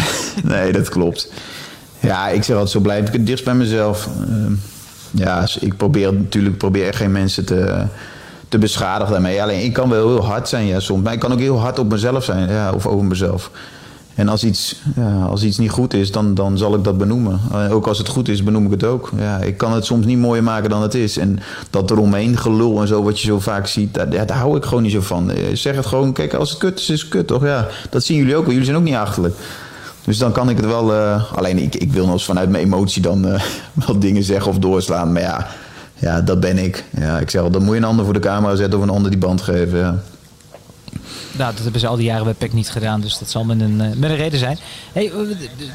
nee, 0.44 0.72
dat 0.72 0.88
klopt. 0.88 1.32
Ja, 2.00 2.28
ik 2.28 2.42
zeg 2.42 2.56
altijd 2.56 2.70
zo 2.70 2.80
blijf 2.80 3.06
ik 3.06 3.12
het 3.12 3.26
dichtst 3.26 3.44
bij 3.44 3.54
mezelf. 3.54 4.08
Uh, 4.28 4.52
ja, 5.10 5.46
ik 5.60 5.76
probeer 5.76 6.14
natuurlijk 6.14 6.58
probeer 6.58 6.86
echt 6.86 6.96
geen 6.96 7.12
mensen 7.12 7.44
te, 7.44 7.86
te 8.48 8.58
beschadigen 8.58 9.12
daarmee. 9.12 9.42
Alleen 9.42 9.64
ik 9.64 9.72
kan 9.72 9.88
wel 9.88 10.08
heel 10.08 10.24
hard 10.24 10.48
zijn 10.48 10.66
ja, 10.66 10.80
soms. 10.80 11.02
Maar 11.02 11.12
ik 11.12 11.18
kan 11.18 11.32
ook 11.32 11.38
heel 11.38 11.60
hard 11.60 11.78
op 11.78 11.90
mezelf 11.90 12.24
zijn. 12.24 12.48
Ja, 12.48 12.72
of 12.72 12.86
over 12.86 13.04
mezelf. 13.04 13.50
En 14.14 14.28
als 14.28 14.44
iets, 14.44 14.82
als 15.28 15.42
iets 15.42 15.58
niet 15.58 15.70
goed 15.70 15.94
is, 15.94 16.12
dan, 16.12 16.34
dan 16.34 16.58
zal 16.58 16.74
ik 16.74 16.84
dat 16.84 16.98
benoemen. 16.98 17.40
Uh, 17.52 17.74
ook 17.74 17.86
als 17.86 17.98
het 17.98 18.08
goed 18.08 18.28
is, 18.28 18.42
benoem 18.42 18.64
ik 18.64 18.70
het 18.70 18.84
ook. 18.84 19.10
Ja, 19.18 19.38
ik 19.38 19.56
kan 19.56 19.72
het 19.72 19.84
soms 19.84 20.06
niet 20.06 20.18
mooier 20.18 20.42
maken 20.42 20.70
dan 20.70 20.82
het 20.82 20.94
is. 20.94 21.16
En 21.18 21.38
dat 21.70 21.90
eromheen 21.90 22.36
gelul 22.36 22.80
en 22.80 22.86
zo, 22.86 23.02
wat 23.02 23.20
je 23.20 23.26
zo 23.26 23.40
vaak 23.40 23.66
ziet, 23.66 23.94
daar, 23.94 24.10
daar 24.10 24.36
hou 24.36 24.56
ik 24.56 24.64
gewoon 24.64 24.82
niet 24.82 24.92
zo 24.92 25.00
van. 25.00 25.30
Uh, 25.30 25.36
zeg 25.52 25.76
het 25.76 25.86
gewoon, 25.86 26.12
kijk, 26.12 26.34
als 26.34 26.50
het 26.50 26.58
kut 26.58 26.78
is, 26.78 26.90
is 26.90 27.00
het 27.00 27.10
kut, 27.10 27.26
toch? 27.26 27.44
Ja, 27.44 27.68
dat 27.90 28.04
zien 28.04 28.16
jullie 28.16 28.36
ook 28.36 28.42
wel. 28.42 28.50
Jullie 28.50 28.66
zijn 28.66 28.78
ook 28.78 28.84
niet 28.84 28.94
achterlijk. 28.94 29.34
Dus 30.04 30.18
dan 30.18 30.32
kan 30.32 30.50
ik 30.50 30.56
het 30.56 30.66
wel... 30.66 30.92
Uh, 30.92 31.32
alleen, 31.32 31.58
ik, 31.58 31.74
ik 31.74 31.92
wil 31.92 32.04
nog 32.04 32.12
eens 32.12 32.24
vanuit 32.24 32.50
mijn 32.50 32.64
emotie 32.64 33.02
dan 33.02 33.22
wel 33.86 33.98
dingen 33.98 34.22
zeggen 34.22 34.50
of 34.50 34.58
doorslaan. 34.58 35.12
Maar 35.12 35.22
ja, 35.22 35.46
ja, 35.94 36.20
dat 36.20 36.40
ben 36.40 36.58
ik. 36.58 36.84
Ja, 36.90 37.18
ik 37.18 37.30
zeg 37.30 37.40
wel, 37.40 37.50
dan 37.50 37.62
moet 37.62 37.74
je 37.74 37.80
een 37.80 37.86
ander 37.86 38.04
voor 38.04 38.14
de 38.14 38.20
camera 38.20 38.54
zetten 38.54 38.78
of 38.78 38.84
een 38.84 38.90
ander 38.90 39.10
die 39.10 39.20
band 39.20 39.40
geven, 39.40 39.78
ja 39.78 40.02
nou, 41.36 41.52
dat 41.54 41.62
hebben 41.62 41.80
ze 41.80 41.86
al 41.86 41.96
die 41.96 42.04
jaren 42.04 42.24
bij 42.24 42.34
PEC 42.34 42.52
niet 42.52 42.70
gedaan, 42.70 43.00
dus 43.00 43.18
dat 43.18 43.30
zal 43.30 43.44
met 43.44 43.60
een, 43.60 43.80
uh, 43.80 43.86
met 43.96 44.10
een 44.10 44.16
reden 44.16 44.38
zijn. 44.38 44.58
Hey, 44.92 45.12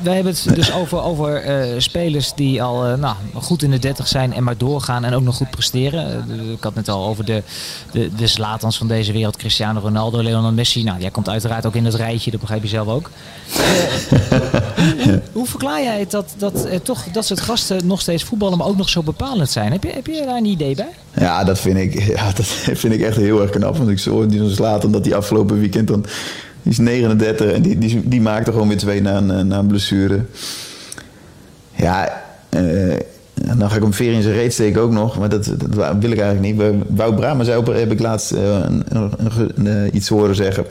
wij 0.04 0.16
hebben 0.16 0.34
het 0.34 0.56
dus 0.56 0.74
over, 0.74 1.02
over 1.02 1.46
uh, 1.74 1.80
spelers 1.80 2.34
die 2.34 2.64
al 2.64 2.88
uh, 2.88 2.94
nou, 2.94 3.16
goed 3.34 3.64
in 3.64 3.72
de 3.72 3.80
30 3.80 4.08
zijn 4.08 4.34
en 4.34 4.44
maar 4.44 4.58
doorgaan 4.58 5.04
en 5.04 5.14
ook 5.14 5.24
nog 5.24 5.36
goed 5.36 5.50
presteren. 5.50 6.30
ik 6.52 6.64
had 6.64 6.76
net 6.76 6.90
al 6.90 7.06
over 7.06 7.26
de, 7.26 7.44
de, 7.92 8.10
de 8.16 8.46
van 8.58 8.88
deze 8.88 9.12
wereld, 9.12 9.38
Cristiano 9.38 9.80
Ronaldo, 9.80 10.20
Lionel 10.22 10.52
Messi. 10.52 10.84
Nou, 10.84 11.00
jij 11.00 11.12
komt 11.12 11.30
uiteraard 11.30 11.66
ook 11.66 11.76
in 11.76 11.86
het 11.86 11.96
rijtje, 11.96 12.32
dat 12.32 12.40
begrijp 12.40 12.62
je 12.62 12.68
zelf 12.68 12.88
ook. 12.88 13.10
hoe, 15.04 15.22
hoe, 15.32 15.46
verklaar 15.46 15.84
jij 15.84 16.00
het 16.00 16.12
dat, 16.12 16.34
dat 16.38 16.68
toch 16.84 17.04
dat 17.12 17.26
soort 17.26 17.42
gasten 17.42 17.88
nog 17.88 18.02
steeds 18.02 18.24
voetballen, 18.24 18.58
maar 18.58 18.68
ook 18.68 18.78
nog 18.78 18.90
zo 18.90 19.04
bepalend 19.04 19.50
zijn? 19.50 19.72
Heb 19.72 19.84
je, 19.84 19.90
heb 19.90 20.08
je 20.08 20.24
daar 20.26 20.38
een 20.38 20.46
idee 20.46 20.76
bij? 20.76 20.94
Ja, 21.20 21.44
dat 21.44 21.60
vind 21.60 21.78
ik, 21.78 22.04
ja, 22.04 22.32
dat 22.32 22.46
vind 22.82 22.94
ik 22.94 23.02
echt 23.02 23.18
heel 23.18 23.42
erg 23.42 23.50
knap. 23.50 23.78
Want 23.78 23.90
ik 23.90 24.00
zo 24.00 24.26
die 24.26 24.50
Zlatan 24.50 24.92
dat 24.92 25.04
die 25.04 25.16
afgelopen 25.16 25.47
weekend 25.56 25.88
dan... 25.88 26.06
Die 26.62 26.72
is 26.72 26.78
39 26.78 27.52
en 27.52 27.62
die, 27.62 27.78
die, 27.78 28.02
die 28.08 28.22
maakte 28.22 28.52
gewoon 28.52 28.68
weer 28.68 28.78
twee 28.78 29.02
na 29.02 29.18
een, 29.18 29.48
na 29.48 29.58
een 29.58 29.68
blessure. 29.68 30.22
Ja, 31.76 32.24
uh, 32.50 32.96
dan 33.58 33.70
ga 33.70 33.76
ik 33.76 33.82
hem 33.82 33.94
veer 33.94 34.14
in 34.14 34.22
zijn 34.22 34.34
reet 34.34 34.54
steken 34.54 34.82
ook 34.82 34.92
nog. 34.92 35.20
Maar 35.20 35.30
dat, 35.30 35.46
dat 35.46 35.96
wil 36.00 36.12
ik 36.12 36.20
eigenlijk 36.20 36.56
niet. 36.56 36.76
Wout 36.88 37.16
Brama 37.16 37.44
zei 37.44 37.58
op, 37.58 37.68
heb 37.68 37.92
ik 37.92 38.00
laatst 38.00 38.32
een, 38.32 38.84
een, 38.88 39.12
een, 39.56 39.96
iets 39.96 40.10
horen 40.10 40.36
zeggen. 40.36 40.66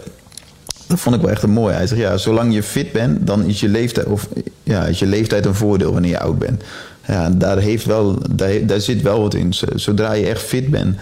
Dat 0.87 1.01
vond 1.01 1.17
ik 1.17 1.21
wel 1.21 1.31
echt 1.31 1.43
een 1.43 1.51
mooi. 1.51 1.75
Hij 1.75 1.87
zegt, 1.87 2.01
ja, 2.01 2.17
zolang 2.17 2.55
je 2.55 2.63
fit 2.63 2.93
bent, 2.93 3.27
dan 3.27 3.45
is 3.45 3.61
je 3.61 3.69
leeftijd, 3.69 4.07
of, 4.07 4.29
ja, 4.63 4.85
is 4.85 4.99
je 4.99 5.07
leeftijd 5.07 5.47
een 5.47 5.55
voordeel 5.55 5.93
wanneer 5.93 6.11
je 6.11 6.21
oud 6.21 6.39
bent. 6.39 6.63
Ja, 7.07 7.31
daar, 7.31 7.59
heeft 7.59 7.85
wel, 7.85 8.19
daar, 8.31 8.67
daar 8.67 8.81
zit 8.81 9.03
wel 9.03 9.21
wat 9.21 9.35
in. 9.35 9.55
Zodra 9.75 10.13
je 10.13 10.27
echt 10.27 10.43
fit 10.43 10.71
bent, 10.71 10.97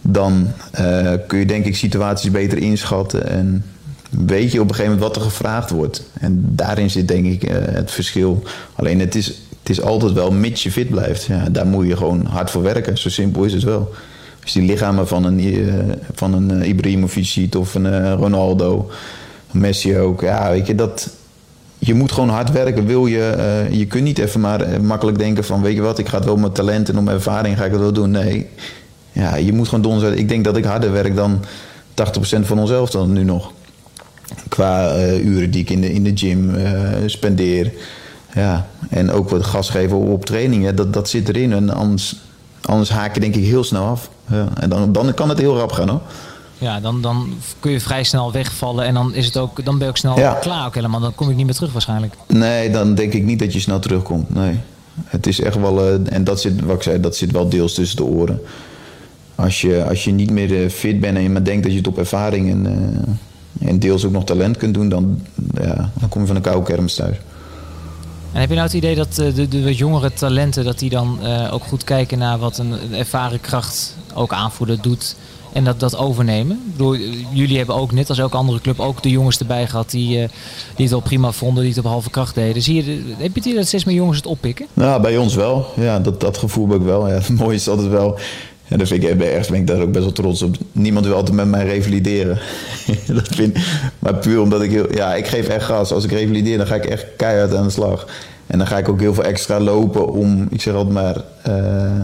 dan 0.00 0.46
uh, 0.80 1.12
kun 1.26 1.38
je 1.38 1.46
denk 1.46 1.64
ik 1.64 1.76
situaties 1.76 2.30
beter 2.30 2.58
inschatten. 2.58 3.28
En 3.28 3.64
weet 4.10 4.52
je 4.52 4.60
op 4.60 4.68
een 4.68 4.74
gegeven 4.74 4.96
moment 4.96 5.14
wat 5.14 5.24
er 5.24 5.30
gevraagd 5.30 5.70
wordt. 5.70 6.10
En 6.20 6.42
daarin 6.42 6.90
zit 6.90 7.08
denk 7.08 7.26
ik 7.26 7.50
uh, 7.50 7.56
het 7.60 7.90
verschil. 7.90 8.42
Alleen 8.74 9.00
het 9.00 9.14
is, 9.14 9.26
het 9.26 9.70
is 9.70 9.80
altijd 9.80 10.12
wel 10.12 10.30
mits 10.30 10.62
je 10.62 10.70
fit 10.70 10.88
blijft. 10.88 11.24
Ja, 11.24 11.48
daar 11.50 11.66
moet 11.66 11.86
je 11.86 11.96
gewoon 11.96 12.26
hard 12.26 12.50
voor 12.50 12.62
werken. 12.62 12.98
Zo 12.98 13.08
simpel 13.08 13.44
is 13.44 13.52
het 13.52 13.62
wel. 13.62 13.94
Als 14.42 14.52
die 14.52 14.62
lichamen 14.62 15.08
van 15.08 15.24
een, 15.24 15.40
uh, 15.44 15.74
van 16.14 16.32
een 16.32 16.68
Ibrahimovic 16.68 17.26
ziet 17.26 17.56
of 17.56 17.74
een 17.74 18.14
Ronaldo, 18.14 18.90
Messi 19.50 19.98
ook. 19.98 20.20
Ja, 20.20 20.50
weet 20.50 20.66
je, 20.66 20.74
dat, 20.74 21.10
je 21.78 21.94
moet 21.94 22.12
gewoon 22.12 22.28
hard 22.28 22.50
werken. 22.52 22.86
Wil 22.86 23.06
je, 23.06 23.66
je 23.70 23.86
kunt 23.86 24.04
niet 24.04 24.18
even 24.18 24.40
maar 24.40 24.82
makkelijk 24.82 25.18
denken 25.18 25.44
van... 25.44 25.62
weet 25.62 25.74
je 25.74 25.80
wat, 25.80 25.98
ik 25.98 26.08
ga 26.08 26.16
het 26.16 26.24
wel 26.24 26.36
met 26.36 26.54
talent 26.54 26.88
en 26.88 26.98
om 26.98 27.04
mijn 27.04 27.16
ervaring 27.16 27.56
ga 27.56 27.64
ik 27.64 27.70
het 27.70 27.80
wel 27.80 27.92
doen. 27.92 28.10
Nee, 28.10 28.46
ja, 29.18 29.36
je 29.36 29.52
moet 29.52 29.68
gewoon 29.68 29.82
donderdag. 29.82 30.18
Ik 30.18 30.28
denk 30.28 30.44
dat 30.44 30.56
ik 30.56 30.64
harder 30.64 30.92
werk 30.92 31.16
dan 31.16 31.44
80% 31.44 31.44
van 32.40 32.58
onszelf 32.58 32.90
dan 32.90 33.12
nu 33.12 33.24
nog. 33.24 33.52
Qua 34.48 34.96
uh, 34.96 35.24
uren 35.24 35.50
die 35.50 35.60
ik 35.60 35.70
in 35.70 35.80
de, 35.80 35.92
in 35.92 36.04
de 36.04 36.12
gym 36.14 36.54
uh, 36.54 36.90
spendeer. 37.06 37.72
Ja, 38.34 38.66
en 38.90 39.10
ook 39.10 39.30
wat 39.30 39.44
gas 39.44 39.70
geven 39.70 39.96
op 39.96 40.24
trainingen. 40.24 40.76
Dat, 40.76 40.92
dat 40.92 41.08
zit 41.08 41.28
erin. 41.28 41.52
En 41.52 41.70
anders, 41.70 42.16
anders 42.62 42.90
haak 42.90 43.14
je 43.14 43.20
denk 43.20 43.34
ik 43.34 43.44
heel 43.44 43.64
snel 43.64 43.84
af. 43.84 44.10
Ja, 44.26 44.48
en 44.60 44.68
dan, 44.68 44.92
dan 44.92 45.14
kan 45.14 45.28
het 45.28 45.38
heel 45.38 45.56
rap 45.56 45.72
gaan 45.72 45.88
hoor. 45.88 46.00
Ja, 46.58 46.80
dan, 46.80 47.02
dan 47.02 47.34
kun 47.60 47.70
je 47.70 47.80
vrij 47.80 48.04
snel 48.04 48.32
wegvallen 48.32 48.84
en 48.84 48.94
dan, 48.94 49.14
is 49.14 49.26
het 49.26 49.36
ook, 49.36 49.64
dan 49.64 49.74
ben 49.74 49.84
je 49.84 49.90
ook 49.90 49.96
snel 49.96 50.18
ja. 50.18 50.32
klaar 50.32 50.66
ook 50.66 50.74
helemaal. 50.74 51.00
Dan 51.00 51.14
kom 51.14 51.30
ik 51.30 51.36
niet 51.36 51.46
meer 51.46 51.54
terug 51.54 51.72
waarschijnlijk. 51.72 52.14
Nee, 52.26 52.70
dan 52.70 52.94
denk 52.94 53.12
ik 53.12 53.24
niet 53.24 53.38
dat 53.38 53.52
je 53.52 53.60
snel 53.60 53.78
terugkomt. 53.78 54.34
Nee. 54.34 54.60
Het 55.04 55.26
is 55.26 55.40
echt 55.40 55.56
wel, 55.60 55.88
uh, 55.88 56.12
en 56.12 56.24
dat 56.24 56.40
zit, 56.40 56.64
wat 56.64 56.76
ik 56.76 56.82
zei, 56.82 57.00
dat 57.00 57.16
zit 57.16 57.32
wel 57.32 57.48
deels 57.48 57.74
tussen 57.74 57.96
de 57.96 58.04
oren. 58.04 58.40
Als 59.38 59.60
je, 59.60 59.84
als 59.84 60.04
je 60.04 60.10
niet 60.10 60.30
meer 60.30 60.50
uh, 60.50 60.68
fit 60.68 61.00
bent 61.00 61.16
en 61.16 61.22
je 61.22 61.30
maar 61.30 61.44
denkt 61.44 61.62
dat 61.62 61.72
je 61.72 61.78
het 61.78 61.86
op 61.86 61.98
ervaring 61.98 62.50
en, 62.50 62.66
uh, 63.60 63.68
en 63.68 63.78
deels 63.78 64.04
ook 64.04 64.12
nog 64.12 64.24
talent 64.24 64.56
kunt 64.56 64.74
doen, 64.74 64.88
dan, 64.88 65.20
ja, 65.54 65.90
dan 65.98 66.08
kom 66.08 66.20
je 66.20 66.26
van 66.26 66.36
een 66.36 66.42
koude 66.42 66.66
kermis 66.66 66.94
thuis. 66.94 67.16
En 68.32 68.40
heb 68.40 68.48
je 68.48 68.54
nou 68.54 68.66
het 68.66 68.76
idee 68.76 68.94
dat 68.94 69.14
de, 69.14 69.32
de, 69.32 69.48
de 69.48 69.74
jongere 69.74 70.12
talenten 70.12 70.64
dat 70.64 70.78
die 70.78 70.90
dan 70.90 71.18
ook 71.50 71.64
goed 71.64 71.84
kijken 71.84 72.18
naar 72.18 72.38
wat 72.38 72.58
een, 72.58 72.72
een 72.72 72.94
ervaren 72.94 73.40
kracht 73.40 73.96
ook 74.14 74.32
aanvoerder 74.32 74.80
doet? 74.80 75.16
en 75.52 75.64
dat, 75.64 75.80
dat 75.80 75.96
overnemen. 75.96 76.56
Ik 76.66 76.72
bedoel, 76.72 76.96
jullie 77.32 77.56
hebben 77.56 77.74
ook, 77.74 77.92
net 77.92 78.08
als 78.08 78.18
elke 78.18 78.36
andere 78.36 78.60
club, 78.60 78.80
ook 78.80 79.02
de 79.02 79.10
jongens 79.10 79.38
erbij 79.38 79.66
gehad 79.66 79.90
die, 79.90 80.18
uh, 80.18 80.28
die 80.76 80.84
het 80.84 80.94
al 80.94 81.00
prima 81.00 81.32
vonden, 81.32 81.62
die 81.62 81.72
het 81.72 81.84
op 81.84 81.90
halve 81.90 82.10
kracht 82.10 82.34
deden. 82.34 82.62
Zie 82.62 82.84
je, 82.84 82.90
heb 83.08 83.18
je 83.18 83.24
het 83.24 83.36
idee 83.36 83.54
dat 83.54 83.66
steeds 83.66 83.84
meer 83.84 83.94
jongens 83.94 84.16
het 84.16 84.26
oppikken? 84.26 84.66
Nou, 84.74 85.02
bij 85.02 85.16
ons 85.16 85.34
wel. 85.34 85.66
Ja, 85.76 86.00
dat, 86.00 86.20
dat 86.20 86.38
gevoel 86.38 86.68
heb 86.68 86.80
ik 86.80 86.86
wel. 86.86 87.08
Ja, 87.08 87.14
het 87.18 87.28
mooie 87.28 87.54
is 87.54 87.68
altijd 87.68 87.88
wel. 87.88 88.18
Ja, 88.68 88.76
dat 88.76 88.88
vind 88.88 89.04
ik, 89.04 89.20
ergens 89.20 89.48
ben 89.48 89.60
ik 89.60 89.70
ook 89.70 89.92
best 89.92 90.04
wel 90.04 90.12
trots 90.12 90.42
op. 90.42 90.56
Niemand 90.72 91.06
wil 91.06 91.14
altijd 91.14 91.36
met 91.36 91.48
mij 91.48 91.64
revalideren. 91.64 92.38
dat 93.06 93.28
vind, 93.28 93.56
maar 93.98 94.14
puur 94.14 94.40
omdat 94.40 94.62
ik 94.62 94.70
heel, 94.70 94.94
ja, 94.94 95.14
ik 95.14 95.26
geef 95.26 95.48
echt 95.48 95.64
gas. 95.64 95.92
Als 95.92 96.04
ik 96.04 96.10
revalideer, 96.10 96.58
dan 96.58 96.66
ga 96.66 96.74
ik 96.74 96.84
echt 96.84 97.06
keihard 97.16 97.54
aan 97.54 97.64
de 97.64 97.70
slag. 97.70 98.06
En 98.46 98.58
dan 98.58 98.66
ga 98.66 98.78
ik 98.78 98.88
ook 98.88 99.00
heel 99.00 99.14
veel 99.14 99.24
extra 99.24 99.60
lopen 99.60 100.12
om, 100.12 100.46
ik 100.50 100.60
zeg 100.60 100.74
altijd 100.74 100.94
maar, 100.94 101.16
eh, 101.42 102.02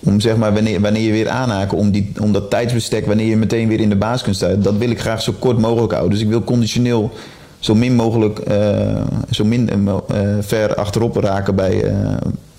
om 0.00 0.20
zeg 0.20 0.36
maar 0.36 0.54
wanneer, 0.54 0.80
wanneer 0.80 1.02
je 1.02 1.12
weer 1.12 1.28
aanhaken, 1.28 1.78
om, 1.78 1.90
die, 1.90 2.12
om 2.20 2.32
dat 2.32 2.50
tijdsbestek, 2.50 3.06
wanneer 3.06 3.26
je 3.26 3.36
meteen 3.36 3.68
weer 3.68 3.80
in 3.80 3.88
de 3.88 3.96
baas 3.96 4.22
kunt 4.22 4.36
staan, 4.36 4.62
dat 4.62 4.76
wil 4.76 4.90
ik 4.90 5.00
graag 5.00 5.22
zo 5.22 5.34
kort 5.38 5.58
mogelijk 5.58 5.92
houden. 5.92 6.12
Dus 6.12 6.22
ik 6.22 6.28
wil 6.28 6.44
conditioneel 6.44 7.10
zo 7.58 7.74
min 7.74 7.94
mogelijk, 7.94 8.40
uh, 8.50 9.02
zo 9.30 9.44
min 9.44 9.70
uh, 9.86 9.94
ver 10.40 10.74
achterop 10.74 11.16
raken 11.16 11.54
bij, 11.54 11.94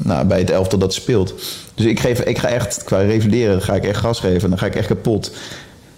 nou, 0.07 0.25
bij 0.25 0.39
het 0.39 0.49
elftal 0.49 0.79
dat 0.79 0.93
speelt. 0.93 1.33
Dus 1.75 1.85
ik, 1.85 1.99
geef, 1.99 2.19
ik 2.19 2.37
ga 2.37 2.47
echt, 2.47 2.83
qua 2.83 2.99
revalideren, 2.99 3.61
ga 3.61 3.75
ik 3.75 3.85
echt 3.85 3.99
gas 3.99 4.19
geven. 4.19 4.49
Dan 4.49 4.59
ga 4.59 4.65
ik 4.65 4.75
echt 4.75 4.87
kapot. 4.87 5.31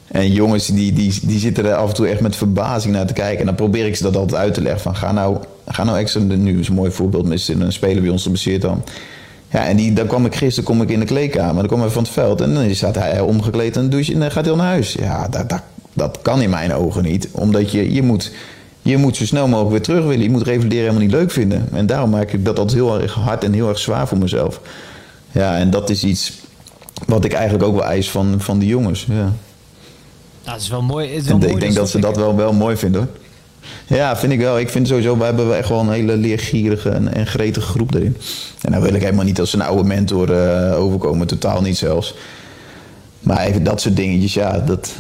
En 0.08 0.32
jongens 0.32 0.68
die, 0.68 0.94
die, 0.94 1.20
die 1.24 1.40
zitten 1.40 1.66
er 1.66 1.74
af 1.74 1.90
en 1.90 1.96
toe 1.96 2.08
echt 2.08 2.22
met 2.22 2.36
verbazing 2.36 2.94
naar 2.94 3.06
te 3.06 3.14
kijken. 3.14 3.40
En 3.40 3.46
dan 3.46 3.56
probeer 3.56 3.86
ik 3.86 3.96
ze 3.96 4.04
dat 4.04 4.16
altijd 4.16 4.42
uit 4.42 4.54
te 4.54 4.62
leggen. 4.62 4.82
Van 4.82 4.96
ga 4.96 5.12
nou, 5.12 5.38
ga 5.68 5.84
nou 5.84 5.98
extra, 5.98 6.22
nu 6.22 6.60
is 6.60 6.68
een 6.68 6.74
mooi 6.74 6.92
voorbeeld 6.92 7.28
met 7.28 7.48
een 7.48 7.74
speler 7.74 8.02
bij 8.02 8.12
ons 8.12 8.24
gebaseerd 8.24 8.62
dan. 8.62 8.84
Ja, 9.52 9.68
en 9.68 9.76
die, 9.76 9.94
dan 9.94 10.08
kwam 10.08 10.26
ik 10.26 10.36
gisteren 10.36 10.70
kom 10.70 10.82
ik 10.82 10.90
in 10.90 11.00
de 11.00 11.06
kleedkamer. 11.06 11.56
Dan 11.56 11.68
kwam 11.68 11.80
hij 11.80 11.90
van 11.90 12.04
het 12.04 12.12
veld 12.12 12.42
en 12.42 12.54
dan 12.54 12.76
staat 12.76 12.96
hij 12.96 13.20
omgekleed 13.20 13.78
en, 13.78 13.90
douche, 13.90 14.14
en 14.14 14.20
dan 14.20 14.32
gaat 14.32 14.46
hij 14.46 14.56
naar 14.56 14.66
huis. 14.66 14.94
Ja, 14.94 15.28
dat, 15.28 15.50
dat, 15.50 15.62
dat 15.94 16.20
kan 16.22 16.42
in 16.42 16.50
mijn 16.50 16.74
ogen 16.74 17.04
niet. 17.04 17.28
Omdat 17.32 17.72
je, 17.72 17.94
je 17.94 18.04
moet 18.04 18.32
je 18.90 18.98
moet 18.98 19.16
zo 19.16 19.26
snel 19.26 19.48
mogelijk 19.48 19.72
weer 19.72 19.82
terug 19.82 20.04
willen. 20.04 20.24
Je 20.24 20.30
moet 20.30 20.44
revalideren 20.44 20.84
helemaal 20.84 21.02
niet 21.02 21.12
leuk 21.12 21.32
vinden. 21.32 21.68
En 21.74 21.86
daarom 21.86 22.10
maak 22.10 22.32
ik 22.32 22.46
dat 22.46 22.60
altijd 22.60 22.78
heel 22.78 23.02
erg 23.02 23.14
hard 23.14 23.44
en 23.44 23.54
heel 23.54 23.70
erg 23.70 23.80
zwaar 23.80 24.08
voor 24.08 24.18
mezelf. 24.18 24.62
Ja, 25.32 25.58
en 25.58 25.70
dat 25.70 25.90
is 25.90 26.04
iets 26.04 26.34
wat 27.06 27.26
ik 27.26 27.34
eigenlijk 27.34 27.64
ook 27.64 27.76
wel 27.76 27.86
eis 27.86 28.10
van, 28.10 28.36
van 28.38 28.60
de 28.60 28.66
jongens. 28.66 29.06
Ja. 29.10 29.14
Nou, 29.16 29.32
dat 30.44 30.62
is 30.62 30.70
wel 30.70 30.82
mooi. 30.82 31.10
Is 31.10 31.24
wel 31.24 31.40
en 31.40 31.50
ik 31.50 31.60
denk 31.60 31.74
dat 31.74 31.90
ze 31.90 32.00
dat 32.00 32.16
wel, 32.16 32.36
wel 32.36 32.54
mooi 32.54 32.78
vinden. 32.78 33.10
Ja, 33.88 34.18
vind 34.18 34.32
ik 34.32 34.40
wel. 34.40 34.60
Ik 34.60 34.70
vind 34.70 34.88
sowieso, 34.88 35.18
we 35.18 35.24
hebben 35.24 35.58
echt 35.58 35.70
wel 35.70 35.80
een 35.80 35.92
hele 35.92 36.18
leergierige 36.18 36.90
en, 36.90 37.14
en 37.14 37.28
gretige 37.28 37.68
groep 37.68 37.94
erin. 37.94 38.18
En 38.62 38.72
dan 38.72 38.82
wil 38.82 38.94
ik 38.94 39.02
helemaal 39.02 39.26
niet 39.26 39.40
als 39.40 39.54
een 39.54 39.62
oude 39.62 39.84
mentor 39.84 40.30
uh, 40.30 40.80
overkomen, 40.80 41.28
totaal 41.28 41.62
niet 41.62 41.78
zelfs. 41.78 42.14
Maar 43.20 43.46
even 43.46 43.64
dat 43.64 43.82
soort 43.82 43.96
dingetjes, 43.96 44.34
ja, 44.34 44.60
dat, 44.60 44.96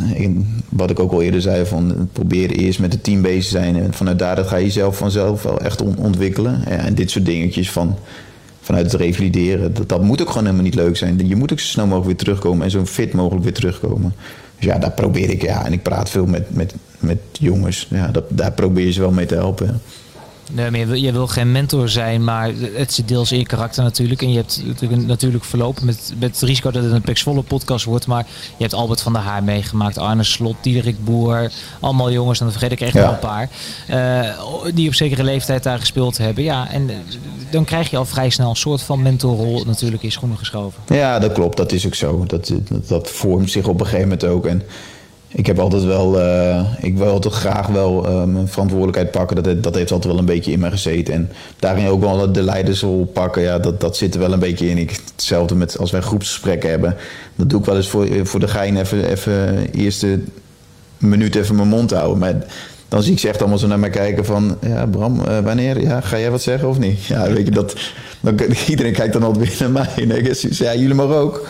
wat 0.69 0.89
ik 0.89 0.99
ook 0.99 1.12
al 1.12 1.21
eerder 1.21 1.41
zei, 1.41 1.65
van 1.65 2.10
probeer 2.13 2.49
eerst 2.49 2.79
met 2.79 2.93
het 2.93 3.03
team 3.03 3.21
bezig 3.21 3.43
te 3.43 3.49
zijn. 3.49 3.75
En 3.75 3.93
vanuit 3.93 4.19
daar 4.19 4.45
ga 4.45 4.55
je 4.55 4.65
jezelf 4.65 4.97
vanzelf 4.97 5.43
wel 5.43 5.60
echt 5.60 5.82
ontwikkelen. 5.82 6.65
En 6.65 6.95
dit 6.95 7.12
soort 7.12 7.25
dingetjes 7.25 7.71
van, 7.71 7.95
vanuit 8.62 8.91
het 8.91 9.01
revalideren, 9.01 9.73
dat, 9.73 9.89
dat 9.89 10.01
moet 10.01 10.21
ook 10.21 10.27
gewoon 10.27 10.43
helemaal 10.43 10.65
niet 10.65 10.75
leuk 10.75 10.97
zijn. 10.97 11.27
Je 11.27 11.36
moet 11.36 11.51
ook 11.51 11.60
zo 11.60 11.65
snel 11.65 11.86
mogelijk 11.86 12.08
weer 12.08 12.17
terugkomen 12.17 12.63
en 12.63 12.71
zo 12.71 12.86
fit 12.86 13.13
mogelijk 13.13 13.43
weer 13.43 13.53
terugkomen. 13.53 14.13
Dus 14.55 14.65
ja, 14.65 14.77
daar 14.77 14.91
probeer 14.91 15.29
ik, 15.29 15.41
ja, 15.41 15.65
en 15.65 15.73
ik 15.73 15.84
praat 15.84 16.10
veel 16.10 16.25
met, 16.25 16.55
met, 16.55 16.75
met 16.99 17.19
jongens. 17.32 17.88
Ja, 17.89 18.08
dat, 18.08 18.23
daar 18.29 18.51
probeer 18.51 18.86
je 18.86 18.91
ze 18.91 18.99
wel 18.99 19.12
mee 19.12 19.25
te 19.25 19.36
helpen. 19.36 19.82
Nee, 20.51 20.71
maar 20.71 20.79
je 20.79 20.85
wil, 20.85 20.95
je 20.95 21.12
wil, 21.12 21.27
geen 21.27 21.51
mentor 21.51 21.89
zijn, 21.89 22.23
maar 22.23 22.51
het 22.73 22.93
zit 22.93 23.07
deels 23.07 23.31
in 23.31 23.38
je 23.38 23.45
karakter 23.45 23.83
natuurlijk. 23.83 24.21
En 24.21 24.29
je 24.29 24.38
hebt 24.38 24.62
natuurlijk, 24.65 25.05
natuurlijk 25.05 25.43
verlopen 25.43 25.85
met, 25.85 26.13
met 26.19 26.31
het 26.31 26.41
risico 26.41 26.71
dat 26.71 26.83
het 26.83 26.91
een 26.91 27.01
Pexvolle 27.01 27.41
podcast 27.41 27.85
wordt. 27.85 28.07
Maar 28.07 28.25
je 28.57 28.63
hebt 28.63 28.73
Albert 28.73 29.01
van 29.01 29.13
der 29.13 29.21
Haar 29.21 29.43
meegemaakt, 29.43 29.97
Arne 29.97 30.23
Slot, 30.23 30.55
Diederik 30.62 31.03
Boer. 31.03 31.51
Allemaal 31.79 32.12
jongens, 32.12 32.39
dan 32.39 32.51
vergeet 32.51 32.71
ik 32.71 32.81
echt 32.81 32.93
wel 32.93 33.09
een 33.09 33.19
paar. 33.19 33.49
Uh, 33.89 34.73
die 34.73 34.88
op 34.88 34.93
zekere 34.93 35.23
leeftijd 35.23 35.63
daar 35.63 35.79
gespeeld 35.79 36.17
hebben. 36.17 36.43
Ja, 36.43 36.71
en 36.71 36.89
dan 37.51 37.65
krijg 37.65 37.89
je 37.89 37.97
al 37.97 38.05
vrij 38.05 38.29
snel 38.29 38.49
een 38.49 38.55
soort 38.55 38.81
van 38.81 39.01
mentorrol 39.01 39.63
natuurlijk 39.65 40.03
in 40.03 40.12
schoenen 40.12 40.38
geschoven. 40.38 40.81
Ja, 40.88 41.19
dat 41.19 41.31
klopt. 41.31 41.57
Dat 41.57 41.71
is 41.71 41.85
ook 41.85 41.95
zo. 41.95 42.23
Dat, 42.27 42.51
dat, 42.63 42.88
dat 42.88 43.09
vormt 43.09 43.51
zich 43.51 43.67
op 43.67 43.79
een 43.79 43.85
gegeven 43.85 44.09
moment 44.09 44.25
ook. 44.25 44.45
En 44.45 44.63
ik 45.31 45.45
heb 45.45 45.59
altijd 45.59 45.83
wel, 45.83 46.19
uh, 46.19 46.61
ik 46.81 46.97
wil 46.97 47.07
altijd 47.07 47.33
graag 47.33 47.67
wel 47.67 48.09
uh, 48.09 48.23
mijn 48.23 48.47
verantwoordelijkheid 48.47 49.11
pakken. 49.11 49.43
Dat, 49.43 49.63
dat 49.63 49.75
heeft 49.75 49.91
altijd 49.91 50.11
wel 50.11 50.21
een 50.21 50.27
beetje 50.27 50.51
in 50.51 50.59
me 50.59 50.69
gezeten. 50.69 51.13
En 51.13 51.31
daarin 51.59 51.87
ook 51.87 52.01
wel 52.01 52.31
de 52.31 52.43
leidersrol 52.43 53.05
pakken. 53.05 53.41
Ja, 53.41 53.59
dat, 53.59 53.81
dat 53.81 53.97
zit 53.97 54.13
er 54.13 54.19
wel 54.19 54.33
een 54.33 54.39
beetje 54.39 54.69
in. 54.69 54.77
Ik, 54.77 54.99
hetzelfde 55.15 55.55
met 55.55 55.77
als 55.77 55.91
wij 55.91 56.01
groepsgesprekken 56.01 56.69
hebben. 56.69 56.95
Dat 57.35 57.49
doe 57.49 57.59
ik 57.59 57.65
wel 57.65 57.75
eens 57.75 57.89
voor, 57.89 58.07
voor 58.23 58.39
de 58.39 58.47
gein 58.47 58.77
even, 58.77 59.09
even 59.09 59.67
eerste 59.71 60.19
minuut 60.97 61.35
even 61.35 61.55
mijn 61.55 61.67
mond 61.67 61.91
houden. 61.91 62.17
Maar 62.17 62.35
dan 62.87 63.03
zie 63.03 63.13
ik 63.13 63.19
ze 63.19 63.27
echt 63.27 63.39
allemaal 63.39 63.57
zo 63.57 63.67
naar 63.67 63.79
mij 63.79 63.89
kijken 63.89 64.25
van... 64.25 64.57
Ja, 64.61 64.85
Bram, 64.85 65.21
wanneer? 65.43 65.81
Ja, 65.81 66.01
ga 66.01 66.19
jij 66.19 66.31
wat 66.31 66.41
zeggen 66.41 66.69
of 66.69 66.79
niet? 66.79 67.05
Ja, 67.05 67.31
weet 67.31 67.45
je, 67.45 67.51
dat... 67.51 67.75
Dan, 68.19 68.39
iedereen 68.67 68.93
kijkt 68.93 69.13
dan 69.13 69.23
altijd 69.23 69.47
weer 69.47 69.69
naar 69.69 69.85
mij. 69.95 70.03
En 70.03 70.25
ik 70.25 70.35
ja, 70.35 70.75
jullie 70.75 70.95
maar 70.95 71.09
ook. 71.09 71.47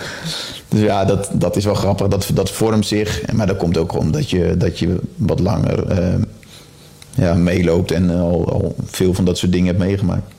Dus 0.70 0.80
ja, 0.80 1.06
dat, 1.06 1.30
dat 1.34 1.56
is 1.56 1.66
wel 1.66 1.74
grappig. 1.74 2.08
Dat, 2.08 2.30
dat 2.34 2.52
vormt 2.52 2.86
zich. 2.86 3.32
Maar 3.34 3.48
dat 3.48 3.58
komt 3.58 3.78
ook 3.78 3.98
omdat 3.98 4.30
je, 4.30 4.56
dat 4.58 4.80
je 4.80 5.00
wat 5.16 5.40
langer 5.40 6.00
uh, 6.00 6.16
ja, 7.16 7.34
meeloopt 7.34 7.92
en 7.92 8.10
al, 8.10 8.52
al 8.52 8.76
veel 8.86 9.14
van 9.14 9.26
dat 9.26 9.38
soort 9.38 9.52
dingen 9.52 9.68
hebt 9.68 9.80
meegemaakt. 9.80 10.34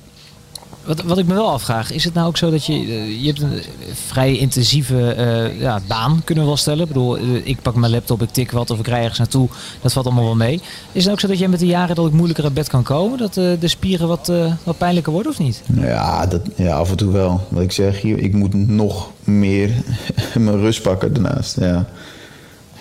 Wat, 0.90 1.02
wat 1.02 1.18
ik 1.18 1.26
me 1.26 1.34
wel 1.34 1.50
afvraag, 1.50 1.92
is 1.92 2.04
het 2.04 2.14
nou 2.14 2.26
ook 2.26 2.36
zo 2.36 2.50
dat 2.50 2.66
je, 2.66 2.72
uh, 2.72 3.20
je 3.20 3.26
hebt 3.26 3.40
een 3.40 3.62
vrij 3.92 4.36
intensieve 4.36 5.16
uh, 5.18 5.60
ja, 5.60 5.80
baan, 5.86 6.22
kunnen 6.24 6.44
we 6.44 6.50
wel 6.50 6.58
stellen. 6.58 6.80
Ik 6.80 6.86
bedoel, 6.86 7.18
ik 7.44 7.62
pak 7.62 7.74
mijn 7.74 7.92
laptop, 7.92 8.22
ik 8.22 8.30
tik 8.30 8.50
wat 8.50 8.70
of 8.70 8.78
ik 8.78 8.86
rij 8.86 9.00
ergens 9.00 9.18
naartoe. 9.18 9.48
Dat 9.80 9.92
valt 9.92 10.06
allemaal 10.06 10.24
wel 10.24 10.36
mee. 10.36 10.60
Is 10.92 11.04
het 11.04 11.12
ook 11.12 11.20
zo 11.20 11.26
dat 11.26 11.38
jij 11.38 11.48
met 11.48 11.58
de 11.58 11.66
jaren 11.66 11.96
dat 11.96 12.06
ik 12.06 12.12
moeilijker 12.12 12.44
uit 12.44 12.54
bed 12.54 12.68
kan 12.68 12.82
komen? 12.82 13.18
Dat 13.18 13.34
de 13.34 13.68
spieren 13.68 14.08
wat, 14.08 14.32
wat 14.62 14.78
pijnlijker 14.78 15.12
worden 15.12 15.32
of 15.32 15.38
niet? 15.38 15.62
Ja, 15.74 16.26
dat, 16.26 16.40
ja, 16.56 16.76
af 16.76 16.90
en 16.90 16.96
toe 16.96 17.12
wel. 17.12 17.46
Wat 17.48 17.62
ik 17.62 17.72
zeg, 17.72 18.00
hier, 18.00 18.18
ik 18.18 18.32
moet 18.32 18.54
nog 18.54 19.10
meer 19.24 19.70
mijn 20.34 20.60
rust 20.60 20.82
pakken 20.82 21.12
daarnaast. 21.12 21.60
Ja. 21.60 21.86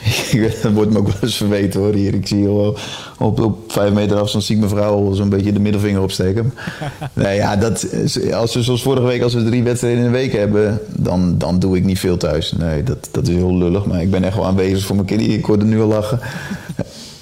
dat 0.61 0.71
wordt 0.73 0.91
me 0.91 0.97
ook 0.97 1.07
wel 1.07 1.21
eens 1.21 1.35
verweten 1.35 1.79
hoor. 1.79 1.93
Hier, 1.93 2.13
ik 2.13 2.27
zie 2.27 2.43
wel 2.43 2.77
op, 3.17 3.39
op 3.39 3.71
vijf 3.71 3.93
meter 3.93 4.17
afstand 4.17 4.43
zie 4.43 4.55
ik 4.55 4.61
mijn 4.61 4.73
vrouw 4.73 5.13
zo'n 5.13 5.29
beetje 5.29 5.53
de 5.53 5.59
middelvinger 5.59 6.01
opsteken. 6.01 6.53
nee, 7.13 7.35
ja, 7.35 7.55
dat, 7.55 7.87
als 8.33 8.53
we 8.53 8.63
zoals 8.63 8.81
vorige 8.81 9.05
week, 9.05 9.21
als 9.21 9.33
we 9.33 9.43
drie 9.43 9.63
wedstrijden 9.63 9.99
in 9.99 10.05
een 10.05 10.11
week 10.11 10.33
hebben, 10.33 10.79
dan, 10.87 11.37
dan 11.37 11.59
doe 11.59 11.77
ik 11.77 11.83
niet 11.83 11.99
veel 11.99 12.17
thuis. 12.17 12.51
Nee, 12.51 12.83
dat, 12.83 13.09
dat 13.11 13.27
is 13.27 13.35
heel 13.35 13.57
lullig. 13.57 13.85
Maar 13.85 14.01
ik 14.01 14.11
ben 14.11 14.23
echt 14.23 14.35
wel 14.35 14.45
aanwezig 14.45 14.85
voor 14.85 14.95
mijn 14.95 15.07
kinderen. 15.07 15.33
Ik 15.33 15.45
hoorde 15.45 15.65
nu 15.65 15.81
al 15.81 15.87
lachen. 15.87 16.19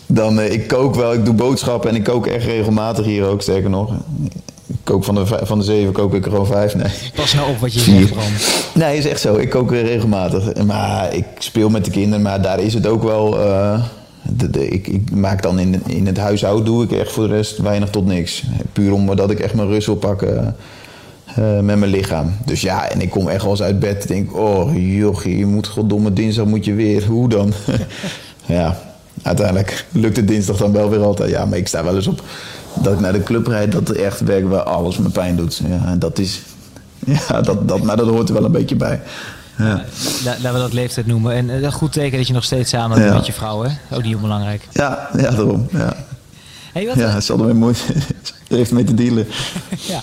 Dan, 0.06 0.40
uh, 0.40 0.52
ik 0.52 0.68
kook 0.68 0.96
wel, 0.96 1.14
ik 1.14 1.26
doe 1.26 1.34
boodschappen 1.34 1.90
en 1.90 1.96
ik 1.96 2.04
kook 2.04 2.28
echt 2.28 2.46
regelmatig 2.46 3.06
hier 3.06 3.26
ook, 3.26 3.42
sterker 3.42 3.70
nog 3.70 3.94
kook 4.84 5.04
van 5.04 5.16
de, 5.16 5.26
van 5.26 5.60
de 5.60 5.64
zeven 5.64 5.94
kook 5.94 6.14
ik 6.14 6.26
er 6.26 6.32
gewoon 6.32 6.46
vijf. 6.46 6.76
Nee. 6.76 6.92
Pas 7.16 7.34
nou 7.34 7.50
op 7.50 7.60
wat 7.60 7.74
je 7.74 7.80
zegt, 7.80 8.12
Bram. 8.12 8.24
Nee, 8.74 8.98
is 8.98 9.06
echt 9.06 9.22
zo. 9.22 9.36
Ik 9.36 9.50
kook 9.50 9.72
regelmatig. 9.72 10.64
Maar 10.66 11.14
ik 11.14 11.26
speel 11.38 11.70
met 11.70 11.86
de 11.86 11.92
kinderen, 11.92 12.22
maar 12.22 12.42
daar 12.42 12.60
is 12.60 12.74
het 12.74 12.88
ook 12.88 13.04
wel... 13.04 13.40
Uh, 13.40 13.80
de, 14.22 14.50
de, 14.50 14.68
ik, 14.68 14.88
ik, 14.88 15.12
maak 15.12 15.42
dan 15.42 15.60
in, 15.60 15.82
in 15.88 16.06
het 16.06 16.18
huishouden 16.18 16.66
doe 16.66 16.84
ik 16.84 16.92
echt 16.92 17.12
voor 17.12 17.28
de 17.28 17.34
rest 17.36 17.58
weinig 17.58 17.90
tot 17.90 18.06
niks. 18.06 18.44
Puur 18.74 18.94
omdat 18.94 19.32
ik 19.32 19.40
echt 19.40 19.54
mijn 19.54 19.68
rust 19.68 19.86
wil 19.86 19.96
pakken 19.96 20.56
uh, 21.40 21.60
met 21.60 21.78
mijn 21.78 21.92
lichaam. 21.92 22.34
Dus 22.46 22.62
ja, 22.62 22.90
en 22.90 23.02
ik 23.02 23.10
kom 23.10 23.28
echt 23.28 23.42
wel 23.42 23.52
eens 23.52 23.62
uit 23.62 23.80
bed 23.80 24.02
en 24.02 24.08
denk... 24.08 24.36
Oh 24.36 24.96
jochie, 24.98 25.38
je 25.38 25.46
moet 25.46 25.68
goddomme 25.68 26.14
dinsdag 26.14 26.46
moet 26.46 26.66
je 26.66 26.74
weer. 26.74 27.06
Hoe 27.06 27.30
dan? 27.30 27.54
ja, 28.46 28.80
uiteindelijk 29.22 29.86
lukt 29.92 30.18
het 30.18 30.28
dinsdag 30.28 30.58
dan 30.58 30.72
wel 30.72 30.90
weer 30.90 31.04
altijd. 31.04 31.30
Ja, 31.30 31.46
maar 31.46 31.58
ik 31.58 31.68
sta 31.68 31.84
wel 31.84 31.96
eens 31.96 32.08
op 32.08 32.22
dat 32.84 32.94
ik 32.94 33.00
naar 33.00 33.14
de 33.14 33.24
club 33.24 33.48
rijd, 33.48 33.72
dat 33.72 33.90
er 33.90 34.04
echt 34.04 34.20
werk 34.20 34.50
waar 34.50 34.64
alles 34.64 34.98
me 34.98 35.10
pijn 35.10 35.36
doet. 35.36 35.62
Ja, 35.68 35.96
dat 35.96 36.20
is, 36.20 36.42
ja, 37.06 37.42
dat, 37.42 37.68
dat, 37.68 37.82
maar 37.82 37.98
dat 37.98 38.08
hoort 38.08 38.28
er 38.28 38.34
wel 38.34 38.46
een 38.46 38.52
beetje 38.52 38.76
bij. 38.76 39.02
Ja. 39.58 39.82
Laten 40.24 40.54
we 40.54 40.60
dat 40.60 40.74
leeftijd 40.74 41.06
noemen. 41.06 41.34
En 41.34 41.64
een 41.64 41.72
goed 41.72 41.92
teken 41.92 42.18
dat 42.18 42.28
je 42.28 42.34
nog 42.34 42.44
steeds 42.44 42.70
samen 42.70 43.00
bent 43.00 43.14
met 43.14 43.26
je 43.26 43.34
vrouw, 43.34 43.64
hè? 43.64 43.70
Ook 43.96 44.04
niet 44.04 44.16
onbelangrijk. 44.16 44.68
Ja, 44.72 45.10
ja 45.18 45.30
daarom. 45.30 45.68
Ja. 45.72 45.96
Hey, 46.78 46.86
wat 46.86 46.96
ja, 46.96 47.10
het 47.10 47.24
zal 47.24 47.48
er 47.48 47.56
moeite. 47.56 47.82
heeft 48.48 48.72
mee 48.72 48.84
te 48.84 48.94
dealen. 48.94 49.28
ja. 49.94 50.02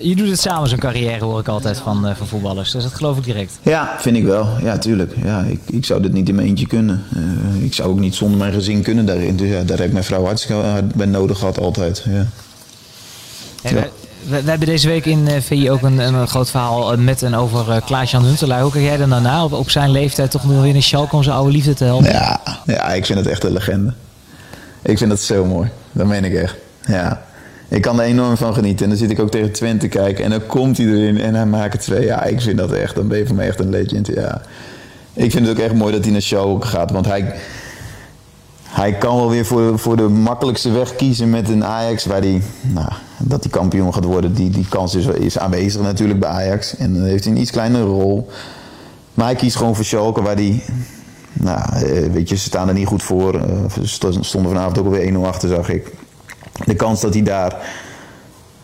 Je 0.00 0.16
doet 0.16 0.28
het 0.28 0.40
samen, 0.40 0.68
zo'n 0.68 0.78
carrière, 0.78 1.24
hoor 1.24 1.40
ik 1.40 1.48
altijd 1.48 1.78
van, 1.78 2.08
uh, 2.08 2.14
van 2.14 2.26
voetballers. 2.26 2.70
Dus 2.70 2.82
dat 2.82 2.94
geloof 2.94 3.18
ik 3.18 3.24
direct. 3.24 3.58
Ja, 3.62 3.96
vind 3.98 4.16
ik 4.16 4.24
wel. 4.24 4.48
Ja, 4.62 4.78
tuurlijk. 4.78 5.12
Ja, 5.24 5.40
ik, 5.42 5.60
ik 5.66 5.84
zou 5.84 6.02
dit 6.02 6.12
niet 6.12 6.28
in 6.28 6.34
mijn 6.34 6.46
eentje 6.46 6.66
kunnen. 6.66 7.04
Uh, 7.16 7.64
ik 7.64 7.74
zou 7.74 7.88
ook 7.88 7.98
niet 7.98 8.14
zonder 8.14 8.38
mijn 8.38 8.52
gezin 8.52 8.82
kunnen 8.82 9.06
daarin. 9.06 9.36
Dus 9.36 9.48
ja, 9.48 9.62
daar 9.62 9.76
heb 9.76 9.86
ik 9.86 9.92
mijn 9.92 10.04
vrouw 10.04 10.24
hartstikke 10.24 10.62
hard 10.62 10.94
bij 10.94 11.06
nodig 11.06 11.38
gehad, 11.38 11.58
altijd. 11.58 12.04
Ja. 12.08 12.26
Hey, 13.62 13.74
ja. 13.74 13.88
We, 14.28 14.42
we, 14.42 14.50
hebben 14.50 14.68
deze 14.68 14.88
week 14.88 15.06
in 15.06 15.42
VI 15.42 15.70
ook 15.70 15.82
een, 15.82 15.98
een 15.98 16.28
groot 16.28 16.50
verhaal 16.50 16.96
met 16.96 17.22
en 17.22 17.34
over 17.34 17.82
Klaas-Jan 17.84 18.24
Huntelaar. 18.24 18.62
Hoe 18.62 18.72
kijk 18.72 18.84
jij 18.84 19.00
er 19.00 19.08
nou 19.08 19.22
na 19.22 19.44
op, 19.44 19.52
op 19.52 19.70
zijn 19.70 19.90
leeftijd 19.90 20.30
toch 20.30 20.44
nog 20.44 20.62
weer 20.62 20.74
in 20.74 20.82
Schalke 20.82 21.16
om 21.16 21.22
zijn 21.22 21.36
oude 21.36 21.52
liefde 21.52 21.74
te 21.74 21.84
helpen? 21.84 22.12
Ja, 22.12 22.40
ja, 22.66 22.92
ik 22.92 23.06
vind 23.06 23.18
het 23.18 23.28
echt 23.28 23.44
een 23.44 23.52
legende. 23.52 23.92
Ik 24.82 24.98
vind 24.98 25.10
het 25.10 25.20
zo 25.20 25.44
mooi. 25.44 25.70
Dat 25.96 26.06
meen 26.06 26.24
ik 26.24 26.34
echt. 26.34 26.56
Ja. 26.86 27.22
Ik 27.68 27.82
kan 27.82 28.00
er 28.00 28.06
enorm 28.06 28.36
van 28.36 28.54
genieten. 28.54 28.84
En 28.84 28.88
dan 28.88 28.98
zit 28.98 29.10
ik 29.10 29.20
ook 29.20 29.30
tegen 29.30 29.52
Twente 29.52 29.88
kijken. 29.88 30.24
En 30.24 30.30
dan 30.30 30.46
komt 30.46 30.76
hij 30.76 30.86
erin 30.86 31.20
en 31.20 31.34
hij 31.34 31.46
maakt 31.46 31.72
het 31.72 31.82
twee. 31.82 32.04
Ja, 32.04 32.24
ik 32.24 32.40
vind 32.40 32.58
dat 32.58 32.72
echt. 32.72 32.94
Dan 32.94 33.08
ben 33.08 33.18
je 33.18 33.26
voor 33.26 33.36
mij 33.36 33.46
echt 33.46 33.60
een 33.60 33.70
legend. 33.70 34.06
Ja. 34.06 34.40
Ik 35.12 35.30
vind 35.30 35.46
het 35.46 35.56
ook 35.56 35.64
echt 35.64 35.74
mooi 35.74 35.92
dat 35.92 36.02
hij 36.02 36.12
naar 36.12 36.20
show 36.20 36.64
gaat. 36.64 36.90
Want 36.90 37.06
hij, 37.06 37.34
hij 38.62 38.92
kan 38.92 39.16
wel 39.16 39.30
weer 39.30 39.46
voor, 39.46 39.78
voor 39.78 39.96
de 39.96 40.08
makkelijkste 40.08 40.70
weg 40.70 40.96
kiezen 40.96 41.30
met 41.30 41.48
een 41.48 41.64
Ajax. 41.64 42.04
Waar 42.04 42.20
hij, 42.20 42.42
nou, 42.60 42.88
dat 43.18 43.42
hij 43.42 43.52
kampioen 43.52 43.94
gaat 43.94 44.04
worden. 44.04 44.34
Die, 44.34 44.50
die 44.50 44.66
kans 44.68 44.94
is, 44.94 45.06
is 45.06 45.38
aanwezig 45.38 45.82
natuurlijk 45.82 46.20
bij 46.20 46.28
Ajax. 46.28 46.76
En 46.76 46.94
dan 46.94 47.04
heeft 47.04 47.24
hij 47.24 47.32
een 47.32 47.40
iets 47.40 47.50
kleinere 47.50 47.84
rol. 47.84 48.28
Maar 49.14 49.26
hij 49.26 49.34
kiest 49.34 49.56
gewoon 49.56 49.74
voor 49.74 49.84
Schalke 49.84 50.22
waar 50.22 50.34
hij... 50.34 50.62
Nou, 51.40 51.60
eh, 51.72 52.12
weet 52.12 52.28
je, 52.28 52.36
ze 52.36 52.44
staan 52.44 52.68
er 52.68 52.74
niet 52.74 52.86
goed 52.86 53.02
voor. 53.02 53.34
Eh, 53.34 53.82
ze 53.82 54.12
stonden 54.20 54.50
vanavond 54.50 54.78
ook 54.78 54.84
alweer 54.84 55.06
1-0 55.06 55.26
achter, 55.26 55.48
zag 55.48 55.68
ik 55.68 55.92
de 56.64 56.74
kans 56.74 57.00
dat 57.00 57.14
hij 57.14 57.22
daar 57.22 57.56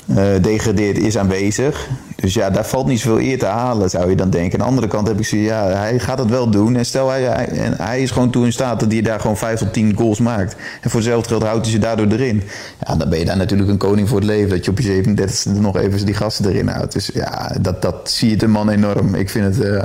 eh, 0.07 0.43
degradeert, 0.43 0.99
is 0.99 1.19
aanwezig. 1.19 1.89
Dus 2.17 2.35
ja, 2.35 2.51
daar 2.51 2.67
valt 2.67 2.87
niet 2.87 3.01
zoveel 3.01 3.21
eer 3.21 3.39
te 3.39 3.47
halen, 3.47 3.91
zou 3.91 4.11
je 4.11 4.17
dan 4.17 4.31
denken. 4.31 4.53
Aan 4.53 4.65
de 4.65 4.71
andere 4.71 4.89
kant 4.89 5.09
heb 5.09 5.19
ik 5.19 5.27
zoiets, 5.27 5.49
ja, 5.49 5.67
hij 5.67 5.99
gaat 5.99 6.19
het 6.19 6.31
wel 6.31 6.51
doen. 6.51 6.77
En 6.77 6.85
stel, 6.85 7.11
hij, 7.11 7.27
en 7.49 7.75
hij 7.77 8.03
is 8.03 8.11
gewoon 8.11 8.31
toe 8.31 8.45
in 8.45 8.53
staat 8.53 8.81
dat 8.81 8.93
hij 8.93 9.03
daar 9.03 9.21
gewoon 9.21 9.37
5 9.37 9.59
tot 9.59 9.73
10 9.73 9.97
goals 9.97 10.19
maakt. 10.19 10.57
En 10.81 10.91
voor 10.91 11.01
hetzelfde 11.01 11.29
geld 11.29 11.43
houdt 11.43 11.63
hij 11.63 11.75
ze 11.75 11.79
daardoor 11.79 12.07
erin. 12.07 12.43
Ja, 12.87 12.97
dan 12.97 13.09
ben 13.09 13.19
je 13.19 13.25
daar 13.25 13.37
natuurlijk 13.37 13.71
een 13.71 13.77
koning 13.77 14.09
voor 14.09 14.19
het 14.19 14.27
leven. 14.27 14.51
Dat 14.51 14.65
je 14.65 14.71
op 14.71 14.79
je 14.79 15.03
37e 15.05 15.61
nog 15.61 15.77
even 15.77 16.07
die 16.07 16.15
gasten 16.15 16.49
erin 16.51 16.69
houdt. 16.69 16.93
Dus 16.93 17.11
ja, 17.15 17.57
dat, 17.61 17.83
dat 17.83 18.11
zie 18.11 18.31
je 18.31 18.37
de 18.37 18.47
man 18.47 18.69
enorm. 18.69 19.15
Ik 19.15 19.31
vind 19.31 19.57
het, 19.57 19.65
uh, 19.65 19.85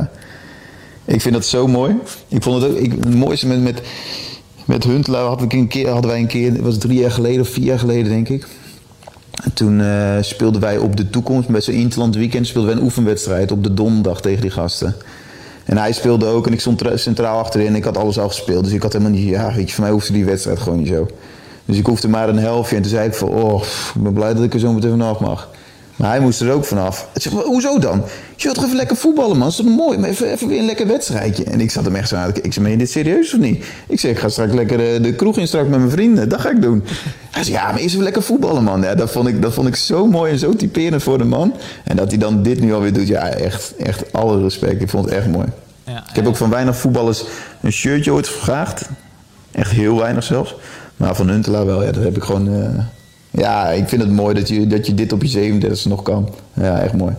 ik 1.08 1.22
vind 1.22 1.36
het 1.36 1.46
zo 1.46 1.68
mooi. 1.68 1.96
Ik 2.28 2.44
vond 2.44 2.62
het 2.62 2.72
ook, 2.72 2.78
ik, 2.78 2.92
het 2.92 3.16
mooiste 3.16 3.48
met... 3.48 3.62
met 3.62 3.82
met 4.68 4.84
Huntelaar 4.84 5.26
hadden, 5.26 5.48
we 5.48 5.56
een 5.56 5.68
keer, 5.68 5.90
hadden 5.90 6.12
wij 6.12 6.20
een 6.20 6.28
keer, 6.28 6.54
dat 6.54 6.62
was 6.62 6.78
drie 6.78 7.00
jaar 7.00 7.12
geleden 7.12 7.42
of 7.42 7.50
vier 7.50 7.66
jaar 7.66 7.80
geleden 7.80 8.12
denk 8.12 8.30
ik. 8.30 8.48
En 9.44 9.54
toen 9.54 9.80
uh, 9.80 10.18
speelden 10.22 10.62
wij 10.62 10.78
op 10.78 10.96
de 10.96 11.10
toekomst, 11.10 11.50
met 11.50 11.64
zo'n 11.64 11.74
Interland 11.74 12.16
weekend, 12.16 12.48
speelden 12.48 12.70
wij 12.70 12.80
een 12.80 12.86
oefenwedstrijd 12.86 13.52
op 13.52 13.64
de 13.64 13.74
donderdag 13.74 14.22
tegen 14.22 14.42
die 14.42 14.50
gasten. 14.50 14.96
En 15.66 15.78
hij 15.78 15.92
speelde 15.92 16.26
ook 16.26 16.48
en 16.48 16.54
ik 16.54 16.60
stond 16.60 16.84
centraal 16.96 17.40
achterin 17.40 17.68
en 17.68 17.76
ik 17.76 17.84
had 17.84 17.98
alles 17.98 18.20
al 18.20 18.28
gespeeld. 18.28 18.64
Dus 18.64 18.74
ik 18.74 18.82
had 18.82 18.94
helemaal 18.94 19.14
niet, 19.14 19.28
ja 19.28 19.54
weet 19.54 19.68
je, 19.68 19.76
voor 19.76 19.84
mij 19.84 19.94
hoefde 19.94 20.14
die 20.14 20.26
wedstrijd 20.26 20.60
gewoon 20.60 20.78
niet 20.80 20.88
zo. 20.88 21.08
Dus 21.66 21.78
ik 21.78 21.86
hoefde 21.86 22.08
maar 22.08 22.30
een 22.30 22.38
helftje 22.38 22.76
en 22.76 22.82
toen 22.82 22.92
zei 22.92 23.08
ik 23.08 23.14
van, 23.14 23.30
oh, 23.30 23.64
ik 23.96 24.02
ben 24.02 24.14
blij 24.14 24.34
dat 24.34 24.44
ik 24.44 24.54
er 24.54 24.60
zo 24.60 24.74
meteen 24.74 24.90
vanaf 24.90 25.20
mag. 25.20 25.50
Maar 25.98 26.10
hij 26.10 26.20
moest 26.20 26.42
er 26.42 26.52
ook 26.52 26.66
vanaf. 26.66 27.08
Ik 27.14 27.22
zeg, 27.22 27.34
hoezo 27.34 27.80
dan? 27.80 28.04
Je 28.36 28.44
wilt 28.44 28.56
toch 28.56 28.64
even 28.64 28.76
lekker 28.76 28.96
voetballen, 28.96 29.38
man? 29.38 29.50
Dat 29.50 29.60
is 29.60 29.66
toch 29.66 29.76
mooi? 29.76 29.98
Maar 29.98 30.10
even, 30.10 30.32
even 30.32 30.48
weer 30.48 30.60
een 30.60 30.66
lekker 30.66 30.88
wedstrijdje. 30.88 31.44
En 31.44 31.60
ik 31.60 31.72
zat 31.72 31.86
hem 31.86 31.96
echt 31.96 32.08
zo 32.08 32.16
aan. 32.16 32.30
Ik 32.42 32.54
zei, 32.54 32.66
meen 32.66 32.72
je 32.72 32.78
dit 32.78 32.92
serieus 32.92 33.34
of 33.34 33.40
niet? 33.40 33.66
Ik 33.88 34.00
zeg, 34.00 34.12
ik 34.12 34.20
ga 34.20 34.30
straks 34.30 34.54
lekker 34.54 34.78
de, 34.78 35.00
de 35.02 35.14
kroeg 35.14 35.38
in 35.38 35.48
straks 35.48 35.68
met 35.68 35.80
mijn 35.80 35.92
vrienden. 35.92 36.30
Dat 36.30 36.42
ga 36.42 36.50
ik 36.50 36.62
doen. 36.62 36.84
Hij 37.32 37.44
zei, 37.44 37.56
ja, 37.56 37.72
maar 37.72 37.80
eerst 37.80 37.94
even 37.94 38.04
lekker 38.04 38.24
voetballen, 38.24 38.64
man. 38.64 38.82
Ja, 38.82 38.96
dat, 38.96 39.12
vond 39.12 39.28
ik, 39.28 39.42
dat 39.42 39.54
vond 39.54 39.68
ik 39.68 39.76
zo 39.76 40.08
mooi 40.08 40.32
en 40.32 40.40
zo 40.40 40.54
typerend 40.54 41.04
voor 41.04 41.18
de 41.18 41.24
man. 41.24 41.54
En 41.84 41.96
dat 41.96 42.10
hij 42.10 42.20
dan 42.20 42.44
dit 42.44 42.60
nu 42.60 42.74
alweer 42.74 42.94
doet, 42.94 43.08
ja, 43.08 43.28
echt, 43.28 43.74
echt 43.76 44.14
alle 44.14 44.42
respect. 44.42 44.82
Ik 44.82 44.90
vond 44.90 45.06
het 45.06 45.14
echt 45.14 45.28
mooi. 45.28 45.48
Ja, 45.84 46.04
ik 46.10 46.16
heb 46.16 46.28
ook 46.28 46.36
van 46.36 46.50
weinig 46.50 46.78
voetballers 46.78 47.24
een 47.62 47.72
shirtje 47.72 48.14
ooit 48.14 48.28
gevraagd. 48.28 48.90
Echt 49.52 49.72
heel 49.72 49.98
weinig 49.98 50.24
zelfs. 50.24 50.56
Maar 50.98 51.16
van 51.16 51.30
Huntelaar 51.30 51.66
wel, 51.66 51.84
ja, 51.84 51.92
dat 51.92 52.04
heb 52.04 52.16
ik 52.16 52.24
gewoon... 52.24 52.48
Uh, 52.54 52.80
ja, 53.38 53.70
ik 53.70 53.88
vind 53.88 54.02
het 54.02 54.12
mooi 54.12 54.36
dat 54.36 54.48
je, 54.48 54.68
dat 54.68 54.86
je 54.86 54.94
dit 54.94 55.14
op 55.14 55.24
je 55.24 55.60
37e 55.62 55.84
nog 55.84 56.02
kan. 56.02 56.30
Ja, 56.54 56.80
echt 56.80 56.94
mooi. 56.94 57.14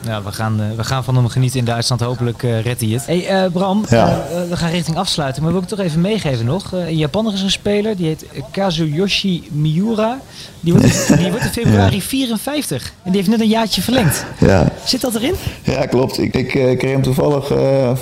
Ja, 0.00 0.22
we 0.22 0.32
gaan, 0.32 0.60
uh, 0.60 0.66
we 0.76 0.84
gaan 0.84 1.04
van 1.04 1.16
hem 1.16 1.28
genieten 1.28 1.58
in 1.58 1.64
Duitsland. 1.64 2.00
Hopelijk 2.00 2.42
uh, 2.42 2.60
redt 2.60 2.80
hij 2.80 2.90
het. 2.90 3.06
Hey, 3.06 3.44
uh, 3.44 3.52
Bram, 3.52 3.84
ja. 3.88 4.26
we 4.48 4.56
gaan 4.56 4.70
richting 4.70 4.96
afsluiten. 4.96 5.42
Maar 5.42 5.52
wil 5.52 5.62
ik 5.62 5.68
toch 5.68 5.78
even 5.78 6.00
meegeven 6.00 6.44
nog. 6.44 6.72
een 6.72 6.96
Japaner 6.96 7.32
is 7.32 7.42
een 7.42 7.50
speler. 7.50 7.96
Die 7.96 8.06
heet 8.06 8.26
Kazuyoshi 8.50 9.48
Miura. 9.50 10.18
Die 10.60 10.72
wordt, 10.72 11.08
die 11.18 11.30
wordt 11.30 11.44
in 11.44 11.50
februari 11.50 11.96
ja. 11.96 12.00
54. 12.00 12.92
En 13.02 13.10
die 13.12 13.16
heeft 13.16 13.30
net 13.30 13.40
een 13.40 13.48
jaartje 13.48 13.82
verlengd. 13.82 14.24
Ja. 14.40 14.72
Zit 14.84 15.00
dat 15.00 15.14
erin? 15.14 15.34
Ja, 15.62 15.86
klopt. 15.86 16.18
Ik, 16.18 16.34
ik 16.34 16.48
kreeg 16.48 16.92
hem 16.92 17.02
toevallig 17.02 17.48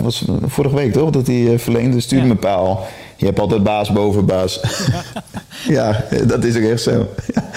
was 0.01 0.25
vorige 0.47 0.75
week 0.75 0.93
toch? 0.93 1.11
Dat 1.11 1.27
hij 1.27 1.59
verlengde. 1.59 2.01
Stuurde 2.01 2.27
ja. 2.27 2.33
me 2.33 2.39
paal. 2.39 2.87
Je 3.17 3.27
hebt 3.27 3.39
altijd 3.41 3.63
baas 3.63 3.93
boven 3.93 4.27
baas. 4.27 4.61
ja, 5.69 6.05
dat 6.27 6.45
is 6.45 6.57
ook 6.57 6.63
echt 6.63 6.83
zo. 6.83 7.09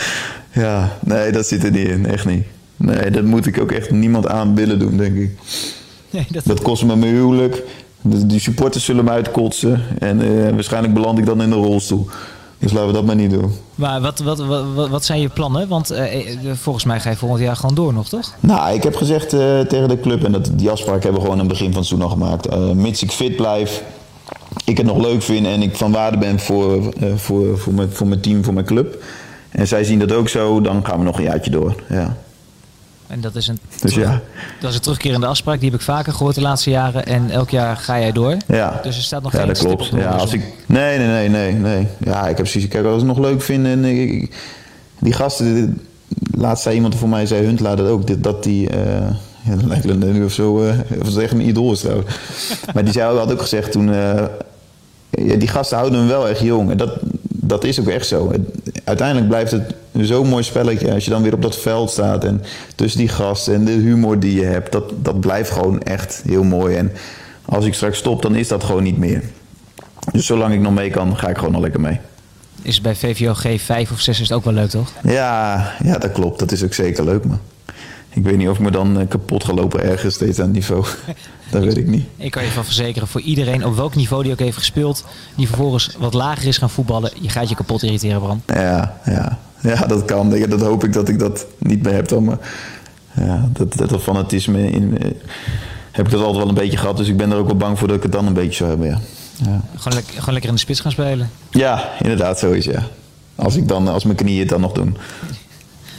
ja, 0.64 0.97
nee, 0.99 1.32
dat 1.32 1.45
zit 1.45 1.64
er 1.64 1.72
niet 1.72 1.88
in. 1.88 2.05
Echt 2.05 2.26
niet. 2.26 2.45
Nee, 2.78 3.12
dat 3.12 3.24
moet 3.24 3.45
ik 3.45 3.62
ook 3.62 3.72
echt 3.72 3.91
niemand 3.91 4.28
aan 4.28 4.55
willen 4.55 4.80
doen, 4.80 4.97
denk 4.97 5.18
ik. 5.18 5.32
Nee, 6.10 6.28
dat... 6.30 6.45
dat 6.45 6.62
kost 6.62 6.84
me 6.84 6.95
mijn 6.95 7.14
huwelijk. 7.14 7.64
De, 8.01 8.26
de, 8.26 8.39
supporters 8.39 8.86
zullen 8.86 9.03
me 9.03 9.12
uitkotsen. 9.12 9.82
En 9.99 10.22
uh, 10.22 10.49
waarschijnlijk 10.49 10.93
beland 10.93 11.18
ik 11.18 11.26
dan 11.26 11.41
in 11.41 11.49
de 11.49 11.55
rolstoel. 11.55 12.08
Dus 12.60 12.72
laten 12.72 12.88
we 12.88 12.93
dat 12.93 13.05
maar 13.05 13.16
niet 13.16 13.32
doen. 13.32 13.51
Maar 13.76 14.01
wat, 14.01 14.20
wat, 14.20 14.38
wat, 14.76 14.89
wat 14.89 15.05
zijn 15.05 15.22
je 15.22 15.30
plannen? 15.30 15.68
Want 15.68 15.91
uh, 15.91 16.03
volgens 16.53 16.86
mij 16.86 16.99
ga 16.99 17.10
je 17.10 17.16
volgend 17.16 17.41
jaar 17.41 17.55
gewoon 17.55 17.76
door 17.76 17.93
nog, 17.93 18.10
toch? 18.10 18.34
Nou, 18.39 18.76
ik 18.76 18.84
heb 18.84 18.95
gezegd 18.95 19.34
uh, 19.34 19.60
tegen 19.60 19.88
de 19.88 19.99
club, 19.99 20.24
en 20.24 20.32
dat, 20.32 20.49
die 20.53 20.70
afspraak 20.70 21.03
hebben 21.03 21.22
we 21.22 21.28
gewoon 21.28 21.39
aan 21.39 21.49
het 21.49 21.58
begin 21.58 21.68
van 21.68 21.78
het 21.78 21.88
seizoen 21.88 22.10
al 22.10 22.14
gemaakt. 22.14 22.76
mits 22.76 23.03
ik 23.03 23.12
fit 23.12 23.36
blijf, 23.36 23.84
ik 24.66 24.78
het 24.78 24.86
nog 24.86 24.97
leuk 24.97 25.22
vind 25.22 25.45
en 25.45 25.62
ik 25.62 25.76
van 25.76 25.91
waarde 25.91 26.18
ben 26.18 26.39
voor, 26.39 26.93
voor, 27.16 27.58
voor, 27.58 27.74
mijn, 27.74 27.91
voor 27.91 28.08
mijn 28.08 28.22
team, 28.22 28.43
voor 28.43 28.53
mijn 28.53 28.66
club. 28.66 29.03
En 29.51 29.68
zij 29.68 29.84
zien 29.84 29.99
dat 29.99 30.12
ook 30.12 30.30
zo, 30.30 30.62
dan 30.62 30.86
gaan 30.86 30.97
we 30.99 31.05
nog 31.05 31.18
een 31.18 31.24
jaartje 31.24 31.51
door. 31.51 31.76
Ja. 31.89 32.18
En 33.08 33.22
dat 33.22 33.36
is 33.36 33.47
een, 33.47 33.60
dus 33.82 33.93
ja. 33.93 34.22
dat 34.60 34.70
is 34.70 34.76
een 34.76 34.82
terugkerende 34.82 35.26
afspraak. 35.26 35.60
Die 35.60 35.70
heb 35.70 35.80
ik 35.80 35.86
vaker 35.86 36.14
gehoord 36.14 36.36
de 36.36 36.41
laatste 36.41 36.70
jaren. 36.70 37.05
En 37.05 37.30
elk 37.30 37.49
jaar 37.49 37.78
ga 37.78 37.99
jij 37.99 38.12
door. 38.12 38.38
Ja. 38.47 38.80
Dus 38.84 38.97
er 38.97 39.03
staat 39.03 39.24
nog 39.24 39.32
ja, 39.32 39.38
geen 39.38 39.47
dat 39.47 39.58
klopt. 39.58 39.86
Ja, 39.86 40.10
als 40.10 40.34
ik, 40.34 40.41
nee, 40.66 40.97
nee, 40.97 41.08
nee, 41.08 41.30
nee, 41.30 41.53
nee. 41.53 41.88
Ja, 41.97 42.22
ik 42.22 42.28
heb 42.28 42.36
precies. 42.36 42.68
Kijk, 42.68 42.86
als 42.86 43.01
ik 43.01 43.08
het 43.08 43.18
nog 43.18 43.26
leuk 43.26 43.41
vind. 43.41 43.66
En 43.66 43.86
ik, 43.86 44.36
die 44.99 45.14
gasten. 45.14 45.82
Laatst 46.32 46.64
zei 46.64 46.76
iemand 46.76 46.95
voor 46.95 47.10
mij, 47.10 47.26
zei 47.26 47.45
Huntelaar 47.45 47.76
dat 47.76 47.88
ook. 47.88 48.24
Dat 48.24 48.43
die. 48.43 48.70
Uh, 48.72 48.78
ja, 49.41 49.55
dat 49.55 49.64
lijkt 49.64 49.99
nu 49.99 50.24
of 50.24 50.32
zo. 50.32 50.64
Uh, 50.64 50.70
of 50.99 51.08
het 51.08 51.18
echt 51.18 51.32
een 51.32 51.47
idool 51.47 51.72
is 51.72 51.80
trouwens. 51.80 52.16
maar 52.74 52.84
die 52.84 52.93
zei, 52.93 53.18
had 53.18 53.32
ook 53.32 53.41
gezegd 53.41 53.72
toen. 53.72 53.88
Uh, 53.88 54.24
die 55.18 55.47
gasten 55.47 55.78
houden 55.78 55.99
hem 55.99 56.07
wel 56.07 56.28
echt 56.28 56.39
jong. 56.39 56.72
En 56.72 56.78
dat, 56.78 56.91
dat 57.30 57.63
is 57.63 57.80
ook 57.80 57.88
echt 57.88 58.07
zo. 58.07 58.32
Uiteindelijk 58.84 59.28
blijft 59.28 59.51
het 59.51 59.76
zo'n 60.01 60.28
mooi 60.28 60.43
spelletje 60.43 60.93
als 60.93 61.03
je 61.05 61.09
dan 61.09 61.22
weer 61.22 61.34
op 61.34 61.41
dat 61.41 61.57
veld 61.57 61.89
staat 61.89 62.24
en 62.24 62.43
tussen 62.76 62.99
die 62.99 63.09
gasten 63.09 63.53
en 63.53 63.65
de 63.65 63.72
humor 63.72 64.20
die 64.20 64.39
je 64.39 64.45
hebt, 64.45 64.72
dat, 64.72 64.93
dat 65.01 65.20
blijft 65.20 65.51
gewoon 65.51 65.82
echt 65.82 66.22
heel 66.26 66.43
mooi. 66.43 66.76
En 66.76 66.91
als 67.45 67.65
ik 67.65 67.74
straks 67.74 67.97
stop, 67.97 68.22
dan 68.22 68.36
is 68.36 68.47
dat 68.47 68.63
gewoon 68.63 68.84
niet 68.84 68.97
meer. 68.97 69.24
Dus 70.11 70.26
zolang 70.26 70.53
ik 70.53 70.59
nog 70.59 70.74
mee 70.74 70.89
kan, 70.89 71.18
ga 71.18 71.28
ik 71.30 71.38
gewoon 71.38 71.51
nog 71.51 71.61
lekker 71.61 71.82
mee. 71.82 71.99
Is 72.61 72.82
bij 72.82 72.95
VVO 72.95 73.34
G5 73.34 73.91
of 73.91 73.99
6 73.99 74.07
is 74.07 74.20
het 74.20 74.32
ook 74.32 74.43
wel 74.43 74.53
leuk, 74.53 74.70
toch? 74.70 74.91
Ja, 75.03 75.74
ja, 75.84 75.97
dat 75.97 76.11
klopt. 76.11 76.39
Dat 76.39 76.51
is 76.51 76.63
ook 76.63 76.74
zeker 76.74 77.03
leuk, 77.03 77.26
man 77.26 77.39
ik 78.18 78.24
weet 78.24 78.38
niet 78.38 78.49
of 78.49 78.57
ik 78.57 78.63
me 78.63 78.72
dan 78.72 78.99
eh, 78.99 79.07
kapot 79.07 79.43
ga 79.43 79.53
lopen 79.53 79.84
ergens 79.84 80.13
steeds 80.13 80.39
aan 80.39 80.45
het 80.45 80.53
niveau. 80.53 80.86
dat 81.51 81.63
weet 81.63 81.78
ik 81.78 81.88
niet. 81.88 82.05
Ik 82.15 82.32
kan 82.32 82.43
je 82.43 82.49
van 82.49 82.65
verzekeren, 82.65 83.07
voor 83.07 83.22
iedereen, 83.22 83.65
op 83.65 83.76
welk 83.76 83.95
niveau 83.95 84.24
die 84.24 84.32
ook 84.32 84.39
heeft 84.39 84.57
gespeeld, 84.57 85.05
die 85.36 85.47
vervolgens 85.47 85.95
wat 85.99 86.13
lager 86.13 86.47
is 86.47 86.57
gaan 86.57 86.70
voetballen, 86.70 87.11
je 87.22 87.30
gaat 87.30 87.49
je 87.49 87.55
kapot 87.55 87.84
irriteren, 87.84 88.22
Bram. 88.22 88.41
Ja, 88.45 88.99
ja. 89.05 89.39
ja 89.61 89.86
dat 89.86 90.05
kan. 90.05 90.30
Dat 90.30 90.61
hoop 90.61 90.84
ik 90.84 90.93
dat 90.93 91.09
ik 91.09 91.20
dat 91.20 91.45
niet 91.57 91.84
meer 91.84 91.93
heb 91.93 92.07
dan. 92.07 92.24
Maar 92.24 92.38
ja, 93.13 93.49
dat, 93.53 93.78
dat 93.78 94.01
fanatisme 94.01 94.72
in, 94.72 94.97
eh, 94.97 95.11
heb 95.91 96.05
ik 96.05 96.11
dat 96.11 96.22
altijd 96.22 96.38
wel 96.38 96.47
een 96.47 96.61
beetje 96.61 96.78
gehad. 96.78 96.97
Dus 96.97 97.07
ik 97.07 97.18
ben 97.18 97.32
er 97.32 97.38
ook 97.38 97.47
wel 97.47 97.57
bang 97.57 97.80
voor 97.80 97.88
dat 97.88 97.97
ik 97.97 98.03
het 98.03 98.11
dan 98.11 98.28
een 98.28 98.34
beetje 98.34 98.55
zou 98.55 98.70
hebben, 98.70 98.88
ja. 98.88 98.99
ja. 99.36 99.61
Gewoon, 99.76 99.97
le 99.97 100.03
gewoon 100.07 100.34
lekker 100.34 100.49
in 100.49 100.55
de 100.55 100.61
spits 100.61 100.80
gaan 100.80 100.91
spelen? 100.91 101.30
Ja, 101.49 101.89
inderdaad, 101.99 102.39
zo 102.39 102.51
is 102.51 102.65
ja. 102.65 102.84
Als, 103.36 103.55
ik 103.55 103.68
dan, 103.68 103.88
als 103.88 104.03
mijn 104.03 104.18
knieën 104.18 104.39
het 104.39 104.49
dan 104.49 104.61
nog 104.61 104.72
doen. 104.72 104.97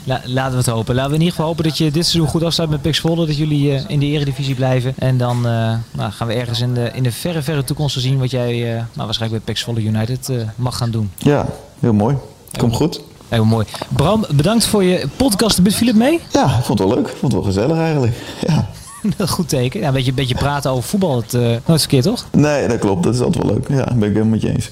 La, 0.08 0.20
laten 0.24 0.50
we 0.50 0.56
het 0.56 0.66
hopen. 0.66 0.94
Laten 0.94 1.10
we 1.10 1.16
in 1.16 1.22
ieder 1.22 1.34
geval 1.34 1.48
hopen 1.48 1.64
dat 1.64 1.78
je 1.78 1.90
dit 1.90 2.06
seizoen 2.06 2.30
goed 2.30 2.42
afsluit 2.42 2.70
met 2.70 2.82
Pix. 2.82 3.02
Dat 3.02 3.36
jullie 3.36 3.72
uh, 3.72 3.80
in 3.88 3.98
de 3.98 4.06
eredivisie 4.06 4.54
blijven. 4.54 4.94
En 4.98 5.18
dan 5.18 5.36
uh, 5.36 5.42
nou, 5.90 6.12
gaan 6.12 6.26
we 6.26 6.34
ergens 6.34 6.60
in 6.60 6.74
de, 6.74 6.90
in 6.94 7.02
de 7.02 7.12
verre, 7.12 7.42
verre 7.42 7.64
toekomst 7.64 8.00
zien 8.00 8.18
wat 8.18 8.30
jij 8.30 8.54
uh, 8.54 8.74
nou, 8.74 8.86
waarschijnlijk 8.94 9.44
bij 9.44 9.54
Pix 9.54 9.66
United 9.66 10.30
mag 10.56 10.76
gaan 10.76 10.90
doen. 10.90 11.10
Ja, 11.16 11.46
heel 11.78 11.92
mooi. 11.92 12.16
Komt 12.58 12.74
goed. 12.74 13.00
Heel 13.28 13.44
mooi. 13.44 13.66
Bram, 13.88 14.24
bedankt 14.30 14.66
voor 14.66 14.84
je 14.84 15.08
podcast. 15.16 15.60
Viel 15.64 15.86
het 15.86 15.96
mee? 15.96 16.20
Ja, 16.32 16.48
vond 16.62 16.78
het 16.78 16.88
wel 16.88 16.96
leuk. 16.96 17.08
Vond 17.08 17.22
het 17.22 17.32
wel 17.32 17.42
gezellig 17.42 17.78
eigenlijk. 17.78 18.12
Ja. 18.46 18.68
Goed 19.26 19.48
teken. 19.48 19.80
Ja, 19.80 19.86
een, 19.86 19.92
beetje, 19.92 20.10
een 20.10 20.14
beetje 20.14 20.34
praten 20.34 20.70
over 20.70 20.82
voetbal. 20.82 21.16
Het, 21.16 21.34
uh, 21.34 21.56
nooit 21.66 21.80
verkeerd, 21.80 22.04
toch? 22.04 22.26
Nee, 22.32 22.68
dat 22.68 22.78
klopt. 22.78 23.02
Dat 23.02 23.14
is 23.14 23.20
altijd 23.20 23.44
wel 23.44 23.52
leuk. 23.52 23.68
Ja, 23.68 23.84
ben 23.84 24.08
ik 24.08 24.14
helemaal 24.14 24.24
met 24.24 24.40
je 24.40 24.50
eens. 24.50 24.70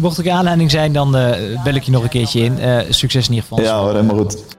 mocht 0.00 0.18
ik 0.18 0.28
aanleiding 0.28 0.70
zijn, 0.70 0.92
dan 0.92 1.10
bel 1.64 1.74
ik 1.74 1.82
je 1.82 1.90
nog 1.90 2.02
een 2.02 2.08
keertje 2.08 2.40
in. 2.40 2.58
succes 2.90 3.28
in 3.28 3.34
ieder 3.34 3.48
geval. 3.48 3.64
Ja 3.64 3.78
hoor, 3.78 3.90
helemaal 3.94 4.16
goed 4.16 4.58